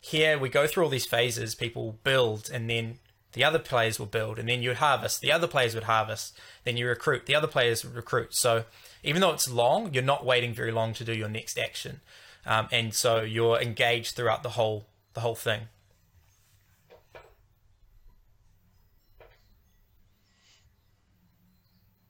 Here, 0.00 0.36
we 0.38 0.48
go 0.48 0.66
through 0.66 0.84
all 0.84 0.90
these 0.90 1.06
phases. 1.06 1.54
People 1.54 1.98
build, 2.02 2.50
and 2.52 2.68
then 2.68 2.98
the 3.34 3.44
other 3.44 3.60
players 3.60 3.98
will 3.98 4.06
build, 4.06 4.38
and 4.38 4.48
then 4.48 4.62
you 4.62 4.74
harvest. 4.74 5.20
The 5.20 5.30
other 5.30 5.46
players 5.46 5.74
would 5.74 5.84
harvest. 5.84 6.36
Then 6.64 6.76
you 6.76 6.88
recruit. 6.88 7.26
The 7.26 7.36
other 7.36 7.46
players 7.46 7.84
recruit. 7.84 8.34
So 8.34 8.64
even 9.02 9.20
though 9.20 9.32
it's 9.32 9.50
long, 9.50 9.92
you're 9.92 10.02
not 10.02 10.24
waiting 10.24 10.54
very 10.54 10.72
long 10.72 10.92
to 10.94 11.04
do 11.04 11.12
your 11.12 11.28
next 11.28 11.58
action, 11.58 12.00
um, 12.46 12.68
and 12.70 12.94
so 12.94 13.20
you're 13.20 13.60
engaged 13.60 14.16
throughout 14.16 14.42
the 14.42 14.50
whole 14.50 14.86
the 15.14 15.20
whole 15.20 15.34
thing. 15.34 15.62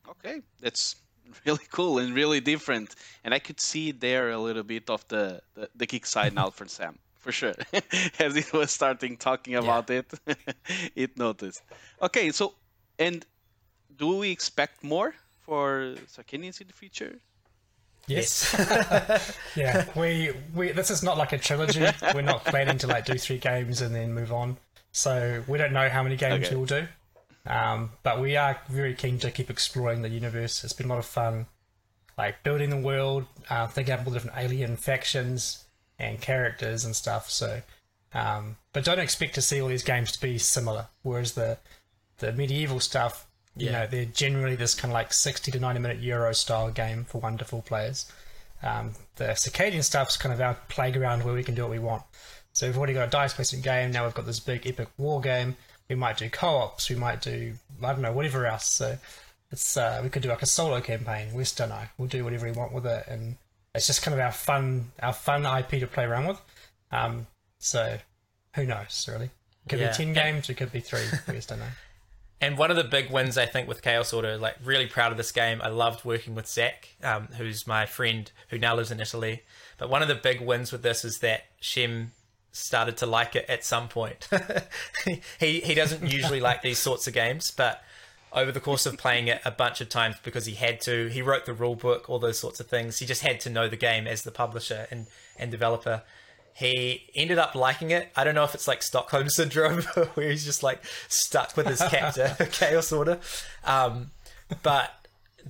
Okay, 0.08 0.40
that's 0.60 0.96
really 1.46 1.66
cool 1.70 1.98
and 1.98 2.14
really 2.14 2.40
different. 2.40 2.94
And 3.24 3.34
I 3.34 3.38
could 3.38 3.60
see 3.60 3.92
there 3.92 4.30
a 4.30 4.38
little 4.38 4.62
bit 4.62 4.88
of 4.90 5.06
the 5.08 5.42
the, 5.54 5.68
the 5.74 5.86
kick 5.86 6.06
side 6.06 6.34
now 6.34 6.50
for 6.50 6.66
Sam 6.66 6.98
for 7.22 7.32
sure. 7.32 7.54
As 8.18 8.36
it 8.36 8.52
was 8.52 8.70
starting 8.70 9.16
talking 9.16 9.54
about 9.54 9.88
yeah. 9.88 10.02
it, 10.26 10.36
it 10.96 11.16
noticed. 11.16 11.62
Okay, 12.02 12.30
so 12.30 12.54
and 12.98 13.24
do 13.96 14.16
we 14.16 14.30
expect 14.30 14.82
more 14.82 15.14
for 15.42 15.94
Circadians 16.06 16.60
in 16.60 16.66
the 16.66 16.72
future? 16.72 17.18
Yes. 18.06 18.54
yeah, 19.56 19.86
we 19.94 20.32
we 20.54 20.72
this 20.72 20.90
is 20.90 21.02
not 21.02 21.18
like 21.18 21.32
a 21.32 21.38
trilogy. 21.38 21.86
We're 22.14 22.22
not 22.22 22.44
planning 22.44 22.78
to 22.78 22.86
like 22.86 23.04
do 23.04 23.14
three 23.14 23.38
games 23.38 23.80
and 23.80 23.94
then 23.94 24.12
move 24.12 24.32
on. 24.32 24.56
So 24.92 25.42
we 25.46 25.58
don't 25.58 25.72
know 25.72 25.88
how 25.88 26.02
many 26.02 26.16
games 26.16 26.46
okay. 26.46 26.56
we'll 26.56 26.66
do. 26.66 26.86
Um, 27.46 27.90
but 28.02 28.20
we 28.20 28.36
are 28.36 28.60
very 28.68 28.94
keen 28.94 29.18
to 29.20 29.30
keep 29.30 29.50
exploring 29.50 30.02
the 30.02 30.08
universe. 30.08 30.62
It's 30.62 30.72
been 30.72 30.86
a 30.86 30.90
lot 30.90 30.98
of 30.98 31.06
fun, 31.06 31.46
like 32.16 32.42
building 32.42 32.70
the 32.70 32.76
world, 32.76 33.26
uh, 33.50 33.66
thinking 33.66 33.94
up 33.94 34.00
all 34.00 34.12
the 34.12 34.18
different 34.18 34.38
alien 34.38 34.76
factions 34.76 35.64
and 35.98 36.20
characters 36.20 36.84
and 36.84 36.94
stuff. 36.94 37.30
So, 37.30 37.62
um, 38.14 38.56
but 38.72 38.84
don't 38.84 39.00
expect 39.00 39.34
to 39.36 39.42
see 39.42 39.60
all 39.60 39.68
these 39.68 39.82
games 39.82 40.12
to 40.12 40.20
be 40.20 40.38
similar. 40.38 40.88
Whereas 41.02 41.32
the 41.32 41.58
the 42.18 42.32
medieval 42.32 42.80
stuff, 42.80 43.26
you 43.56 43.70
know, 43.70 43.86
they're 43.86 44.04
generally 44.06 44.56
this 44.56 44.74
kind 44.74 44.90
of 44.90 44.94
like 44.94 45.12
sixty 45.12 45.50
to 45.50 45.60
ninety 45.60 45.80
minute 45.80 46.00
Euro 46.00 46.32
style 46.32 46.70
game 46.70 47.04
for 47.04 47.20
one 47.20 47.38
to 47.38 47.44
four 47.44 47.62
players. 47.62 48.10
Um, 48.62 48.92
the 49.16 49.24
Circadian 49.24 49.82
stuff's 49.82 50.16
kind 50.16 50.32
of 50.32 50.40
our 50.40 50.56
playground 50.68 51.24
where 51.24 51.34
we 51.34 51.42
can 51.42 51.54
do 51.54 51.62
what 51.62 51.70
we 51.70 51.78
want. 51.78 52.02
So 52.52 52.66
we've 52.66 52.76
already 52.76 52.94
got 52.94 53.08
a 53.08 53.10
dice 53.10 53.34
placement 53.34 53.64
game. 53.64 53.90
Now 53.90 54.04
we've 54.04 54.14
got 54.14 54.26
this 54.26 54.40
big 54.40 54.66
epic 54.66 54.88
war 54.96 55.20
game 55.20 55.56
we 55.92 56.00
might 56.00 56.16
do 56.16 56.30
co-ops, 56.30 56.88
we 56.88 56.96
might 56.96 57.20
do 57.20 57.54
I 57.82 57.92
don't 57.92 58.02
know 58.02 58.12
whatever 58.12 58.46
else. 58.46 58.66
So 58.66 58.96
it's 59.50 59.76
uh, 59.76 60.00
we 60.02 60.08
could 60.08 60.22
do 60.22 60.28
like 60.28 60.42
a 60.42 60.46
solo 60.46 60.80
campaign. 60.80 61.34
We 61.34 61.42
just 61.42 61.58
don't 61.58 61.68
know. 61.68 61.82
We'll 61.98 62.08
do 62.08 62.24
whatever 62.24 62.46
we 62.46 62.52
want 62.52 62.72
with 62.72 62.86
it, 62.86 63.04
and 63.08 63.36
it's 63.74 63.86
just 63.86 64.02
kind 64.02 64.14
of 64.14 64.20
our 64.20 64.32
fun 64.32 64.92
our 65.00 65.12
fun 65.12 65.44
IP 65.44 65.80
to 65.80 65.86
play 65.86 66.04
around 66.04 66.28
with. 66.28 66.40
Um, 66.90 67.26
so 67.58 67.98
who 68.54 68.64
knows 68.64 69.06
really? 69.10 69.26
It 69.26 69.68
could 69.68 69.80
yeah. 69.80 69.90
be 69.90 69.94
ten 69.94 70.12
games, 70.12 70.48
it 70.48 70.54
could 70.54 70.72
be 70.72 70.80
three. 70.80 71.04
we 71.28 71.34
just 71.34 71.48
don't 71.50 71.58
know. 71.58 71.66
And 72.42 72.58
one 72.58 72.72
of 72.72 72.76
the 72.76 72.82
big 72.82 73.08
wins, 73.08 73.38
I 73.38 73.46
think, 73.46 73.68
with 73.68 73.82
Chaos 73.82 74.12
Order, 74.12 74.36
like 74.36 74.56
really 74.64 74.86
proud 74.86 75.12
of 75.12 75.16
this 75.16 75.30
game. 75.30 75.60
I 75.62 75.68
loved 75.68 76.04
working 76.04 76.34
with 76.34 76.48
Zach, 76.48 76.88
um, 77.00 77.28
who's 77.38 77.68
my 77.68 77.86
friend 77.86 78.30
who 78.48 78.58
now 78.58 78.74
lives 78.74 78.90
in 78.90 79.00
Italy. 79.00 79.42
But 79.78 79.88
one 79.88 80.02
of 80.02 80.08
the 80.08 80.16
big 80.16 80.40
wins 80.40 80.72
with 80.72 80.82
this 80.82 81.04
is 81.04 81.20
that 81.20 81.44
Shem 81.60 82.10
started 82.50 82.96
to 82.96 83.06
like 83.06 83.36
it 83.36 83.46
at 83.48 83.64
some 83.64 83.86
point. 83.88 84.28
he 85.38 85.60
he 85.60 85.74
doesn't 85.74 86.10
usually 86.10 86.40
like 86.40 86.62
these 86.62 86.78
sorts 86.78 87.06
of 87.06 87.14
games, 87.14 87.52
but 87.52 87.80
over 88.32 88.50
the 88.50 88.60
course 88.60 88.86
of 88.86 88.98
playing 88.98 89.28
it 89.28 89.40
a 89.44 89.52
bunch 89.52 89.80
of 89.80 89.88
times 89.88 90.16
because 90.24 90.46
he 90.46 90.54
had 90.54 90.80
to, 90.80 91.06
he 91.08 91.22
wrote 91.22 91.46
the 91.46 91.52
rule 91.52 91.76
book, 91.76 92.10
all 92.10 92.18
those 92.18 92.40
sorts 92.40 92.58
of 92.58 92.66
things. 92.66 92.98
He 92.98 93.06
just 93.06 93.22
had 93.22 93.38
to 93.40 93.50
know 93.50 93.68
the 93.68 93.76
game 93.76 94.08
as 94.08 94.22
the 94.22 94.32
publisher 94.32 94.88
and 94.90 95.06
and 95.38 95.52
developer. 95.52 96.02
He 96.54 97.10
ended 97.14 97.38
up 97.38 97.54
liking 97.54 97.90
it. 97.90 98.10
I 98.16 98.24
don't 98.24 98.34
know 98.34 98.44
if 98.44 98.54
it's 98.54 98.68
like 98.68 98.82
Stockholm 98.82 99.28
syndrome, 99.28 99.82
where 100.14 100.30
he's 100.30 100.44
just 100.44 100.62
like 100.62 100.82
stuck 101.08 101.56
with 101.56 101.66
his 101.66 101.80
captor, 101.80 102.36
Chaos 102.52 102.92
Order. 102.92 103.18
Um, 103.64 104.10
but 104.62 105.06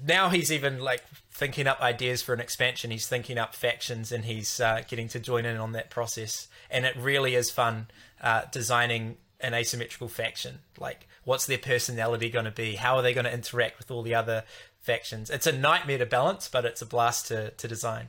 now 0.06 0.28
he's 0.28 0.52
even 0.52 0.80
like 0.80 1.02
thinking 1.32 1.66
up 1.66 1.80
ideas 1.80 2.22
for 2.22 2.32
an 2.32 2.40
expansion. 2.40 2.90
He's 2.90 3.08
thinking 3.08 3.36
up 3.36 3.54
factions, 3.54 4.12
and 4.12 4.24
he's 4.24 4.60
uh, 4.60 4.82
getting 4.86 5.08
to 5.08 5.18
join 5.18 5.44
in 5.44 5.56
on 5.56 5.72
that 5.72 5.90
process 5.90 6.48
and 6.72 6.86
it 6.86 6.96
really 6.96 7.36
is 7.36 7.50
fun 7.50 7.86
uh, 8.20 8.42
designing 8.50 9.18
an 9.40 9.54
asymmetrical 9.54 10.08
faction. 10.08 10.60
Like, 10.78 11.06
what's 11.24 11.46
their 11.46 11.58
personality 11.58 12.30
going 12.30 12.46
to 12.46 12.50
be? 12.50 12.76
How 12.76 12.96
are 12.96 13.02
they 13.02 13.12
going 13.12 13.26
to 13.26 13.32
interact 13.32 13.78
with 13.78 13.90
all 13.90 14.02
the 14.02 14.14
other 14.14 14.44
factions? 14.80 15.30
It's 15.30 15.46
a 15.46 15.52
nightmare 15.52 15.98
to 15.98 16.06
balance, 16.06 16.48
but 16.48 16.64
it's 16.64 16.82
a 16.82 16.86
blast 16.86 17.28
to, 17.28 17.50
to 17.50 17.68
design. 17.68 18.08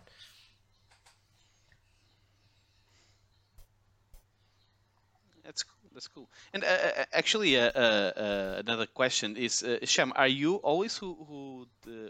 That's 5.94 6.08
cool. 6.08 6.30
And 6.54 6.64
uh, 6.64 6.68
uh 6.68 7.06
actually, 7.14 7.58
uh, 7.58 7.72
uh, 7.76 7.80
uh, 7.80 8.62
another 8.66 8.88
question 8.88 9.38
is, 9.38 9.64
uh, 9.64 9.78
Shem, 9.84 10.12
are 10.16 10.28
you 10.28 10.56
always 10.56 10.98
who 10.98 11.16
who 11.28 11.68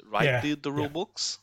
write 0.09 0.25
yeah. 0.25 0.41
the, 0.41 0.55
the 0.55 0.71
rule 0.71 0.83
yeah. 0.83 0.99
books? 0.99 1.39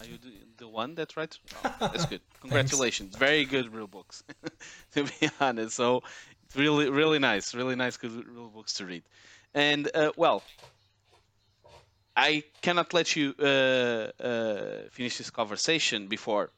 Are 0.00 0.06
you 0.06 0.18
the, 0.18 0.32
the 0.56 0.68
one 0.68 0.94
that 0.94 1.16
writes? 1.16 1.38
Oh, 1.62 1.74
that's 1.92 2.06
good. 2.06 2.22
Congratulations. 2.40 3.16
Very 3.16 3.44
good 3.44 3.74
rule 3.74 3.86
books, 3.86 4.24
to 4.92 5.04
be 5.04 5.28
honest. 5.40 5.76
So 5.76 6.02
it's 6.44 6.56
really, 6.56 6.88
really 6.88 7.18
nice. 7.18 7.54
Really 7.54 7.76
nice 7.76 7.98
good 7.98 8.26
rule 8.26 8.48
books 8.48 8.72
to 8.74 8.86
read. 8.86 9.02
And, 9.52 9.90
uh, 9.94 10.12
well, 10.16 10.42
I 12.16 12.44
cannot 12.62 12.94
let 12.94 13.14
you 13.14 13.34
uh, 13.38 13.44
uh, 13.44 14.88
finish 14.90 15.18
this 15.18 15.30
conversation 15.30 16.06
before 16.06 16.50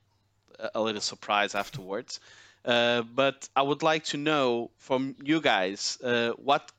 a 0.74 0.80
little 0.80 1.00
surprise 1.00 1.54
afterwards. 1.54 2.20
Uh, 2.64 3.02
but 3.02 3.48
I 3.56 3.62
would 3.62 3.82
like 3.82 4.04
to 4.04 4.16
know 4.16 4.70
from 4.78 5.16
you 5.22 5.40
guys 5.40 5.98
uh, 6.02 6.30
what 6.30 6.70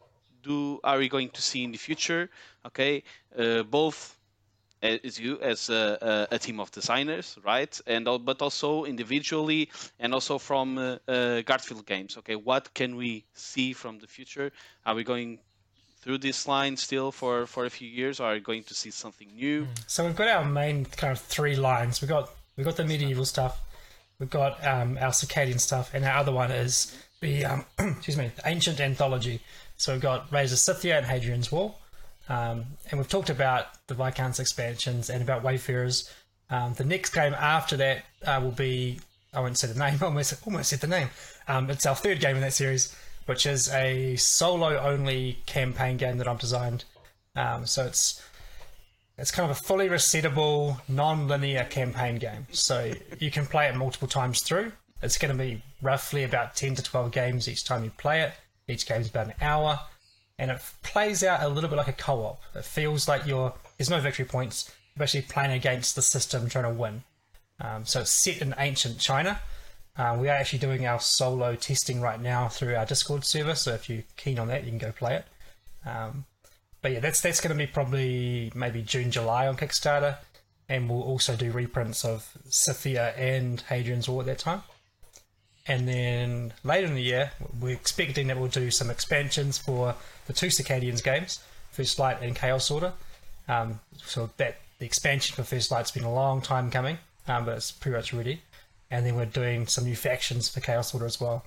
do 0.42 0.80
are 0.84 0.98
we 0.98 1.10
going 1.10 1.30
to 1.30 1.42
see 1.42 1.64
in 1.64 1.72
the 1.72 1.78
future? 1.78 2.30
Okay, 2.66 3.04
uh, 3.38 3.64
both 3.64 4.18
as 4.84 5.20
you 5.20 5.40
as 5.42 5.70
a, 5.70 6.28
a, 6.32 6.38
team 6.38 6.60
of 6.60 6.70
designers, 6.72 7.38
right? 7.44 7.80
And 7.88 8.06
but 8.06 8.42
also 8.42 8.84
individually, 8.84 9.70
and 10.00 10.14
also 10.14 10.38
from 10.38 10.78
uh, 10.78 10.82
uh, 10.82 11.42
Garphill 11.42 11.86
Games. 11.86 12.18
Okay, 12.18 12.36
what 12.36 12.74
can 12.74 12.96
we 12.96 13.26
see 13.34 13.74
from 13.74 14.00
the 14.00 14.08
future? 14.08 14.52
Are 14.86 14.96
we 14.96 15.04
going 15.04 15.40
through 16.02 16.18
this 16.18 16.48
line 16.48 16.76
still 16.76 17.12
for 17.12 17.46
for 17.48 17.66
a 17.66 17.70
few 17.70 17.88
years, 17.88 18.20
or 18.20 18.32
are 18.32 18.34
we 18.34 18.42
going 18.42 18.64
to 18.64 18.74
see 18.74 18.92
something 18.92 19.30
new? 19.34 19.68
So 19.88 20.06
we've 20.06 20.16
got 20.16 20.28
our 20.28 20.46
main 20.46 20.86
kind 20.86 21.12
of 21.12 21.20
three 21.20 21.56
lines. 21.56 22.02
We 22.02 22.08
got 22.08 22.30
we 22.58 22.64
got 22.64 22.76
the 22.76 22.86
medieval 22.86 23.26
stuff. 23.26 23.62
We've 24.24 24.30
got 24.30 24.66
um, 24.66 24.98
our 25.02 25.10
circadian 25.10 25.60
stuff, 25.60 25.94
and 25.94 26.06
our 26.06 26.16
other 26.16 26.32
one 26.32 26.50
is 26.50 26.98
the 27.20 27.44
um, 27.44 27.66
excuse 27.78 28.16
me, 28.16 28.32
ancient 28.46 28.80
anthology. 28.80 29.42
So 29.76 29.92
we've 29.92 30.02
got 30.02 30.32
Raiders 30.32 30.54
of 30.54 30.60
Scythia 30.60 30.98
and 30.98 31.06
Hadrian's 31.06 31.52
Wall. 31.52 31.78
Um, 32.30 32.64
and 32.90 32.98
we've 32.98 33.10
talked 33.10 33.30
about 33.30 33.66
the 33.88 33.96
Viscounts 33.96 34.40
expansions 34.40 35.10
and 35.10 35.22
about 35.22 35.44
Wayfarers. 35.44 36.10
Um, 36.50 36.74
the 36.74 36.86
next 36.86 37.10
game 37.10 37.34
after 37.34 37.76
that 37.76 38.06
uh, 38.26 38.40
will 38.42 38.52
be, 38.52 39.02
I 39.34 39.42
won't 39.42 39.58
say 39.58 39.68
the 39.68 39.78
name, 39.78 40.00
almost, 40.02 40.34
almost 40.48 40.70
said 40.70 40.80
the 40.80 40.88
name. 40.88 41.10
Um, 41.50 41.70
it's 41.70 41.86
our 41.86 41.94
third 41.94 42.22
game 42.22 42.38
in 42.38 42.42
that 42.44 42.54
series, 42.54 42.96
which 43.26 43.46
is 43.46 43.68
a 43.74 44.16
solo 44.16 44.78
only 44.80 45.40
campaign 45.48 45.98
game 45.98 46.18
that 46.20 46.30
I've 46.30 46.40
designed. 46.40 46.86
Um, 47.36 47.66
so 47.66 47.86
it's 47.88 48.24
it's 49.18 49.32
kind 49.32 49.50
of 49.50 49.56
a 49.56 49.60
fully 49.60 49.90
resettable, 49.90 50.82
non-linear 50.88 51.66
campaign 51.66 52.18
game. 52.18 52.48
So 52.52 52.94
you 53.20 53.32
can 53.32 53.46
play 53.46 53.68
it 53.68 53.76
multiple 53.76 54.08
times 54.08 54.42
through. 54.42 54.72
It's 55.02 55.18
going 55.18 55.36
to 55.36 55.44
be 55.44 55.62
roughly 55.82 56.24
about 56.24 56.56
10 56.56 56.76
to 56.76 56.84
12 56.84 57.12
games 57.12 57.48
each 57.48 57.64
time 57.64 57.84
you 57.84 57.92
play 57.92 58.22
it. 58.22 58.34
Each 58.68 58.88
game 58.88 59.02
is 59.02 59.10
about 59.10 59.28
an 59.28 59.34
hour 59.42 59.80
and 60.40 60.50
it 60.50 60.62
plays 60.82 61.24
out 61.24 61.44
a 61.44 61.50
little 61.50 61.70
bit 61.70 61.76
like 61.76 61.88
a 61.88 61.94
co-op. 61.94 62.42
It 62.56 62.66
feels 62.66 63.08
like 63.08 63.26
you're 63.26 63.54
there's 63.78 63.90
no 63.90 64.00
victory 64.00 64.26
points. 64.26 64.74
You're 64.96 65.04
actually 65.04 65.24
playing 65.24 65.52
against 65.52 65.96
the 65.96 66.02
system, 66.02 66.48
trying 66.48 66.66
to 66.66 66.70
win. 66.70 67.04
Um, 67.60 67.86
so 67.86 68.02
it's 68.02 68.12
set 68.12 68.42
in 68.42 68.54
ancient 68.58 69.00
China. 69.00 69.40
Uh, 69.96 70.18
we 70.20 70.28
are 70.28 70.36
actually 70.36 70.60
doing 70.60 70.88
our 70.88 71.00
solo 71.00 71.56
testing 71.56 72.02
right 72.02 72.20
now 72.20 72.48
through 72.48 72.76
our 72.76 72.86
Discord 72.86 73.26
server. 73.26 73.56
So 73.56 73.74
if 73.74 73.90
you're 73.90 74.04
keen 74.16 74.40
on 74.40 74.48
that, 74.48 74.64
you 74.64 74.70
can 74.70 74.80
go 74.80 74.92
play 74.92 75.16
it. 75.18 75.26
Um, 75.88 76.26
but 76.84 76.92
yeah, 76.92 77.00
that's 77.00 77.22
that's 77.22 77.42
going 77.42 77.58
to 77.58 77.58
be 77.58 77.66
probably 77.66 78.52
maybe 78.54 78.84
June, 78.84 79.10
July 79.10 79.48
on 79.48 79.56
Kickstarter, 79.56 80.18
and 80.70 80.90
we'll 80.90 81.02
also 81.02 81.36
do 81.36 81.50
reprints 81.52 82.06
of 82.06 82.38
Scythia 82.50 83.14
and 83.16 83.62
Hadrian's 83.62 84.08
Wall 84.08 84.20
at 84.20 84.28
that 84.28 84.40
time. 84.40 84.62
And 85.66 85.88
then 85.88 86.54
later 86.66 86.88
in 86.88 86.96
the 86.96 87.02
year, 87.02 87.32
we're 87.60 87.74
expecting 87.74 88.28
that 88.28 88.38
we'll 88.38 88.50
do 88.50 88.70
some 88.70 88.92
expansions 88.92 89.58
for 89.58 89.96
the 90.28 90.34
two 90.34 90.48
Circadians 90.48 91.02
games, 91.02 91.40
First 91.72 91.98
Light 92.00 92.22
and 92.22 92.36
Chaos 92.36 92.70
Order. 92.70 92.92
Um, 93.48 93.80
so 94.06 94.30
that 94.36 94.58
the 94.80 94.86
expansion 94.86 95.36
for 95.38 95.44
First 95.44 95.72
Light's 95.72 95.92
been 95.92 96.04
a 96.04 96.14
long 96.14 96.42
time 96.42 96.70
coming, 96.70 96.98
um, 97.30 97.46
but 97.46 97.56
it's 97.56 97.72
pretty 97.72 97.96
much 97.96 98.12
ready. 98.14 98.42
And 98.92 99.06
then 99.06 99.16
we're 99.16 99.26
doing 99.26 99.68
some 99.68 99.86
new 99.86 99.96
factions 99.96 100.50
for 100.50 100.60
Chaos 100.60 100.94
Order 100.94 101.06
as 101.06 101.22
well. 101.22 101.46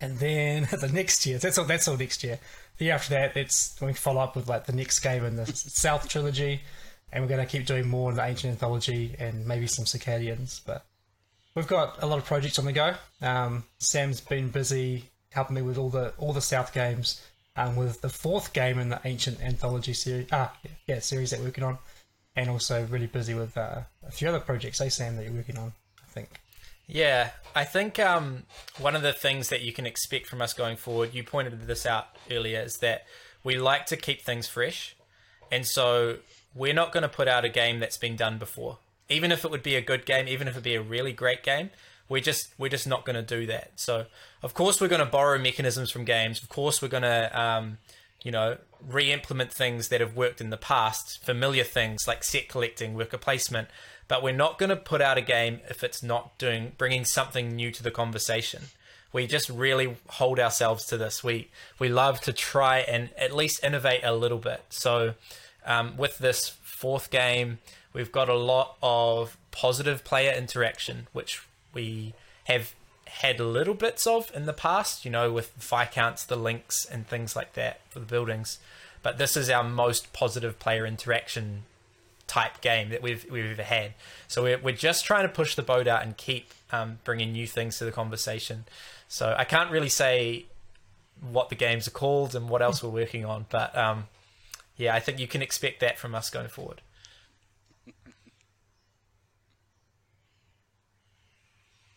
And 0.00 0.18
then 0.18 0.62
the 0.80 0.90
next 0.92 1.26
year, 1.26 1.38
that's 1.38 1.58
all. 1.58 1.64
That's 1.64 1.86
all 1.88 1.96
next 1.96 2.24
year. 2.24 2.38
The 2.78 2.86
year 2.86 2.94
after 2.94 3.10
that, 3.10 3.36
it's 3.36 3.74
to 3.76 3.92
follow 3.92 4.20
up 4.20 4.36
with 4.36 4.48
like 4.48 4.66
the 4.66 4.72
next 4.72 5.00
game 5.00 5.24
in 5.24 5.36
the 5.36 5.46
South 5.46 6.08
trilogy, 6.08 6.62
and 7.12 7.22
we're 7.22 7.28
going 7.28 7.44
to 7.44 7.50
keep 7.50 7.66
doing 7.66 7.88
more 7.88 8.10
in 8.10 8.16
the 8.16 8.24
Ancient 8.24 8.52
Anthology 8.52 9.14
and 9.18 9.46
maybe 9.46 9.66
some 9.66 9.84
Circadians. 9.84 10.60
But 10.64 10.84
we've 11.54 11.66
got 11.66 12.02
a 12.02 12.06
lot 12.06 12.18
of 12.18 12.24
projects 12.24 12.58
on 12.58 12.64
the 12.64 12.72
go. 12.72 12.94
Um, 13.20 13.64
Sam's 13.78 14.20
been 14.20 14.48
busy 14.48 15.10
helping 15.32 15.56
me 15.56 15.62
with 15.62 15.78
all 15.78 15.90
the 15.90 16.12
all 16.18 16.32
the 16.32 16.40
South 16.40 16.72
games, 16.72 17.22
um, 17.56 17.76
with 17.76 18.00
the 18.00 18.08
fourth 18.08 18.52
game 18.52 18.78
in 18.78 18.88
the 18.88 19.00
Ancient 19.04 19.40
Anthology 19.42 19.92
series. 19.92 20.28
Ah, 20.32 20.56
yeah, 20.86 21.00
series 21.00 21.30
that 21.30 21.40
we're 21.40 21.46
working 21.46 21.64
on, 21.64 21.78
and 22.34 22.48
also 22.48 22.86
really 22.86 23.06
busy 23.06 23.34
with 23.34 23.56
uh, 23.58 23.80
a 24.06 24.10
few 24.10 24.28
other 24.28 24.40
projects. 24.40 24.78
Hey, 24.78 24.88
Sam, 24.88 25.16
that 25.16 25.24
you're 25.24 25.34
working 25.34 25.58
on. 25.58 25.72
I 26.02 26.06
think. 26.12 26.40
Yeah, 26.92 27.30
I 27.54 27.64
think 27.64 28.00
um, 28.00 28.44
one 28.78 28.96
of 28.96 29.02
the 29.02 29.12
things 29.12 29.48
that 29.50 29.60
you 29.60 29.72
can 29.72 29.86
expect 29.86 30.26
from 30.26 30.42
us 30.42 30.52
going 30.52 30.76
forward, 30.76 31.14
you 31.14 31.22
pointed 31.22 31.66
this 31.66 31.86
out 31.86 32.06
earlier, 32.30 32.60
is 32.60 32.78
that 32.80 33.06
we 33.44 33.56
like 33.56 33.86
to 33.86 33.96
keep 33.96 34.22
things 34.22 34.48
fresh. 34.48 34.96
And 35.52 35.64
so 35.66 36.16
we're 36.54 36.74
not 36.74 36.92
going 36.92 37.02
to 37.02 37.08
put 37.08 37.28
out 37.28 37.44
a 37.44 37.48
game 37.48 37.78
that's 37.78 37.96
been 37.96 38.16
done 38.16 38.38
before. 38.38 38.78
Even 39.08 39.30
if 39.30 39.44
it 39.44 39.50
would 39.50 39.62
be 39.62 39.76
a 39.76 39.80
good 39.80 40.04
game, 40.04 40.26
even 40.26 40.48
if 40.48 40.56
it 40.56 40.64
be 40.64 40.74
a 40.74 40.82
really 40.82 41.12
great 41.12 41.44
game, 41.44 41.70
we're 42.08 42.20
just 42.20 42.52
we're 42.58 42.68
just 42.68 42.88
not 42.88 43.04
going 43.04 43.16
to 43.16 43.22
do 43.22 43.46
that. 43.46 43.72
So 43.76 44.06
of 44.42 44.54
course 44.54 44.80
we're 44.80 44.88
going 44.88 45.04
to 45.04 45.06
borrow 45.06 45.38
mechanisms 45.38 45.90
from 45.90 46.04
games. 46.04 46.42
Of 46.42 46.48
course 46.48 46.82
we're 46.82 46.88
going 46.88 47.04
to 47.04 47.40
um, 47.40 47.78
you 48.22 48.32
know 48.32 48.58
re-implement 48.88 49.52
things 49.52 49.88
that 49.88 50.00
have 50.00 50.16
worked 50.16 50.40
in 50.40 50.50
the 50.50 50.56
past, 50.56 51.24
familiar 51.24 51.64
things 51.64 52.06
like 52.06 52.24
set 52.24 52.48
collecting, 52.48 52.94
worker 52.94 53.18
placement. 53.18 53.68
But 54.10 54.24
we're 54.24 54.32
not 54.32 54.58
going 54.58 54.70
to 54.70 54.76
put 54.76 55.00
out 55.00 55.18
a 55.18 55.22
game 55.22 55.60
if 55.68 55.84
it's 55.84 56.02
not 56.02 56.36
doing 56.36 56.72
bringing 56.76 57.04
something 57.04 57.54
new 57.54 57.70
to 57.70 57.80
the 57.80 57.92
conversation. 57.92 58.64
We 59.12 59.28
just 59.28 59.48
really 59.48 59.98
hold 60.08 60.40
ourselves 60.40 60.84
to 60.86 60.96
this. 60.96 61.22
We 61.22 61.48
we 61.78 61.88
love 61.88 62.20
to 62.22 62.32
try 62.32 62.78
and 62.80 63.10
at 63.16 63.32
least 63.32 63.62
innovate 63.62 64.00
a 64.02 64.12
little 64.12 64.38
bit. 64.38 64.62
So 64.70 65.14
um, 65.64 65.96
with 65.96 66.18
this 66.18 66.48
fourth 66.60 67.12
game, 67.12 67.60
we've 67.92 68.10
got 68.10 68.28
a 68.28 68.34
lot 68.34 68.76
of 68.82 69.36
positive 69.52 70.02
player 70.02 70.32
interaction, 70.32 71.06
which 71.12 71.46
we 71.72 72.12
have 72.44 72.74
had 73.06 73.38
little 73.38 73.74
bits 73.74 74.08
of 74.08 74.32
in 74.34 74.44
the 74.44 74.52
past, 74.52 75.04
you 75.04 75.12
know, 75.12 75.32
with 75.32 75.52
Viscounts, 75.52 76.24
the 76.24 76.34
links, 76.34 76.84
and 76.84 77.06
things 77.06 77.36
like 77.36 77.52
that 77.52 77.78
for 77.90 78.00
the 78.00 78.06
buildings. 78.06 78.58
But 79.04 79.18
this 79.18 79.36
is 79.36 79.48
our 79.48 79.62
most 79.62 80.12
positive 80.12 80.58
player 80.58 80.84
interaction 80.84 81.62
type 82.30 82.60
game 82.60 82.90
that 82.90 83.02
we've 83.02 83.26
we've 83.28 83.50
ever 83.50 83.64
had. 83.64 83.94
So 84.28 84.44
we're 84.44 84.58
we're 84.58 84.76
just 84.76 85.04
trying 85.04 85.24
to 85.24 85.28
push 85.28 85.56
the 85.56 85.62
boat 85.62 85.88
out 85.88 86.02
and 86.02 86.16
keep 86.16 86.52
um, 86.70 87.00
bringing 87.02 87.32
new 87.32 87.46
things 87.46 87.78
to 87.78 87.84
the 87.84 87.90
conversation. 87.90 88.64
So 89.08 89.34
I 89.36 89.42
can't 89.44 89.70
really 89.72 89.88
say 89.88 90.46
what 91.20 91.48
the 91.48 91.56
games 91.56 91.88
are 91.88 91.90
called 91.90 92.36
and 92.36 92.48
what 92.48 92.62
else 92.62 92.82
we're 92.82 92.90
working 92.90 93.24
on, 93.24 93.46
but 93.50 93.76
um, 93.76 94.04
yeah, 94.76 94.94
I 94.94 95.00
think 95.00 95.18
you 95.18 95.26
can 95.26 95.42
expect 95.42 95.80
that 95.80 95.98
from 95.98 96.14
us 96.14 96.30
going 96.30 96.48
forward. 96.48 96.80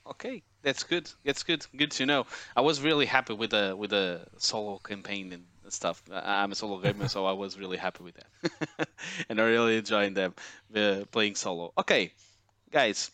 Okay, 0.05 0.41
that's 0.63 0.83
good. 0.83 1.09
That's 1.23 1.43
good. 1.43 1.65
Good 1.77 1.91
to 1.91 2.05
know. 2.05 2.25
I 2.55 2.61
was 2.61 2.81
really 2.81 3.05
happy 3.05 3.33
with 3.33 3.51
the 3.51 3.75
with 3.77 3.91
the 3.91 4.25
solo 4.37 4.79
campaign 4.79 5.31
and 5.31 5.45
stuff. 5.71 6.01
I'm 6.11 6.51
a 6.51 6.55
solo 6.55 6.79
gamer, 6.79 7.07
so 7.07 7.25
I 7.25 7.33
was 7.33 7.57
really 7.57 7.77
happy 7.77 8.03
with 8.03 8.15
that, 8.15 8.87
and 9.29 9.39
I 9.39 9.43
really 9.43 9.77
enjoyed 9.77 10.15
them 10.15 10.33
uh, 10.75 11.05
playing 11.11 11.35
solo. 11.35 11.73
Okay, 11.77 12.11
guys, 12.71 13.11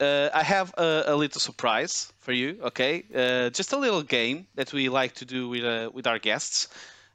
uh, 0.00 0.30
I 0.32 0.42
have 0.42 0.72
a, 0.78 1.04
a, 1.06 1.16
little 1.16 1.40
surprise 1.40 2.12
for 2.20 2.32
you. 2.32 2.58
Okay, 2.62 3.04
uh, 3.14 3.50
just 3.50 3.72
a 3.72 3.76
little 3.76 4.02
game 4.02 4.46
that 4.54 4.72
we 4.72 4.88
like 4.88 5.14
to 5.16 5.24
do 5.24 5.48
with 5.48 5.64
uh, 5.64 5.90
with 5.92 6.06
our 6.06 6.18
guests. 6.18 6.68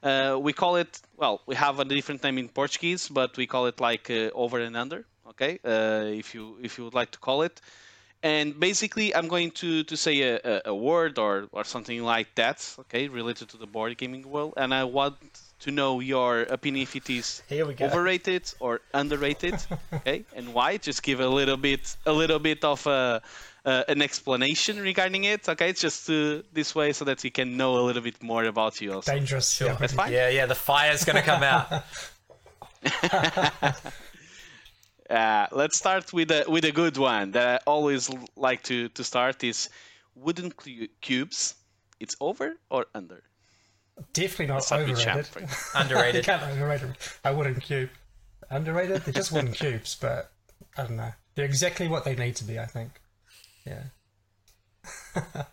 Uh, 0.04 0.38
we 0.40 0.54
call 0.54 0.76
it 0.76 1.02
well, 1.18 1.42
we 1.48 1.56
have 1.56 1.80
a 1.80 1.86
different 1.86 2.24
name 2.24 2.38
in 2.38 2.50
Portuguese, 2.50 3.10
but 3.10 3.38
we 3.38 3.48
call 3.48 3.66
it 3.66 3.80
like 3.80 4.10
uh, 4.10 4.30
over 4.34 4.60
and 4.60 4.78
under. 4.78 5.06
Okay, 5.30 5.60
if 5.64 6.36
you 6.36 6.58
if 6.62 6.78
you 6.78 6.84
would 6.84 6.94
like 6.94 7.12
to 7.12 7.20
call 7.20 7.42
it 7.42 7.60
and 8.24 8.60
basically 8.60 9.16
i'm 9.16 9.28
going 9.28 9.52
to 9.52 9.84
to 9.84 9.96
say 9.98 10.22
a, 10.22 10.62
a, 10.66 10.76
word 10.76 11.18
or 11.20 11.48
or 11.52 11.64
something 11.64 12.04
like 12.04 12.34
that 12.36 12.76
okay 12.80 13.08
related 13.08 13.50
to 13.50 13.58
the 13.58 13.68
board 13.68 13.98
gaming 13.98 14.30
world 14.30 14.54
and 14.58 14.74
i 14.74 14.84
want 14.84 15.16
to 15.60 15.72
know 15.72 16.00
your 16.00 16.42
opinion 16.44 16.84
if 16.84 16.96
it 16.96 17.10
is 17.10 17.42
overrated 17.82 18.44
or 18.60 18.82
underrated 18.94 19.56
okay 19.94 20.24
and 20.36 20.54
why 20.54 20.78
just 20.78 21.04
give 21.04 21.20
a 21.20 21.28
little 21.28 21.58
bit 21.58 21.96
a 22.06 22.12
little 22.12 22.40
bit 22.40 22.64
of 22.64 22.86
a 22.88 23.22
uh, 23.66 23.84
an 23.88 24.02
explanation 24.02 24.80
regarding 24.80 25.24
it. 25.24 25.50
Okay, 25.50 25.70
it's 25.70 25.82
just 25.82 26.10
uh, 26.10 26.42
this 26.54 26.76
way 26.76 26.94
so 26.94 27.04
that 27.06 27.24
we 27.24 27.32
can 27.32 27.58
know 27.58 27.80
a 27.80 27.84
little 27.84 28.02
bit 28.02 28.22
more 28.22 28.44
about 28.46 28.80
you. 28.80 28.94
Also. 28.94 29.12
Dangerous. 29.12 29.52
Sure. 29.52 29.70
Yeah, 29.70 29.78
that's 29.80 29.94
fine. 29.94 30.12
Yeah, 30.12 30.30
yeah. 30.30 30.46
The 30.46 30.56
fire's 30.56 31.04
gonna 31.04 31.24
come 31.24 31.42
out. 31.44 31.68
Uh, 35.10 35.48
let's 35.52 35.78
start 35.78 36.12
with 36.14 36.32
a 36.32 36.46
with 36.48 36.66
a 36.66 36.72
good 36.72 36.98
one 36.98 37.32
that 37.32 37.48
I 37.48 37.60
always 37.70 38.10
like 38.36 38.64
to 38.64 38.90
to 38.90 39.04
start 39.04 39.44
is 39.44 39.70
wooden 40.16 40.52
cubes. 41.02 41.56
It's 42.00 42.16
over 42.20 42.58
or 42.70 42.88
under? 42.96 43.22
Definitely 44.14 44.48
not 44.48 44.70
overrated. 44.72 45.28
Underrated. 45.76 46.22
I 46.30 46.38
can't 46.38 46.44
overrate 46.52 46.82
a 47.24 47.34
wooden 47.34 47.56
cube. 47.62 47.90
Underrated? 48.50 49.04
They're 49.04 49.14
just 49.14 49.32
wooden 49.32 49.54
cubes, 49.54 49.96
but 49.96 50.32
I 50.78 50.84
don't 50.84 50.98
know. 50.98 51.12
They're 51.36 51.46
exactly 51.46 51.88
what 51.88 52.04
they 52.04 52.16
need 52.16 52.36
to 52.38 52.44
be. 52.44 52.60
I 52.60 52.66
think. 52.66 52.92
Yeah. 53.66 53.84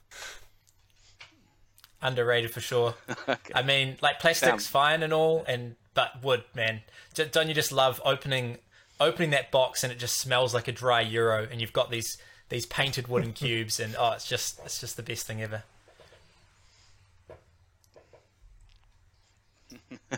Underrated 2.02 2.50
for 2.50 2.60
sure. 2.60 2.94
okay. 3.28 3.52
I 3.54 3.62
mean, 3.62 3.96
like 4.02 4.18
plastic's 4.18 4.64
Damn. 4.64 4.72
fine 4.72 5.02
and 5.02 5.12
all, 5.12 5.44
and 5.46 5.76
but 5.94 6.22
wood, 6.22 6.44
man. 6.54 6.82
Don't 7.14 7.48
you 7.48 7.54
just 7.54 7.70
love 7.70 8.00
opening 8.04 8.58
opening 9.02 9.30
that 9.30 9.50
box 9.50 9.82
and 9.82 9.92
it 9.92 9.98
just 9.98 10.18
smells 10.18 10.54
like 10.54 10.68
a 10.68 10.72
dry 10.72 11.00
euro, 11.00 11.46
and 11.50 11.60
you've 11.60 11.72
got 11.72 11.90
these 11.90 12.18
these 12.48 12.66
painted 12.66 13.08
wooden 13.08 13.32
cubes, 13.42 13.80
and 13.80 13.94
oh, 13.98 14.12
it's 14.12 14.28
just 14.28 14.60
it's 14.64 14.80
just 14.80 14.96
the 14.96 15.02
best 15.02 15.26
thing 15.26 15.42
ever. 15.42 15.64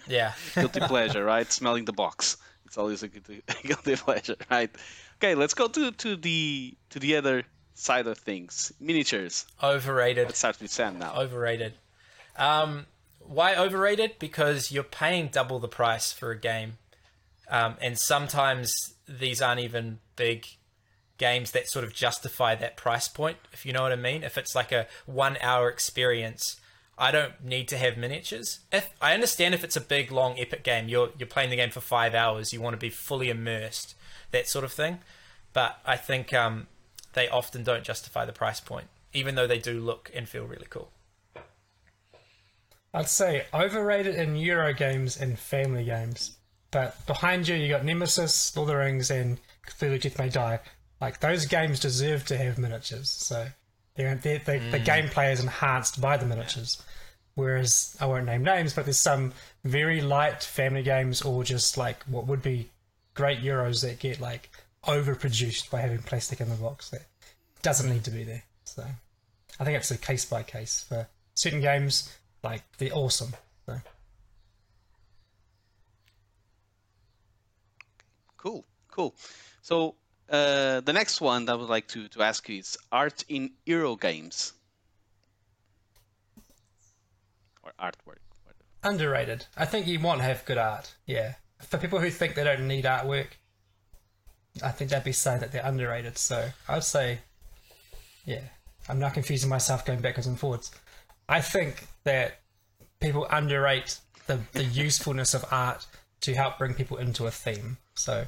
Yeah, 0.07 0.32
guilty 0.55 0.80
pleasure, 0.80 1.24
right? 1.24 1.51
Smelling 1.51 1.85
the 1.85 1.93
box. 1.93 2.37
It's 2.66 2.78
always 2.78 3.03
a 3.03 3.09
guilty, 3.09 3.43
guilty 3.62 3.97
pleasure, 3.97 4.37
right? 4.51 4.70
Okay, 5.18 5.35
let's 5.35 5.55
go 5.55 5.68
to 5.68 5.93
to 5.93 6.16
the 6.16 6.74
to 6.91 6.99
the 6.99 7.16
other 7.16 7.45
side 7.74 8.07
of 8.07 8.18
things. 8.18 8.72
Miniatures. 8.80 9.47
Overrated. 9.62 10.26
Let's 10.26 10.39
start 10.39 10.61
with 10.61 10.70
Sam 10.70 10.99
now. 10.99 11.14
Overrated. 11.16 11.74
Um, 12.37 12.87
why 13.20 13.57
overrated? 13.57 14.18
Because 14.18 14.70
you're 14.70 14.85
paying 14.85 15.28
double 15.28 15.59
the 15.59 15.68
price 15.68 16.12
for 16.12 16.30
a 16.30 16.39
game. 16.39 16.78
Um, 17.49 17.76
and 17.80 17.99
sometimes 17.99 18.72
these 19.09 19.42
aren't 19.42 19.61
even 19.61 19.99
big 20.16 20.47
games 21.18 21.53
that 21.53 21.68
sort 21.68 21.84
of 21.84 21.92
justify 21.92 22.55
that 22.55 22.76
price 22.76 23.09
point, 23.09 23.38
if 23.53 23.64
you 23.64 23.72
know 23.72 23.82
what 23.82 23.92
I 23.92 23.97
mean. 23.97 24.22
If 24.22 24.36
it's 24.38 24.55
like 24.55 24.72
a 24.72 24.86
one 25.07 25.36
hour 25.40 25.68
experience, 25.68 26.61
I 26.99 27.11
don't 27.11 27.42
need 27.45 27.68
to 27.68 27.78
have 27.78 27.97
miniatures. 27.97 28.61
If 28.72 28.90
I 29.01 29.14
understand 29.14 29.55
if 29.55 29.64
it's 29.64 29.76
a 29.76 29.80
big, 29.80 30.11
long, 30.11 30.38
epic 30.38 30.64
game, 30.64 30.88
you're 30.88 31.11
you're 31.18 31.26
playing 31.26 31.51
the 31.51 31.57
game 31.57 31.70
for 31.70 31.80
five 31.80 32.14
hours, 32.14 32.53
you 32.53 32.61
want 32.61 32.74
to 32.74 32.80
be 32.80 32.90
fully 32.90 33.30
immersed, 33.30 33.95
that 34.30 34.49
sort 34.49 34.64
of 34.64 34.72
thing. 34.72 34.99
But 35.53 35.78
I 35.84 35.97
think 35.97 36.32
um, 36.32 36.66
they 37.12 37.28
often 37.28 37.62
don't 37.62 37.84
justify 37.84 38.24
the 38.24 38.32
price 38.32 38.61
point, 38.61 38.88
even 39.12 39.34
though 39.34 39.47
they 39.47 39.59
do 39.59 39.80
look 39.80 40.11
and 40.14 40.28
feel 40.28 40.45
really 40.45 40.66
cool. 40.68 40.90
I'd 42.92 43.09
say 43.09 43.47
overrated 43.53 44.14
in 44.14 44.36
Euro 44.36 44.72
games 44.72 45.16
and 45.16 45.36
family 45.36 45.84
games. 45.84 46.36
But 46.75 47.07
behind 47.07 47.47
you, 47.47 47.55
you 47.55 47.68
got 47.68 47.85
Nemesis, 47.85 48.57
Lord 48.57 48.68
of 48.68 48.75
the 48.75 48.79
Rings, 48.81 49.09
and 49.09 49.39
Cthulhu 49.64 50.01
Death 50.01 50.18
May 50.18 50.29
Die. 50.29 50.59
Like 51.01 51.20
those 51.20 51.47
games 51.47 51.79
deserve 51.79 52.27
to 52.27 52.37
have 52.37 52.59
miniatures. 52.59 53.09
So 53.09 53.47
they're, 53.95 54.16
they're, 54.16 54.41
they 54.41 54.59
mm. 54.59 54.72
the 54.72 54.81
gameplay 54.81 55.33
is 55.33 55.39
enhanced 55.39 56.01
by 56.01 56.16
the 56.16 56.27
miniatures. 56.27 56.83
Whereas 57.37 57.97
I 58.01 58.07
won't 58.07 58.27
name 58.27 58.43
names, 58.43 58.75
but 58.75 58.87
there's 58.87 58.99
some 58.99 59.33
very 59.62 60.01
light 60.01 60.43
family 60.43 60.83
games 60.83 61.22
or 61.22 61.45
just 61.45 61.79
like 61.79 62.03
what 62.05 62.27
would 62.27 62.43
be 62.43 62.70
great 63.14 63.39
Euros 63.39 63.83
that 63.83 64.01
get 64.01 64.20
like 64.20 64.51
overproduced 64.85 65.70
by 65.70 65.81
having 65.81 65.99
plastic 65.99 66.41
in 66.41 66.49
the 66.49 66.57
box 66.57 66.91
that 66.91 67.03
doesn't 67.62 67.89
need 67.89 68.03
to 68.03 68.11
be 68.11 68.25
there. 68.25 68.43
So 68.64 68.85
I 69.61 69.64
think 69.64 69.77
it's 69.77 69.93
a 69.93 69.99
case 69.99 70.25
by 70.25 70.43
case 70.43 70.87
for 70.89 71.07
certain 71.35 71.61
games. 71.61 72.12
Like 72.43 72.64
they're 72.79 72.93
awesome. 72.93 73.33
So. 73.66 73.79
Cool, 78.45 78.66
cool. 78.90 79.14
So 79.62 79.95
uh, 80.28 80.80
the 80.80 80.92
next 80.92 81.22
one 81.22 81.47
that 81.47 81.53
I 81.53 81.55
would 81.55 81.70
like 81.70 81.88
to, 81.88 82.09
to 82.09 82.22
ask 82.22 82.47
you 82.47 82.59
is 82.59 82.76
art 82.92 83.24
in 83.26 83.53
Euro 83.64 83.97
games 83.97 84.53
or 87.62 87.72
artwork. 87.80 88.18
Underrated. 88.82 89.47
I 89.57 89.64
think 89.64 89.86
you 89.86 89.99
want 89.99 90.18
to 90.20 90.24
have 90.24 90.45
good 90.45 90.59
art. 90.59 90.95
Yeah. 91.07 91.36
For 91.59 91.78
people 91.78 92.01
who 92.01 92.11
think 92.11 92.34
they 92.34 92.45
don't 92.45 92.68
need 92.68 92.84
artwork, 92.84 93.28
I 94.62 94.72
think 94.72 94.90
that'd 94.90 95.05
be 95.05 95.12
saying 95.12 95.40
that 95.40 95.51
they're 95.51 95.64
underrated. 95.64 96.18
So 96.18 96.51
I'd 96.68 96.84
say, 96.84 97.20
yeah, 98.26 98.42
I'm 98.90 98.99
not 98.99 99.14
confusing 99.14 99.49
myself 99.49 99.86
going 99.86 100.01
backwards 100.01 100.26
and 100.26 100.38
forwards. 100.38 100.70
I 101.30 101.40
think 101.40 101.86
that 102.05 102.40
people 103.01 103.26
underrate 103.30 104.01
the, 104.26 104.40
the 104.53 104.64
usefulness 104.84 105.32
of 105.32 105.47
art 105.51 105.86
to 106.25 106.35
help 106.35 106.59
bring 106.59 106.75
people 106.75 106.97
into 106.97 107.27
a 107.27 107.31
theme. 107.31 107.79
So, 107.95 108.27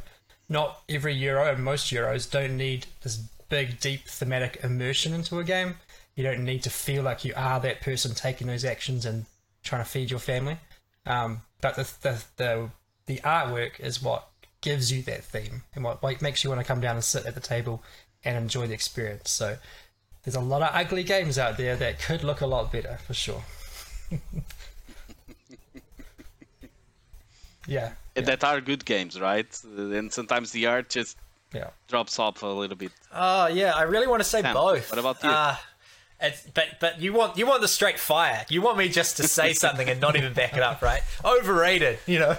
not 0.49 0.82
every 0.88 1.14
Euro 1.14 1.53
and 1.53 1.64
most 1.64 1.92
Euros 1.92 2.30
don't 2.30 2.57
need 2.57 2.86
this 3.03 3.16
big, 3.49 3.80
deep 3.80 4.07
thematic 4.07 4.61
immersion 4.62 5.12
into 5.12 5.38
a 5.38 5.44
game. 5.44 5.76
You 6.14 6.24
don't 6.24 6.44
need 6.44 6.62
to 6.62 6.70
feel 6.70 7.03
like 7.03 7.24
you 7.24 7.32
are 7.36 7.61
that 7.61 7.80
person 7.80 8.14
taking 8.14 8.47
those 8.47 8.64
actions 8.64 9.05
and 9.05 9.26
trying 9.62 9.82
to 9.82 9.88
feed 9.88 10.11
your 10.11 10.20
family. 10.20 10.59
Um, 11.05 11.42
but 11.61 11.76
the, 11.76 11.92
the, 12.03 12.24
the 12.36 12.70
the 13.07 13.18
artwork 13.18 13.78
is 13.78 14.03
what 14.03 14.28
gives 14.61 14.92
you 14.92 15.03
that 15.03 15.24
theme 15.24 15.62
and 15.74 15.84
what, 15.84 16.03
what 16.03 16.20
makes 16.20 16.42
you 16.42 16.51
want 16.51 16.61
to 16.61 16.66
come 16.66 16.80
down 16.80 16.97
and 16.97 17.05
sit 17.05 17.24
at 17.24 17.34
the 17.34 17.40
table 17.40 17.82
and 18.24 18.36
enjoy 18.36 18.66
the 18.66 18.74
experience. 18.74 19.30
So 19.30 19.57
there's 20.24 20.34
a 20.34 20.40
lot 20.40 20.62
of 20.62 20.70
ugly 20.72 21.05
games 21.05 21.38
out 21.38 21.57
there 21.57 21.76
that 21.76 22.01
could 22.01 22.24
look 22.24 22.40
a 22.40 22.47
lot 22.47 22.72
better 22.72 22.99
for 23.07 23.14
sure. 23.14 23.44
yeah, 27.66 27.92
yeah, 28.14 28.22
that 28.22 28.44
are 28.44 28.60
good 28.60 28.84
games, 28.84 29.20
right? 29.20 29.46
And 29.64 30.12
sometimes 30.12 30.52
the 30.52 30.66
art 30.66 30.88
just 30.88 31.16
yeah. 31.52 31.70
drops 31.88 32.18
off 32.18 32.42
a 32.42 32.46
little 32.46 32.76
bit. 32.76 32.92
Oh 33.12 33.46
yeah, 33.46 33.72
I 33.74 33.82
really 33.82 34.06
want 34.06 34.20
to 34.20 34.28
say 34.28 34.42
Sam, 34.42 34.54
both. 34.54 34.90
what 34.90 34.98
about 34.98 35.22
you? 35.22 35.30
Uh, 35.30 35.56
it's, 36.20 36.42
but 36.54 36.80
but 36.80 37.00
you 37.00 37.12
want 37.12 37.36
you 37.36 37.46
want 37.46 37.60
the 37.60 37.68
straight 37.68 37.98
fire. 37.98 38.44
You 38.48 38.62
want 38.62 38.78
me 38.78 38.88
just 38.88 39.16
to 39.18 39.24
say 39.24 39.52
something 39.64 39.88
and 39.88 40.00
not 40.00 40.16
even 40.16 40.32
back 40.32 40.56
it 40.56 40.62
up, 40.62 40.82
right? 40.82 41.02
Overrated, 41.24 41.98
you 42.06 42.18
know. 42.18 42.36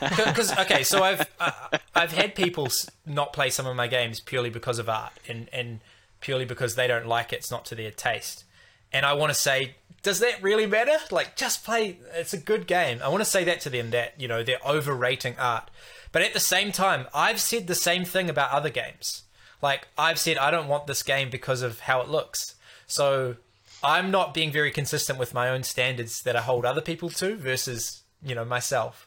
Because 0.00 0.52
uh, 0.52 0.60
okay, 0.62 0.82
so 0.82 1.02
I've 1.02 1.28
uh, 1.40 1.50
I've 1.94 2.12
had 2.12 2.34
people 2.34 2.68
not 3.04 3.32
play 3.32 3.50
some 3.50 3.66
of 3.66 3.76
my 3.76 3.86
games 3.86 4.20
purely 4.20 4.50
because 4.50 4.78
of 4.78 4.88
art 4.88 5.12
and 5.28 5.48
and 5.52 5.80
purely 6.20 6.44
because 6.44 6.74
they 6.74 6.86
don't 6.86 7.06
like 7.06 7.32
it. 7.32 7.36
It's 7.36 7.50
not 7.50 7.64
to 7.66 7.74
their 7.74 7.90
taste. 7.90 8.44
And 8.92 9.04
I 9.04 9.14
want 9.14 9.30
to 9.30 9.38
say, 9.38 9.74
does 10.02 10.20
that 10.20 10.42
really 10.42 10.66
matter? 10.66 10.96
Like, 11.10 11.36
just 11.36 11.64
play. 11.64 11.98
It's 12.14 12.32
a 12.32 12.38
good 12.38 12.66
game. 12.66 13.00
I 13.02 13.08
want 13.08 13.22
to 13.22 13.28
say 13.28 13.44
that 13.44 13.60
to 13.62 13.70
them 13.70 13.90
that 13.90 14.20
you 14.20 14.28
know 14.28 14.42
they're 14.42 14.64
overrating 14.64 15.34
art. 15.38 15.70
But 16.12 16.22
at 16.22 16.32
the 16.32 16.40
same 16.40 16.72
time, 16.72 17.06
I've 17.12 17.40
said 17.40 17.66
the 17.66 17.74
same 17.74 18.04
thing 18.04 18.30
about 18.30 18.50
other 18.50 18.70
games. 18.70 19.24
Like 19.60 19.88
I've 19.98 20.18
said, 20.18 20.38
I 20.38 20.50
don't 20.50 20.68
want 20.68 20.86
this 20.86 21.02
game 21.02 21.28
because 21.30 21.62
of 21.62 21.80
how 21.80 22.00
it 22.00 22.08
looks. 22.08 22.54
So 22.86 23.36
I'm 23.82 24.10
not 24.10 24.32
being 24.32 24.52
very 24.52 24.70
consistent 24.70 25.18
with 25.18 25.34
my 25.34 25.48
own 25.48 25.62
standards 25.62 26.22
that 26.22 26.36
I 26.36 26.40
hold 26.40 26.64
other 26.64 26.80
people 26.80 27.10
to 27.10 27.36
versus 27.36 28.02
you 28.22 28.34
know 28.34 28.44
myself. 28.44 29.06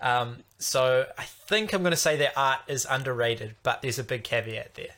Um, 0.00 0.38
so 0.58 1.06
I 1.16 1.24
think 1.24 1.72
I'm 1.72 1.82
going 1.82 1.92
to 1.92 1.96
say 1.96 2.16
that 2.16 2.32
art 2.36 2.60
is 2.66 2.86
underrated, 2.88 3.54
but 3.62 3.80
there's 3.80 3.98
a 3.98 4.04
big 4.04 4.24
caveat 4.24 4.74
there. 4.74 4.96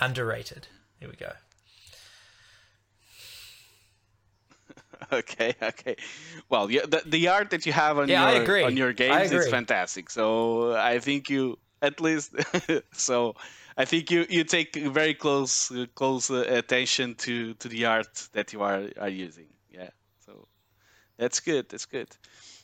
Underrated. 0.00 0.68
Here 1.00 1.08
we 1.08 1.16
go. 1.16 1.32
Okay, 5.12 5.54
okay. 5.62 5.96
Well, 6.48 6.70
yeah, 6.70 6.82
the, 6.86 7.02
the 7.06 7.28
art 7.28 7.50
that 7.50 7.66
you 7.66 7.72
have 7.72 7.98
on 7.98 8.08
Yeah, 8.08 8.24
I 8.24 8.32
your 8.32 8.42
agree. 8.42 8.64
on 8.64 8.76
your 8.76 8.92
games 8.92 9.30
is 9.32 9.48
fantastic. 9.48 10.10
So 10.10 10.74
I 10.76 10.98
think 10.98 11.28
you 11.30 11.58
at 11.82 12.00
least 12.00 12.34
so 12.92 13.34
I 13.76 13.84
think 13.84 14.10
you 14.10 14.26
you 14.28 14.44
take 14.44 14.74
very 14.76 15.14
close 15.14 15.70
uh, 15.70 15.86
close 15.94 16.30
uh, 16.30 16.44
attention 16.48 17.14
to 17.16 17.54
to 17.54 17.68
the 17.68 17.86
art 17.86 18.28
that 18.32 18.52
you 18.52 18.62
are 18.62 18.88
are 18.98 19.08
using. 19.08 19.48
Yeah. 19.70 19.90
So 20.26 20.48
that's 21.18 21.40
good. 21.40 21.68
That's 21.68 21.86
good. 21.86 22.08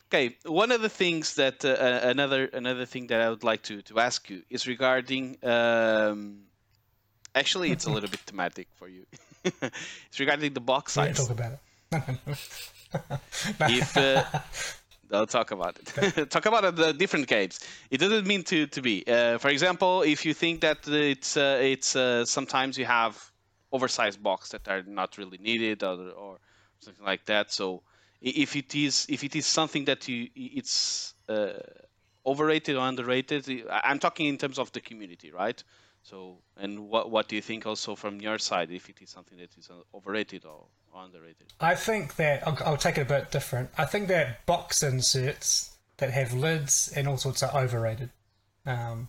Okay, 0.09 0.37
one 0.45 0.73
of 0.73 0.83
the 0.83 0.89
things 0.89 1.35
that 1.37 1.65
uh, 1.65 1.69
uh, 1.71 2.01
another 2.05 2.47
another 2.53 2.87
thing 2.87 3.07
that 3.09 3.21
I 3.21 3.31
would 3.31 3.45
like 3.45 3.63
to 3.65 3.83
to 3.83 3.99
ask 4.01 4.29
you 4.31 4.43
is 4.51 4.67
regarding 4.67 5.37
um, 5.45 6.47
actually 7.35 7.71
it's 7.71 7.87
a 7.87 7.91
little 7.91 8.09
bit 8.11 8.21
thematic 8.21 8.69
for 8.75 8.89
you. 8.89 9.07
it's 9.45 10.19
regarding 10.19 10.53
the 10.55 10.61
box 10.61 10.97
We 10.97 11.03
don't 11.03 11.15
size 11.15 11.27
talk 11.27 11.31
about 11.31 11.53
it. 11.53 11.61
if 13.63 13.97
uh, 13.97 14.25
I'll 15.13 15.27
talk 15.27 15.51
about 15.51 15.79
it. 15.79 16.31
talk 16.31 16.47
about 16.47 16.77
the 16.77 16.93
different 16.93 17.27
games. 17.27 17.61
It 17.91 17.99
doesn't 17.99 18.27
mean 18.27 18.45
to 18.45 18.67
to 18.69 18.83
be. 18.83 19.05
Uh, 19.07 19.39
for 19.39 19.49
example, 19.49 20.03
if 20.03 20.25
you 20.25 20.35
think 20.35 20.61
that 20.61 20.87
it's 20.87 21.37
uh, 21.37 21.59
it's 21.61 21.97
uh, 21.97 22.25
sometimes 22.25 22.79
you 22.79 22.85
have 22.85 23.19
oversized 23.73 24.23
box 24.23 24.51
that 24.51 24.69
are 24.69 24.83
not 24.83 25.19
really 25.19 25.39
needed 25.39 25.83
or, 25.83 26.11
or 26.11 26.39
something 26.81 27.05
like 27.05 27.27
that. 27.27 27.53
So 27.53 27.83
if 28.21 28.57
it 28.57 28.75
is 28.75 29.07
if 29.09 29.25
it 29.25 29.35
is 29.35 29.47
something 29.47 29.85
that 29.87 30.07
you 30.09 30.29
it's 30.37 31.15
uh, 31.29 31.55
overrated 32.25 32.77
or 32.77 32.87
underrated, 32.87 33.67
I'm 33.71 33.99
talking 33.99 34.27
in 34.27 34.39
terms 34.39 34.59
of 34.59 34.71
the 34.73 34.81
community, 34.81 35.33
right? 35.33 35.63
So 36.03 36.39
and 36.57 36.89
what 36.89 37.11
what 37.11 37.29
do 37.29 37.37
you 37.37 37.43
think 37.43 37.67
also 37.67 37.95
from 37.95 38.21
your 38.21 38.39
side 38.39 38.71
if 38.71 38.89
it 38.89 38.97
is 39.01 39.11
something 39.11 39.39
that 39.39 39.57
is 39.57 39.71
uh, 39.71 39.97
overrated 39.97 40.45
or, 40.45 40.67
underrated? 40.95 41.53
I 41.61 41.75
think 41.75 42.17
that 42.17 42.47
I'll, 42.47 42.59
I'll 42.65 42.77
take 42.77 42.99
it 42.99 43.03
a 43.03 43.05
bit 43.05 43.31
different. 43.31 43.71
I 43.79 43.85
think 43.85 44.09
that 44.09 44.45
box 44.47 44.83
inserts 44.83 45.77
that 45.99 46.11
have 46.11 46.33
lids 46.33 46.93
and 46.97 47.07
all 47.07 47.17
sorts 47.17 47.43
are 47.43 47.55
overrated. 47.55 48.11
Um, 48.67 49.09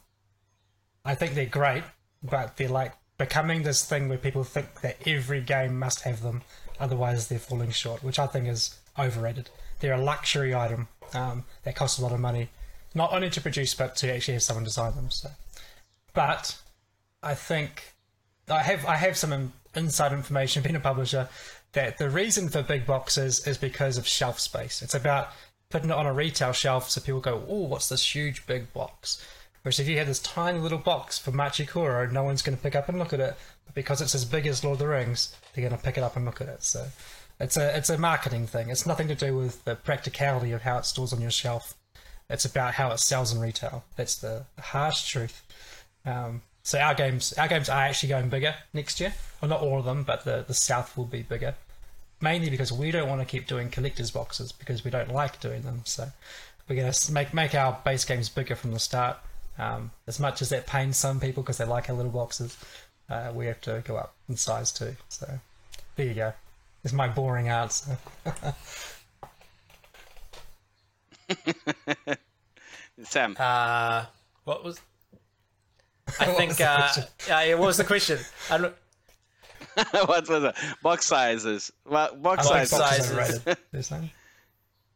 I 1.04 1.16
think 1.16 1.34
they're 1.34 1.46
great, 1.46 1.84
but 2.22 2.58
they're 2.58 2.70
like 2.70 2.94
becoming 3.18 3.64
this 3.64 3.84
thing 3.84 4.10
where 4.10 4.18
people 4.18 4.44
think 4.44 4.82
that 4.82 4.98
every 5.08 5.42
game 5.42 5.78
must 5.80 6.02
have 6.02 6.22
them, 6.22 6.44
otherwise 6.80 7.28
they're 7.28 7.40
falling 7.40 7.72
short, 7.72 8.04
which 8.04 8.20
I 8.20 8.28
think 8.28 8.48
is 8.48 8.78
overrated. 9.00 9.50
They're 9.80 9.94
a 9.94 10.02
luxury 10.02 10.54
item 10.54 10.88
um, 11.14 11.46
that 11.64 11.76
costs 11.76 12.00
a 12.00 12.04
lot 12.04 12.12
of 12.12 12.20
money, 12.20 12.50
not 12.94 13.14
only 13.14 13.30
to 13.32 13.42
produce 13.42 13.74
but 13.74 13.96
to 13.98 14.14
actually 14.14 14.36
have 14.36 14.44
someone 14.44 14.64
design 14.64 14.96
them. 14.96 15.10
So, 15.10 15.30
but 16.14 16.60
I 17.24 17.36
think 17.36 17.94
I 18.50 18.62
have 18.64 18.86
I 18.86 18.96
have 18.96 19.18
some 19.18 19.54
inside 19.76 20.12
information 20.12 20.64
being 20.64 20.76
a 20.76 20.80
publisher 20.80 21.30
that 21.74 21.98
the 21.98 22.10
reason 22.10 22.50
for 22.50 22.62
big 22.62 22.86
boxes 22.86 23.48
is 23.48 23.58
because 23.58 23.98
of 23.98 24.08
shelf 24.08 24.40
space. 24.40 24.82
It's 24.82 24.96
about 24.96 25.30
putting 25.70 25.90
it 25.90 25.96
on 25.96 26.06
a 26.06 26.14
retail 26.14 26.52
shelf 26.52 26.90
so 26.90 27.00
people 27.02 27.22
go, 27.22 27.46
"Oh, 27.48 27.68
what's 27.68 27.90
this 27.90 28.16
huge 28.16 28.46
big 28.46 28.74
box?" 28.74 29.24
Whereas 29.62 29.80
if 29.80 29.88
you 29.88 29.98
had 29.98 30.08
this 30.08 30.20
tiny 30.20 30.60
little 30.60 30.80
box 30.80 31.20
for 31.20 31.32
Machi 31.32 31.66
Koro, 31.66 32.08
no 32.08 32.24
one's 32.24 32.42
going 32.42 32.58
to 32.58 32.64
pick 32.64 32.76
up 32.76 32.90
and 32.90 32.98
look 32.98 33.14
at 33.14 33.20
it. 33.20 33.36
But 33.66 33.76
because 33.76 34.02
it's 34.02 34.16
as 34.16 34.26
big 34.26 34.48
as 34.48 34.64
Lord 34.64 34.76
of 34.76 34.80
the 34.80 34.88
Rings, 34.88 35.36
they're 35.54 35.68
going 35.68 35.78
to 35.78 35.84
pick 35.84 35.98
it 35.98 36.04
up 36.04 36.16
and 36.16 36.26
look 36.26 36.42
at 36.42 36.50
it. 36.50 36.64
So 36.64 36.88
it's 37.40 37.58
a 37.58 37.78
it's 37.78 37.90
a 37.90 37.98
marketing 37.98 38.48
thing. 38.48 38.70
It's 38.70 38.86
nothing 38.86 39.08
to 39.08 39.16
do 39.16 39.38
with 39.38 39.64
the 39.64 39.76
practicality 39.76 40.52
of 40.52 40.64
how 40.64 40.80
it 40.80 40.86
stores 40.86 41.14
on 41.14 41.22
your 41.22 41.32
shelf. 41.32 41.76
It's 42.30 42.46
about 42.46 42.76
how 42.76 42.92
it 42.92 43.00
sells 43.00 43.34
in 43.34 43.40
retail. 43.40 43.84
That's 43.96 44.16
the 44.16 44.46
harsh 44.60 45.08
truth. 45.08 45.44
Um, 46.06 46.42
so 46.64 46.80
our 46.80 46.94
games, 46.94 47.34
our 47.34 47.48
games 47.48 47.70
are 47.70 47.84
actually 47.84 48.10
going 48.10 48.30
bigger 48.30 48.56
next 48.74 49.00
year. 49.00 49.14
Well, 49.42 49.50
not 49.50 49.62
all 49.62 49.80
of 49.80 49.86
them, 49.86 50.04
but 50.04 50.24
the 50.26 50.44
the 50.48 50.54
South 50.54 50.96
will 50.96 51.06
be 51.06 51.22
bigger. 51.24 51.56
Mainly 52.22 52.50
because 52.52 52.72
we 52.72 52.92
don't 52.92 53.10
want 53.10 53.22
to 53.22 53.26
keep 53.26 53.48
doing 53.48 53.70
collectors 53.70 54.12
boxes 54.12 54.52
because 54.52 54.84
we 54.84 54.92
don't 54.92 55.12
like 55.12 55.40
doing 55.40 55.64
them. 55.64 55.82
So 55.86 56.08
we're 56.68 56.76
going 56.76 56.92
to 56.92 57.12
make 57.12 57.34
make 57.34 57.56
our 57.56 57.80
base 57.84 58.06
games 58.06 58.30
bigger 58.30 58.56
from 58.56 58.72
the 58.72 58.80
start. 58.80 59.18
Um, 59.58 59.92
as 60.08 60.20
much 60.20 60.42
as 60.42 60.50
that 60.50 60.68
pains 60.68 60.98
some 60.98 61.20
people 61.20 61.44
because 61.44 61.58
they 61.58 61.66
like 61.66 61.90
our 61.90 61.96
little 61.96 62.12
boxes, 62.12 62.58
uh, 63.10 63.32
we 63.34 63.48
have 63.48 63.60
to 63.62 63.84
go 63.86 63.98
up 63.98 64.14
in 64.30 64.38
size 64.38 64.72
too. 64.72 64.96
So 65.10 65.40
there 65.96 66.06
you 66.06 66.14
go. 66.14 66.34
It's 66.84 66.94
my 66.94 67.08
boring 67.08 67.50
answer. 67.50 67.98
Sam. 73.04 73.36
Uh, 73.40 74.06
what 74.44 74.64
was? 74.64 74.80
I 76.20 76.28
What 76.28 76.38
think. 76.38 76.50
was 76.52 76.62
uh, 76.62 76.92
uh, 76.98 77.04
yeah, 77.28 77.54
what 77.56 77.68
was 77.68 77.78
the 77.78 77.84
question? 77.84 78.20
I 78.50 78.58
don't. 78.58 78.76
what 79.92 80.28
was 80.28 80.44
it? 80.44 80.56
Box 80.82 81.06
sizes. 81.06 81.72
Well, 81.86 82.16
box 82.16 82.48
I 82.48 82.50
like 82.60 82.68
sizes. 82.68 83.06
sizes. 83.08 83.12
overrated. 83.42 83.58
You're 83.72 83.84
saying? 83.84 84.12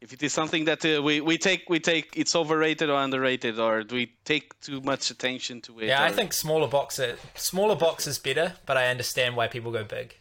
If 0.02 0.12
it 0.12 0.22
is 0.22 0.32
something 0.32 0.66
that 0.66 0.84
uh, 0.84 1.02
we, 1.02 1.20
we 1.22 1.38
take 1.38 1.64
we 1.70 1.80
take 1.80 2.12
it's 2.16 2.36
overrated 2.36 2.90
or 2.90 3.00
underrated, 3.00 3.58
or 3.58 3.82
do 3.82 3.94
we 3.96 4.12
take 4.24 4.58
too 4.60 4.80
much 4.82 5.10
attention 5.10 5.62
to 5.62 5.80
it? 5.80 5.86
Yeah, 5.86 6.02
I 6.04 6.12
think 6.12 6.32
smaller 6.34 6.68
box 6.68 7.00
are, 7.00 7.16
smaller 7.34 7.74
box 7.74 8.06
is 8.06 8.18
better, 8.18 8.52
but 8.66 8.76
I 8.76 8.88
understand 8.88 9.34
why 9.36 9.48
people 9.48 9.72
go 9.72 9.82
big. 9.84 10.14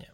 Yeah. 0.00 0.06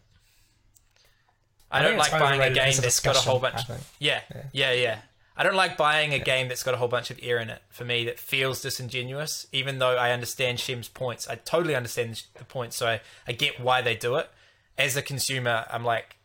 I, 1.71 1.79
I 1.79 1.83
don't 1.83 1.97
like 1.97 2.11
buying 2.11 2.41
a 2.41 2.53
game 2.53 2.73
that's 2.81 2.99
got 2.99 3.15
a 3.15 3.19
whole 3.19 3.39
bunch. 3.39 3.55
I 3.55 3.63
think. 3.63 3.81
Yeah, 3.99 4.21
yeah, 4.51 4.73
yeah. 4.73 4.97
I 5.35 5.43
don't 5.43 5.55
like 5.55 5.77
buying 5.77 6.13
a 6.13 6.19
game 6.19 6.47
that's 6.47 6.63
got 6.63 6.73
a 6.73 6.77
whole 6.77 6.87
bunch 6.87 7.09
of 7.09 7.19
air 7.21 7.39
in 7.39 7.49
it. 7.49 7.61
For 7.69 7.85
me, 7.85 8.05
that 8.05 8.19
feels 8.19 8.61
disingenuous. 8.61 9.47
Even 9.51 9.79
though 9.79 9.95
I 9.95 10.11
understand 10.11 10.59
Shem's 10.59 10.89
points, 10.89 11.27
I 11.27 11.35
totally 11.35 11.75
understand 11.75 12.23
the 12.35 12.43
points, 12.43 12.75
so 12.75 12.87
I, 12.87 13.01
I 13.27 13.31
get 13.31 13.59
why 13.59 13.81
they 13.81 13.95
do 13.95 14.15
it. 14.15 14.29
As 14.77 14.97
a 14.97 15.01
consumer, 15.01 15.65
I'm 15.71 15.85
like, 15.85 16.17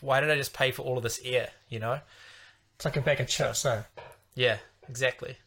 why 0.00 0.20
did 0.20 0.30
I 0.30 0.36
just 0.36 0.54
pay 0.54 0.70
for 0.70 0.82
all 0.82 0.96
of 0.96 1.02
this 1.02 1.20
air? 1.24 1.50
You 1.68 1.80
know? 1.80 2.00
It's 2.76 2.84
like 2.84 2.96
a 2.96 3.00
bag 3.00 3.20
of 3.20 3.28
chips. 3.28 3.60
So 3.60 3.84
Yeah, 4.34 4.58
exactly. 4.88 5.36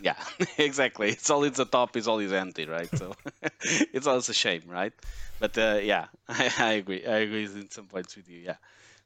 Yeah, 0.00 0.16
exactly. 0.58 1.10
It's 1.10 1.30
always 1.30 1.52
the 1.52 1.64
top 1.64 1.96
is 1.96 2.08
always 2.08 2.32
empty, 2.32 2.66
right? 2.66 2.88
So 2.98 3.14
it's 3.62 4.06
always 4.06 4.28
a 4.28 4.34
shame, 4.34 4.62
right? 4.66 4.92
But 5.38 5.56
uh, 5.56 5.78
yeah, 5.82 6.06
I, 6.28 6.52
I 6.58 6.72
agree. 6.72 7.06
I 7.06 7.18
agree 7.18 7.44
in 7.44 7.70
some 7.70 7.86
points 7.86 8.16
with 8.16 8.28
you. 8.28 8.40
Yeah. 8.40 8.56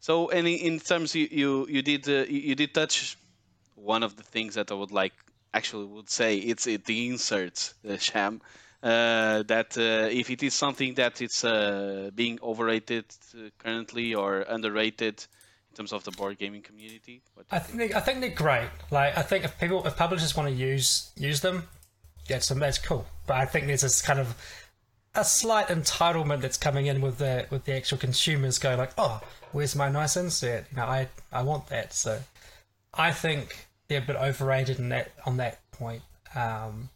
So, 0.06 0.30
and 0.30 0.46
in, 0.46 0.58
in 0.74 0.78
terms 0.78 1.16
you 1.16 1.26
you, 1.32 1.66
you 1.68 1.82
did 1.82 2.08
uh, 2.08 2.26
you, 2.28 2.54
did 2.54 2.72
touch 2.72 3.18
one 3.74 4.04
of 4.04 4.14
the 4.14 4.22
things 4.22 4.54
that 4.54 4.70
I 4.70 4.74
would 4.74 4.92
like 4.92 5.14
actually 5.52 5.86
would 5.86 6.08
say 6.08 6.36
it's 6.36 6.68
it, 6.68 6.84
the 6.84 7.08
inserts, 7.08 7.74
uh, 7.84 7.96
Shem. 7.96 8.40
Uh, 8.80 9.42
that 9.54 9.76
uh, 9.76 10.08
if 10.20 10.30
it 10.30 10.44
is 10.44 10.54
something 10.54 10.94
that 10.94 11.20
it's 11.20 11.42
uh, 11.44 12.10
being 12.14 12.38
overrated 12.40 13.06
uh, 13.34 13.48
currently 13.58 14.14
or 14.14 14.42
underrated 14.42 15.26
in 15.70 15.76
terms 15.76 15.92
of 15.92 16.04
the 16.04 16.12
board 16.12 16.38
gaming 16.38 16.62
community, 16.62 17.20
what 17.34 17.46
I 17.50 17.56
you 17.56 17.62
think 17.64 17.78
they, 17.78 17.92
I 17.92 18.00
think 18.00 18.20
they're 18.20 18.30
great. 18.46 18.70
Like 18.92 19.18
I 19.18 19.22
think 19.22 19.44
if 19.44 19.58
people 19.58 19.84
if 19.88 19.96
publishers 19.96 20.36
want 20.36 20.48
to 20.50 20.54
use 20.54 21.10
use 21.16 21.40
them, 21.40 21.64
that's 22.28 22.46
that's 22.46 22.78
cool. 22.78 23.06
But 23.26 23.38
I 23.38 23.46
think 23.46 23.66
there's 23.66 23.82
this 23.82 24.02
kind 24.02 24.20
of 24.20 24.36
a 25.16 25.24
slight 25.24 25.68
entitlement 25.68 26.40
that's 26.40 26.56
coming 26.56 26.86
in 26.86 27.00
with 27.00 27.18
the 27.18 27.46
with 27.50 27.64
the 27.64 27.74
actual 27.74 27.98
consumers 27.98 28.58
going 28.58 28.78
like, 28.78 28.92
oh, 28.98 29.20
where's 29.52 29.74
my 29.74 29.88
nice 29.88 30.16
insert? 30.16 30.66
You 30.70 30.76
know, 30.76 30.84
I 30.84 31.08
I 31.32 31.42
want 31.42 31.68
that. 31.68 31.92
So 31.92 32.20
I 32.94 33.12
think 33.12 33.66
they're 33.88 34.02
a 34.02 34.04
bit 34.04 34.16
overrated 34.16 34.78
in 34.78 34.90
that 34.90 35.12
on 35.24 35.36
that 35.38 35.60
point. 35.72 36.02
Um, 36.34 36.90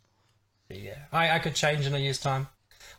yeah, 0.68 0.98
I, 1.12 1.30
I 1.30 1.38
could 1.38 1.54
change 1.54 1.86
in 1.86 1.94
a 1.94 1.98
year's 1.98 2.20
time. 2.20 2.48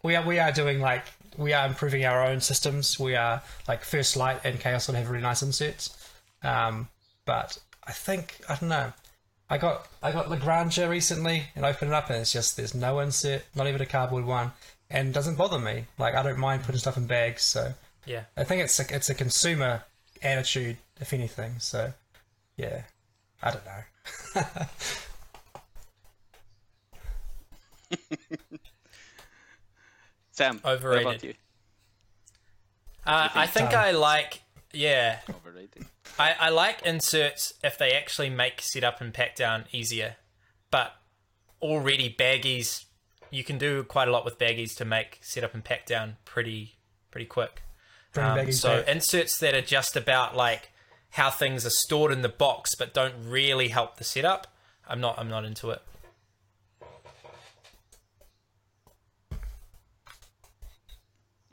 we 0.03 0.15
are 0.15 0.25
we 0.25 0.39
are 0.39 0.51
doing 0.51 0.79
like 0.79 1.05
we 1.37 1.53
are 1.53 1.67
improving 1.67 2.05
our 2.05 2.23
own 2.25 2.41
systems. 2.41 2.99
We 2.99 3.15
are 3.15 3.41
like 3.67 3.83
First 3.83 4.17
Light 4.17 4.41
and 4.43 4.59
Chaos 4.59 4.87
will 4.87 4.95
have 4.95 5.09
really 5.09 5.23
nice 5.23 5.41
inserts. 5.41 5.97
Um, 6.43 6.89
but 7.25 7.57
I 7.85 7.91
think 7.91 8.41
I 8.49 8.55
don't 8.55 8.69
know. 8.69 8.93
I 9.49 9.57
got 9.57 9.87
I 10.01 10.11
got 10.11 10.27
Lagrangia 10.27 10.89
recently 10.89 11.43
and 11.55 11.65
opened 11.65 11.91
it 11.91 11.93
up 11.93 12.09
and 12.09 12.19
it's 12.19 12.31
just 12.31 12.57
there's 12.57 12.73
no 12.73 12.99
insert, 12.99 13.43
not 13.55 13.67
even 13.67 13.81
a 13.81 13.85
cardboard 13.85 14.25
one, 14.25 14.51
and 14.91 15.13
doesn't 15.13 15.35
bother 15.35 15.59
me. 15.59 15.85
Like 15.97 16.15
I 16.15 16.23
don't 16.23 16.39
mind 16.39 16.63
putting 16.63 16.79
stuff 16.79 16.97
in 16.97 17.07
bags, 17.07 17.43
so 17.43 17.73
yeah. 18.05 18.23
I 18.37 18.43
think 18.43 18.61
it's 18.61 18.79
a, 18.79 18.95
it's 18.95 19.09
a 19.09 19.15
consumer 19.15 19.83
attitude, 20.21 20.77
if 20.99 21.13
anything. 21.13 21.55
So 21.59 21.93
yeah, 22.57 22.83
I 23.41 23.51
don't 23.51 23.65
know. 23.65 23.83
Sam, 30.31 30.61
overrated. 30.63 31.37
Uh, 33.05 33.29
I 33.33 33.47
think 33.47 33.73
I 33.73 33.91
like 33.91 34.41
yeah. 34.73 35.19
Overrated. 35.29 35.85
I, 36.19 36.35
I 36.39 36.49
like 36.49 36.81
inserts 36.85 37.53
if 37.63 37.77
they 37.77 37.91
actually 37.91 38.29
make 38.29 38.61
setup 38.61 39.01
and 39.01 39.13
pack 39.13 39.35
down 39.35 39.65
easier, 39.71 40.17
but 40.69 40.95
already 41.61 42.13
baggies 42.17 42.85
you 43.31 43.43
can 43.43 43.57
do 43.57 43.83
quite 43.83 44.07
a 44.07 44.11
lot 44.11 44.23
with 44.23 44.37
baggies 44.37 44.75
to 44.75 44.85
make 44.85 45.19
setup 45.21 45.53
and 45.53 45.63
pack 45.63 45.85
down 45.85 46.17
pretty 46.25 46.75
pretty 47.09 47.25
quick. 47.25 47.63
Um, 48.15 48.51
so 48.51 48.79
back. 48.81 48.89
inserts 48.89 49.39
that 49.39 49.55
are 49.55 49.61
just 49.61 49.95
about 49.95 50.35
like 50.35 50.69
how 51.11 51.29
things 51.29 51.65
are 51.65 51.71
stored 51.71 52.11
in 52.11 52.21
the 52.21 52.29
box 52.29 52.75
but 52.75 52.93
don't 52.93 53.15
really 53.25 53.69
help 53.69 53.97
the 53.97 54.03
setup. 54.03 54.47
I'm 54.87 54.99
not 54.99 55.17
I'm 55.17 55.29
not 55.29 55.45
into 55.45 55.71
it. 55.71 55.81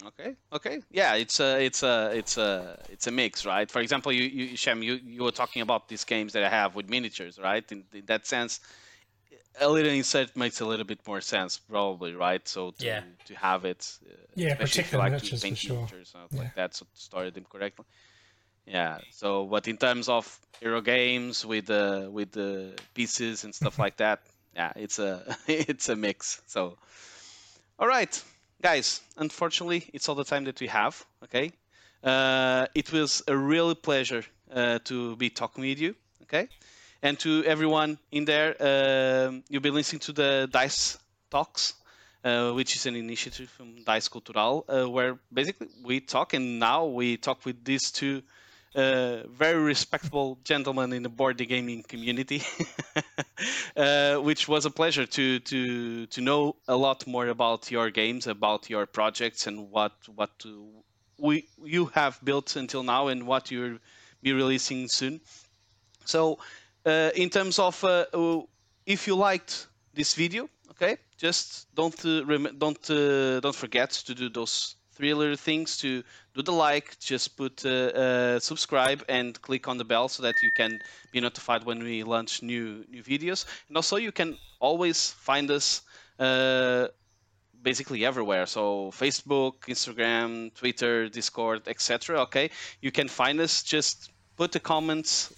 Okay. 0.07 0.37
Okay. 0.53 0.81
Yeah, 0.91 1.15
it's 1.15 1.39
a 1.39 1.65
it's 1.65 1.83
a 1.83 2.11
it's 2.15 2.39
a 2.39 2.79
it's 2.89 3.07
a 3.07 3.11
mix, 3.11 3.45
right? 3.45 3.71
For 3.71 3.81
example, 3.81 4.11
you 4.11 4.23
you 4.23 4.57
Shem, 4.57 4.83
you 4.83 4.95
you 5.05 5.23
were 5.23 5.33
talking 5.33 5.63
about 5.63 5.89
these 5.89 6.05
games 6.05 6.33
that 6.33 6.43
I 6.43 6.49
have 6.49 6.75
with 6.75 6.89
miniatures, 6.89 7.39
right? 7.39 7.71
In, 7.71 7.85
in 7.93 8.07
that 8.07 8.27
sense, 8.27 8.61
a 9.61 9.69
little 9.69 9.93
insert 9.93 10.37
makes 10.37 10.61
a 10.61 10.67
little 10.67 10.85
bit 10.85 11.01
more 11.07 11.21
sense, 11.21 11.59
probably, 11.59 12.15
right? 12.15 12.47
So 12.47 12.73
to 12.79 12.87
yeah. 12.87 13.03
to 13.27 13.35
have 13.35 13.65
it, 13.65 13.99
uh, 14.09 14.15
yeah, 14.35 14.55
particularly 14.55 15.13
like 15.13 15.23
to 15.23 15.37
paint 15.37 15.59
sure. 15.59 15.77
miniatures, 15.77 16.15
yeah. 16.15 16.39
like 16.39 16.55
that, 16.55 16.75
so 16.75 16.87
to 16.87 17.01
store 17.01 17.31
them 17.31 17.47
correctly. 17.51 17.85
Yeah. 18.67 18.99
So, 19.13 19.47
but 19.47 19.67
in 19.67 19.77
terms 19.77 20.09
of 20.09 20.39
Euro 20.61 20.81
games 20.81 21.45
with 21.45 21.67
the 21.67 22.09
with 22.11 22.33
the 22.33 22.79
pieces 22.95 23.45
and 23.45 23.55
stuff 23.55 23.79
like 23.79 23.97
that, 23.99 24.21
yeah, 24.55 24.73
it's 24.77 24.99
a 24.99 25.37
it's 25.47 25.89
a 25.89 25.97
mix. 25.97 26.43
So, 26.47 26.77
all 27.79 27.89
right 27.89 28.23
guys, 28.63 29.01
unfortunately, 29.17 29.89
it's 29.93 30.09
all 30.09 30.15
the 30.15 30.25
time 30.25 30.45
that 30.45 30.61
we 30.61 30.67
have. 30.69 31.05
Okay, 31.25 31.53
uh, 32.03 32.67
it 32.75 32.93
was 32.93 33.23
a 33.29 33.37
real 33.37 33.75
pleasure 33.75 34.25
uh, 34.53 34.79
to 34.85 35.17
be 35.17 35.31
talking 35.31 35.65
with 35.65 35.79
you. 35.79 35.95
Okay, 36.23 36.49
and 37.03 37.19
to 37.21 37.45
everyone 37.45 37.99
in 38.11 38.25
there, 38.25 38.57
uh, 38.61 39.33
you'll 39.49 39.63
be 39.63 39.71
listening 39.71 40.01
to 40.01 40.13
the 40.13 40.49
Dice 40.51 40.99
Talks, 41.31 41.75
uh, 42.25 42.53
which 42.53 42.75
is 42.77 42.87
an 42.87 42.97
initiative 42.97 43.49
from 43.51 43.83
Dice 43.85 44.09
Cultural, 44.09 44.65
uh, 44.69 44.89
where 44.89 45.19
basically 45.33 45.69
we 45.85 46.01
talk, 46.01 46.35
and 46.35 46.59
now 46.59 46.87
we 46.87 47.17
talk 47.17 47.45
with 47.45 47.65
these 47.65 47.91
two 47.91 48.23
uh, 48.75 49.27
very 49.29 49.63
respectable 49.63 50.39
gentlemen 50.45 50.93
in 50.93 51.03
the 51.03 51.09
board 51.09 51.37
gaming 51.49 51.83
community, 51.83 52.43
uh, 53.77 54.17
which 54.17 54.47
was 54.49 54.67
a 54.67 54.71
pleasure 54.71 55.07
to 55.07 55.39
to 55.41 56.07
to 56.07 56.21
know 56.21 56.57
a 56.69 56.77
lot 56.77 57.07
more 57.07 57.29
about 57.29 57.71
your 57.71 57.91
games, 57.91 58.27
about 58.27 58.69
your 58.69 58.87
projects, 58.87 59.47
and 59.47 59.71
what 59.71 59.93
what 60.15 60.45
we 61.19 61.49
you 61.65 61.87
have 61.87 62.19
built 62.25 62.57
until 62.57 62.83
now, 62.83 63.09
and 63.09 63.27
what 63.27 63.51
you'll 63.51 63.79
be 64.23 64.33
releasing 64.33 64.89
soon. 64.89 65.21
So, 66.05 66.39
in 66.85 67.31
terms 67.31 67.59
of 67.59 67.83
uh, 67.85 68.05
if 68.87 69.07
you 69.07 69.15
liked 69.15 69.67
this 69.95 70.15
video, 70.15 70.49
okay, 70.71 70.97
just 71.17 71.75
don't 71.75 72.05
uh, 72.05 72.23
don't 72.59 72.83
don't 73.43 73.55
forget 73.55 73.91
to 73.91 74.15
do 74.15 74.29
those 74.29 74.77
three 74.99 75.15
little 75.15 75.37
things 75.37 75.77
to 75.79 76.03
do 76.35 76.43
the 76.43 76.53
like, 76.53 76.99
just 76.99 77.37
put 77.37 77.65
uh, 77.65 77.69
uh, 77.69 78.41
subscribe 78.41 79.05
and 79.09 79.41
click 79.43 79.69
on 79.69 79.79
the 79.79 79.85
bell 79.85 80.09
so 80.09 80.23
that 80.25 80.35
you 80.43 80.51
can 80.51 80.81
be 81.13 81.21
notified 81.21 81.65
when 81.65 81.79
we 81.79 82.03
launch 82.03 82.43
new 82.43 82.85
new 82.91 83.03
videos. 83.03 83.47
And 83.69 83.77
also 83.77 83.97
you 83.97 84.13
can 84.13 84.37
always 84.59 85.13
find 85.13 85.51
us 85.51 85.83
uh, 86.19 86.89
basically 87.63 88.05
everywhere. 88.05 88.47
So 88.47 88.91
Facebook, 88.91 89.55
Instagram, 89.69 90.53
Twitter, 90.55 91.09
Discord, 91.09 91.63
etc. 91.69 92.21
Okay, 92.23 92.51
you 92.81 92.91
can 92.91 93.09
find 93.09 93.41
us. 93.41 93.63
Just 93.63 94.11
put 94.37 94.51
the 94.53 94.61
comments 94.61 95.33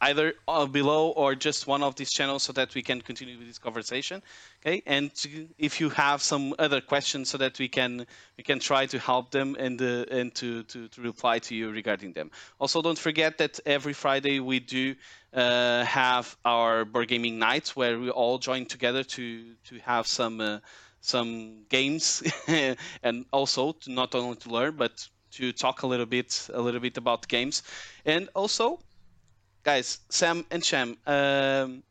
either 0.00 0.34
uh, 0.48 0.66
below 0.66 1.08
or 1.10 1.34
just 1.34 1.66
one 1.66 1.82
of 1.82 1.94
these 1.96 2.10
channels 2.12 2.42
so 2.42 2.52
that 2.52 2.74
we 2.74 2.82
can 2.82 3.00
continue 3.00 3.38
with 3.38 3.46
this 3.46 3.58
conversation 3.58 4.22
okay? 4.64 4.82
And 4.86 5.10
if 5.58 5.80
you 5.80 5.90
have 5.90 6.22
some 6.22 6.54
other 6.58 6.80
questions 6.80 7.28
so 7.30 7.38
that 7.38 7.58
we 7.58 7.68
can 7.68 8.06
we 8.36 8.44
can 8.44 8.58
try 8.58 8.86
to 8.86 8.98
help 8.98 9.30
them 9.30 9.56
and 9.58 9.80
uh, 9.80 10.04
and 10.10 10.34
to, 10.36 10.62
to, 10.64 10.88
to 10.88 11.00
reply 11.02 11.38
to 11.40 11.54
you 11.54 11.70
regarding 11.70 12.12
them. 12.12 12.30
Also 12.60 12.82
don't 12.82 12.98
forget 12.98 13.38
that 13.38 13.60
every 13.66 13.92
friday 13.92 14.40
we 14.40 14.60
do 14.60 14.94
uh, 15.32 15.84
have 15.84 16.36
our 16.44 16.84
board 16.84 17.08
gaming 17.08 17.38
nights 17.38 17.74
where 17.76 17.98
we 17.98 18.10
all 18.10 18.38
join 18.38 18.66
together 18.66 19.02
to 19.04 19.54
to 19.64 19.78
have 19.80 20.06
some 20.06 20.40
uh, 20.40 20.58
some 21.00 21.64
games 21.68 22.22
and 23.02 23.26
also 23.32 23.72
to 23.72 23.90
not 23.90 24.14
only 24.14 24.36
to 24.36 24.48
learn 24.48 24.74
but 24.76 25.06
to 25.32 25.52
talk 25.52 25.82
a 25.82 25.86
little 25.86 26.06
bit 26.06 26.48
a 26.54 26.60
little 26.60 26.80
bit 26.80 26.96
about 26.96 27.26
games. 27.28 27.62
And 28.06 28.28
also 28.34 28.78
guys, 29.64 29.98
Sam 30.10 30.44
and 30.50 30.64
Shem, 30.64 30.96
um, 31.06 31.82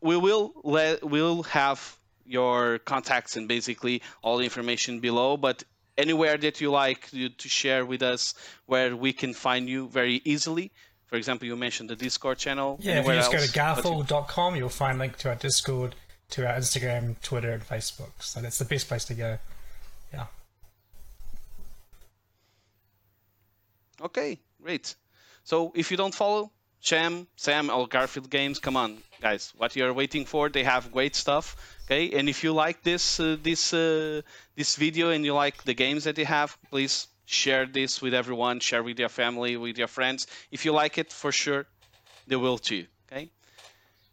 we 0.00 0.16
will 0.16 0.52
let 0.64 1.04
we'll 1.04 1.44
have 1.44 1.96
your 2.26 2.78
contacts 2.80 3.36
and 3.36 3.48
basically 3.48 4.02
all 4.22 4.36
the 4.36 4.44
information 4.44 5.00
below. 5.00 5.36
But 5.36 5.64
anywhere 5.96 6.36
that 6.36 6.60
you 6.60 6.70
like 6.70 7.10
to, 7.10 7.28
to 7.28 7.48
share 7.48 7.86
with 7.86 8.02
us, 8.02 8.34
where 8.66 8.94
we 8.94 9.12
can 9.12 9.32
find 9.32 9.68
you 9.68 9.88
very 9.88 10.20
easily. 10.24 10.72
For 11.06 11.16
example, 11.16 11.46
you 11.46 11.56
mentioned 11.56 11.90
the 11.90 11.96
Discord 11.96 12.38
channel. 12.38 12.78
Yeah, 12.80 13.00
if 13.00 13.06
you 13.06 13.12
just 13.12 13.32
else, 13.32 13.50
go 13.52 13.82
to 13.82 14.02
garphill.com, 14.06 14.56
you'll 14.56 14.68
find 14.68 14.98
link 14.98 15.16
to 15.18 15.28
our 15.28 15.34
Discord, 15.34 15.94
to 16.30 16.46
our 16.46 16.54
Instagram, 16.54 17.20
Twitter, 17.22 17.52
and 17.52 17.62
Facebook. 17.62 18.10
So 18.20 18.40
that's 18.40 18.58
the 18.58 18.64
best 18.64 18.88
place 18.88 19.04
to 19.06 19.14
go. 19.14 19.38
Yeah. 20.12 20.26
Okay, 24.00 24.38
great. 24.62 24.94
So 25.44 25.72
if 25.74 25.90
you 25.90 25.96
don't 25.98 26.14
follow, 26.14 26.50
Shem, 26.82 27.28
Sam, 27.36 27.70
or 27.70 27.86
Garphill 27.86 28.28
Games. 28.28 28.58
Come 28.58 28.76
on, 28.76 28.98
guys, 29.20 29.52
what 29.56 29.76
you're 29.76 29.92
waiting 29.92 30.24
for? 30.24 30.48
They 30.48 30.64
have 30.64 30.90
great 30.90 31.14
stuff. 31.14 31.56
Okay, 31.84 32.10
and 32.18 32.28
if 32.28 32.42
you 32.42 32.52
like 32.52 32.82
this 32.82 33.20
uh, 33.20 33.36
this 33.40 33.72
uh, 33.72 34.22
this 34.56 34.74
video 34.74 35.10
and 35.10 35.24
you 35.24 35.32
like 35.32 35.62
the 35.62 35.74
games 35.74 36.02
that 36.04 36.16
they 36.16 36.24
have, 36.24 36.58
please 36.70 37.06
share 37.24 37.66
this 37.66 38.02
with 38.02 38.14
everyone. 38.14 38.58
Share 38.58 38.82
with 38.82 38.98
your 38.98 39.08
family, 39.08 39.56
with 39.56 39.78
your 39.78 39.86
friends. 39.86 40.26
If 40.50 40.64
you 40.64 40.72
like 40.72 40.98
it, 40.98 41.12
for 41.12 41.30
sure, 41.30 41.66
they 42.26 42.34
will 42.34 42.58
too. 42.58 42.86
Okay. 43.06 43.30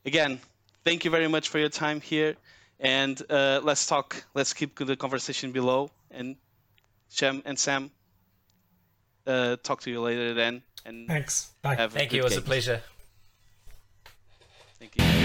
Again, 0.06 0.40
thank 0.86 1.06
you 1.06 1.10
very 1.10 1.28
much 1.28 1.50
for 1.50 1.58
your 1.58 1.70
time 1.70 2.02
here, 2.02 2.36
and 2.80 3.20
uh, 3.32 3.62
let's 3.64 3.88
talk. 3.88 4.24
Let's 4.36 4.54
keep 4.54 4.78
the 4.78 4.96
conversation 4.96 5.52
below. 5.52 5.90
And 6.12 6.36
Shem 7.10 7.42
and 7.46 7.58
Sam, 7.58 7.90
uh, 9.26 9.56
talk 9.64 9.82
to 9.82 9.90
you 9.90 10.02
later 10.02 10.36
then. 10.36 10.62
And 10.86 11.08
thanks. 11.08 11.52
Bye. 11.62 11.88
Thank 11.88 12.14
you. 12.14 12.22
It 12.22 12.24
was 12.24 12.38
a 12.38 12.42
pleasure. 12.42 12.82
Thank 14.80 14.96
you. 14.96 15.19